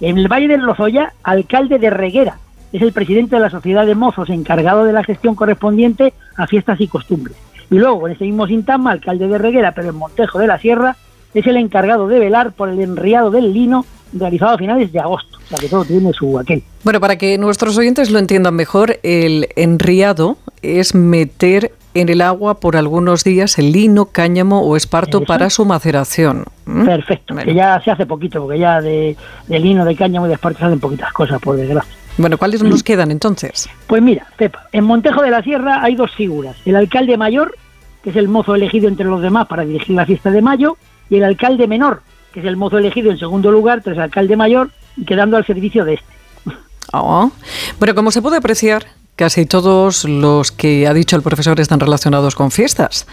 [0.00, 2.38] En el Valle del Lozoya, alcalde de reguera,
[2.74, 6.80] es el presidente de la sociedad de mozos encargado de la gestión correspondiente a fiestas
[6.80, 7.36] y costumbres.
[7.70, 10.96] Y luego, en este mismo Sintama, alcalde de reguera, pero en Montejo de la Sierra,
[11.34, 15.38] es el encargado de velar por el enriado del lino realizado a finales de agosto.
[15.44, 16.64] O sea que todo tiene su aquel.
[16.82, 22.58] Bueno, para que nuestros oyentes lo entiendan mejor, el enriado es meter en el agua
[22.58, 25.26] por algunos días el lino, cáñamo o esparto Eso.
[25.26, 26.44] para su maceración.
[26.66, 26.86] ¿Mm?
[26.86, 30.34] Perfecto, que ya se hace poquito, porque ya de, de lino, de cáñamo y de
[30.34, 32.03] esparto se hacen poquitas cosas, por desgracia.
[32.16, 33.68] Bueno, ¿cuáles nos quedan entonces?
[33.86, 36.56] Pues mira, Pepa, en Montejo de la Sierra hay dos figuras.
[36.64, 37.56] El alcalde mayor,
[38.02, 40.76] que es el mozo elegido entre los demás para dirigir la fiesta de mayo,
[41.10, 44.36] y el alcalde menor, que es el mozo elegido en segundo lugar tras el alcalde
[44.36, 46.06] mayor y quedando al servicio de este.
[46.96, 47.32] Oh.
[47.80, 48.86] Bueno, como se puede apreciar,
[49.16, 53.08] casi todos los que ha dicho el profesor están relacionados con fiestas.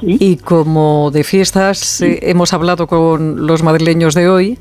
[0.00, 4.58] Y como de fiestas eh, hemos hablado con los madrileños de hoy,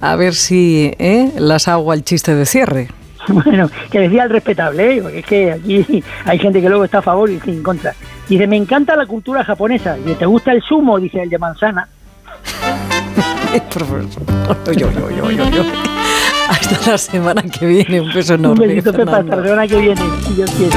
[0.00, 2.88] a ver si eh, las hago al chiste de cierre.
[3.44, 5.02] Bueno, que decía el respetable, ¿eh?
[5.02, 7.94] porque es que aquí hay gente que luego está a favor y en contra.
[8.28, 9.94] Dice, me encanta la cultura japonesa.
[9.94, 10.98] Dice, ¿te gusta el sumo?
[10.98, 11.88] Dice el de manzana.
[14.66, 15.62] Yo, yo, yo, yo, yo.
[16.48, 18.00] Hasta la semana que viene.
[18.00, 18.66] Un beso Un enorme.
[18.66, 20.76] besito, Pepa, hasta la semana que viene, si Dios quiere.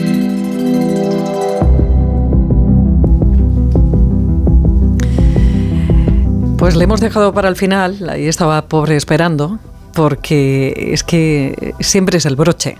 [6.61, 9.57] Pues le hemos dejado para el final, ahí estaba pobre esperando,
[9.95, 12.77] porque es que siempre es el broche.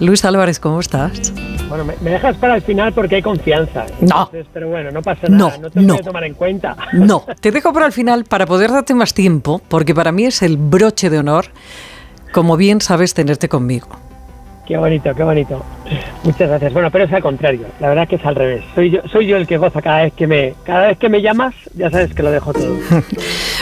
[0.00, 1.32] Luis Álvarez, ¿cómo estás?
[1.70, 3.86] Bueno, me, me dejas para el final porque hay confianza.
[4.02, 4.28] No.
[4.52, 5.94] Pero bueno, no pasa nada, No, no, te no.
[5.94, 6.76] voy a tomar en cuenta.
[6.92, 10.42] No, te dejo para el final para poder darte más tiempo, porque para mí es
[10.42, 11.46] el broche de honor,
[12.34, 13.88] como bien sabes tenerte conmigo.
[14.68, 15.64] Qué bonito, qué bonito.
[16.24, 16.74] Muchas gracias.
[16.74, 17.68] Bueno, pero es al contrario.
[17.80, 18.62] La verdad que es al revés.
[18.74, 21.54] Soy yo, el que goza cada vez que me, cada vez que me llamas.
[21.74, 22.76] Ya sabes que lo dejo todo.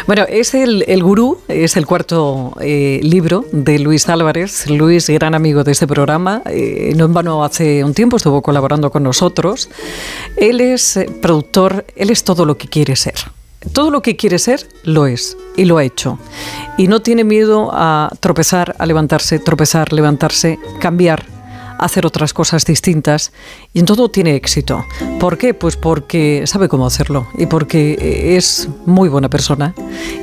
[0.06, 4.70] Bueno, es el, el Gurú, es el cuarto eh, libro de Luis Álvarez.
[4.70, 8.92] Luis, gran amigo de este programa, eh, no en vano hace un tiempo estuvo colaborando
[8.92, 9.68] con nosotros.
[10.36, 13.14] Él es eh, productor, él es todo lo que quiere ser.
[13.72, 16.18] Todo lo que quiere ser lo es y lo ha hecho.
[16.78, 21.24] Y no tiene miedo a tropezar, a levantarse, tropezar, levantarse, cambiar,
[21.78, 23.32] hacer otras cosas distintas
[23.72, 24.84] y en todo tiene éxito.
[25.20, 25.54] ¿Por qué?
[25.54, 29.74] Pues porque sabe cómo hacerlo y porque es muy buena persona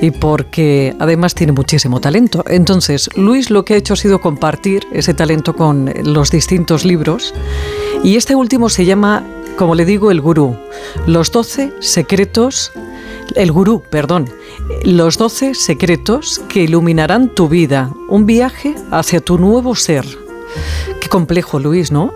[0.02, 2.44] y porque además tiene muchísimo talento.
[2.48, 7.34] Entonces, Luis lo que ha hecho ha sido compartir ese talento con los distintos libros
[8.03, 9.24] y este último se llama,
[9.57, 10.56] como le digo, El Gurú,
[11.07, 12.72] los 12 secretos
[13.36, 14.30] el gurú, perdón,
[14.84, 20.06] los 12 secretos que iluminarán tu vida, un viaje hacia tu nuevo ser.
[21.02, 22.14] Qué complejo, Luis, ¿no?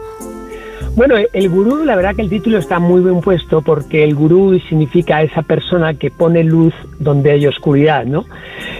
[0.95, 4.59] Bueno, el gurú, la verdad que el título está muy bien puesto porque el gurú
[4.67, 8.25] significa esa persona que pone luz donde hay oscuridad, ¿no?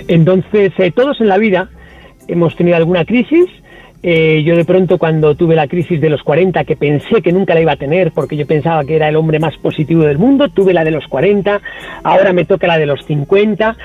[0.07, 1.69] Entonces, eh, todos en la vida
[2.27, 3.45] hemos tenido alguna crisis
[4.03, 7.55] Eh, yo de pronto cuando tuve la crisis de los 40, que pensé que nunca
[7.55, 10.49] la iba a tener porque yo pensaba que era el hombre más positivo del mundo,
[10.49, 11.61] tuve la de los 40,
[12.03, 13.75] ahora me toca la de los 50.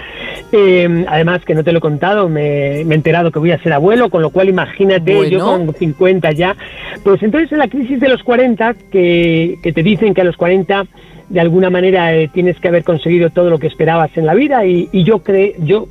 [0.53, 3.63] Eh, además, que no te lo he contado, me, me, he enterado que voy a
[3.63, 6.57] ser abuelo, con lo cual imagínate, yo con 50 ya.
[7.03, 10.37] Pues entonces en la crisis de los 40, que, que te dicen que a los
[10.37, 10.87] 40
[11.33, 14.67] de alguna manera eh, tienes que haber conseguido todo lo que esperabas en la vida
[14.67, 15.89] y, yo creo, yo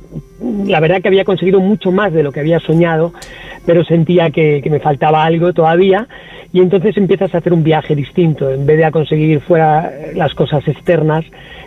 [0.66, 3.12] la verdad que había conseguido mucho más de lo que había soñado,
[3.66, 6.06] pero sentía que, que, me faltaba algo todavía
[6.52, 10.32] y entonces empiezas a hacer un viaje distinto, en vez de a conseguir fuera las
[10.34, 11.24] cosas externas,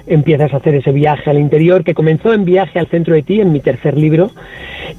[0.08, 3.42] empiezas a hacer ese viaje al interior que comenzó en viaje al centro de ti,
[3.42, 4.32] en mi tercer libro,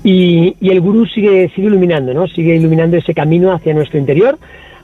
[0.05, 2.27] y, y el gurú sigue, sigue iluminando, ¿no?
[2.27, 4.39] sigue iluminando ese camino hacia nuestro interior,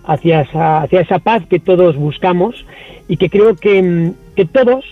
[0.05, 2.65] hacia esa, hacia esa paz que todos buscamos
[3.09, 4.85] y que creo que, que todos,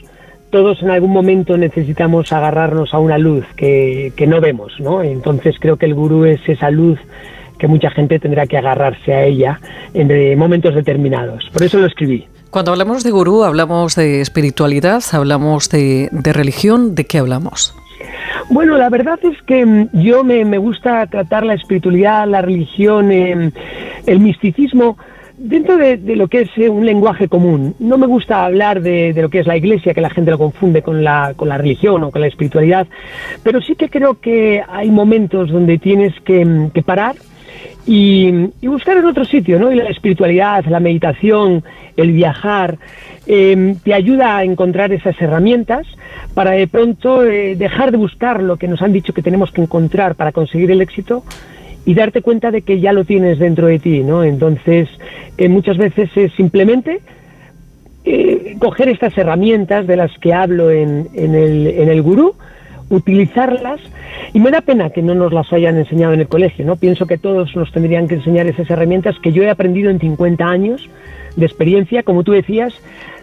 [0.51, 5.03] todos en algún momento necesitamos agarrarnos a una luz que, que no vemos, ¿no?
[5.03, 6.99] Entonces creo que el gurú es esa luz
[7.59, 9.61] que mucha gente tendrá que agarrarse a ella
[9.93, 11.49] en momentos determinados.
[11.53, 12.27] Por eso lo escribí.
[12.51, 17.75] Cuando hablamos de gurú, hablamos de espiritualidad, hablamos de, de religión, ¿de qué hablamos?
[18.49, 23.53] Bueno, la verdad es que yo me, me gusta tratar la espiritualidad, la religión, eh,
[24.07, 24.97] el misticismo
[25.41, 27.75] dentro de, lo que es eh, un lenguaje común.
[27.79, 30.39] No me gusta hablar de, de, lo que es la iglesia, que la gente lo
[30.39, 32.87] confunde con la, con la religión o con la espiritualidad,
[33.43, 37.17] pero sí que creo que hay momentos donde tienes que, que parar
[37.93, 38.31] y,
[38.69, 39.73] buscar en otro sitio, ¿no?
[39.73, 41.65] Y la espiritualidad, la meditación,
[41.97, 42.79] el viajar,
[43.27, 45.89] eh, te ayuda a encontrar esas herramientas
[46.33, 49.63] para de pronto eh, dejar de buscar lo que nos han dicho que tenemos que
[49.63, 51.25] encontrar para conseguir el éxito
[51.85, 54.23] y darte cuenta de que ya lo tienes dentro de ti, ¿no?
[54.23, 54.89] Entonces,
[55.37, 57.01] eh, muchas veces es simplemente
[58.05, 62.37] eh, coger estas herramientas de las que hablo en, en, el, en el gurú,
[62.91, 63.81] utilizarlas
[64.35, 66.77] y me da pena que no nos las hayan enseñado en el colegio, ¿no?
[66.77, 70.45] Pienso que todos nos tendrían que enseñar esas herramientas que yo he aprendido en 50
[70.45, 70.91] años
[71.37, 72.75] de experiencia, como tú decías,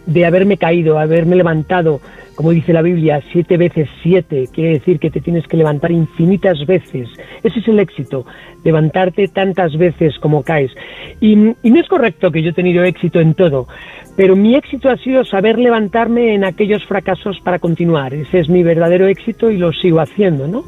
[0.08, 2.00] de haberme caído, haberme levantado,
[2.36, 6.66] como dice la Biblia, siete veces siete, quiere decir que te tienes que levantar infinitas
[6.66, 7.10] veces.
[7.44, 8.26] Ese es el éxito,
[8.64, 10.72] levantarte tantas veces como caes.
[11.20, 13.68] Y, no es correcto que yo he tenido éxito en todo,
[14.16, 18.14] pero mi éxito ha sido saber levantarme en aquellos fracasos para continuar.
[18.14, 20.64] Ese es mi verdadero éxito y lo sigo haciendo, ¿no?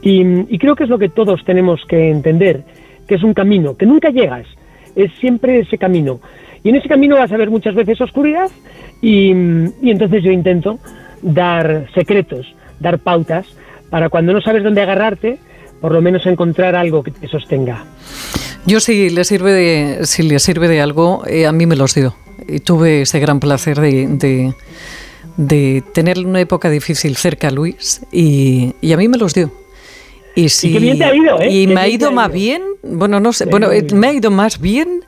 [0.00, 2.62] Y creo que es lo que todos tenemos que entender,
[3.06, 4.46] que es un camino, que nunca llegas,
[4.96, 6.20] es siempre ese camino.
[6.62, 8.50] Y en ese camino vas a ver muchas veces oscuridad
[9.00, 9.30] y,
[9.82, 10.78] y, entonces yo intento
[11.22, 12.46] dar secretos,
[12.80, 13.46] dar pautas
[13.90, 15.38] para cuando no sabes dónde agarrarte,
[15.80, 17.84] por lo menos encontrar algo que te sostenga.
[18.66, 21.94] Yo si le sirve de, si le sirve de algo, eh, a mí me los
[21.94, 22.14] dio.
[22.46, 24.52] Y tuve ese gran placer de, de,
[25.36, 29.50] de tener una época difícil cerca, Luis, y, y a mí me los dio.
[30.38, 31.50] Y, sí, y, bien te ha ido, ¿eh?
[31.50, 35.00] y me ha ido más bien, bueno, no sé, bueno, me ha ido más bien.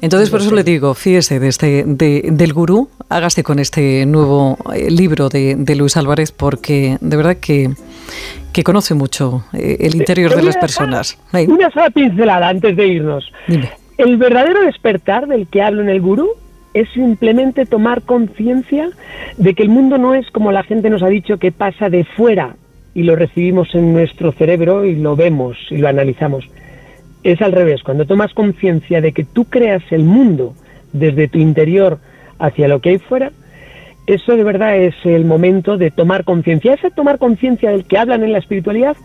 [0.00, 4.56] Entonces, por eso le digo, fíjese, de este, de, del gurú, hágase con este nuevo
[4.74, 7.68] eh, libro de, de, Luis Álvarez, porque de verdad que,
[8.54, 11.18] que conoce mucho eh, el interior de las personas.
[11.34, 13.30] Una, una sola pincelada antes de irnos.
[13.46, 13.70] Dime.
[13.98, 16.30] El verdadero despertar del que hablo en el gurú
[16.72, 18.88] es simplemente tomar conciencia
[19.36, 22.04] de que el mundo no es como la gente nos ha dicho que pasa de
[22.04, 22.56] fuera
[22.98, 26.44] y lo recibimos en nuestro cerebro y lo vemos y lo analizamos.
[27.22, 30.54] Es al revés, cuando tomas conciencia de que tú creas el mundo
[30.92, 32.00] desde tu interior
[32.40, 33.30] hacia lo que hay fuera,
[34.08, 36.74] eso de verdad es el momento de tomar conciencia.
[36.74, 38.96] Ese tomar conciencia del que hablan en la espiritualidad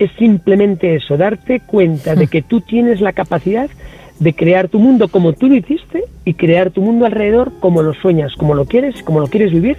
[0.00, 3.70] es simplemente eso, darte cuenta de que tú tienes la capacidad
[4.18, 7.94] de crear tu mundo como tú lo hiciste y crear tu mundo alrededor como lo
[7.94, 9.76] sueñas, como lo quieres, como lo quieres vivir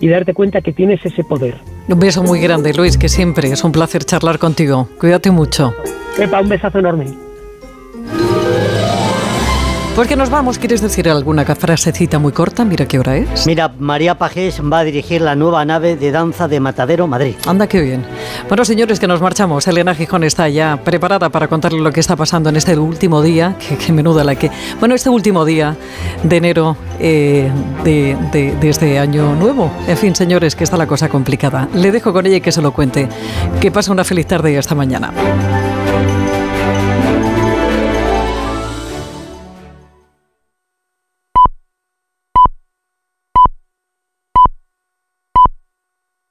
[0.00, 1.58] y darte cuenta que tienes ese poder.
[1.88, 4.88] Un beso muy grande, Luis, que siempre es un placer charlar contigo.
[4.98, 5.74] Cuídate mucho.
[6.16, 7.27] Pepa, un besazo enorme.
[9.98, 12.64] Pues que nos vamos, ¿quieres decir alguna frasecita muy corta?
[12.64, 13.48] Mira qué hora es.
[13.48, 17.34] Mira, María Pajés va a dirigir la nueva nave de danza de Matadero, Madrid.
[17.48, 18.06] Anda, qué bien.
[18.46, 19.66] Bueno, señores, que nos marchamos.
[19.66, 23.56] Elena Gijón está ya preparada para contarle lo que está pasando en este último día.
[23.84, 24.52] Que menuda la que...
[24.78, 25.76] Bueno, este último día
[26.22, 27.50] de enero eh,
[27.82, 29.68] de, de, de este año nuevo.
[29.88, 31.66] En fin, señores, que está la cosa complicada.
[31.74, 33.08] Le dejo con ella y que se lo cuente.
[33.60, 35.12] Que pase una feliz tarde y hasta mañana.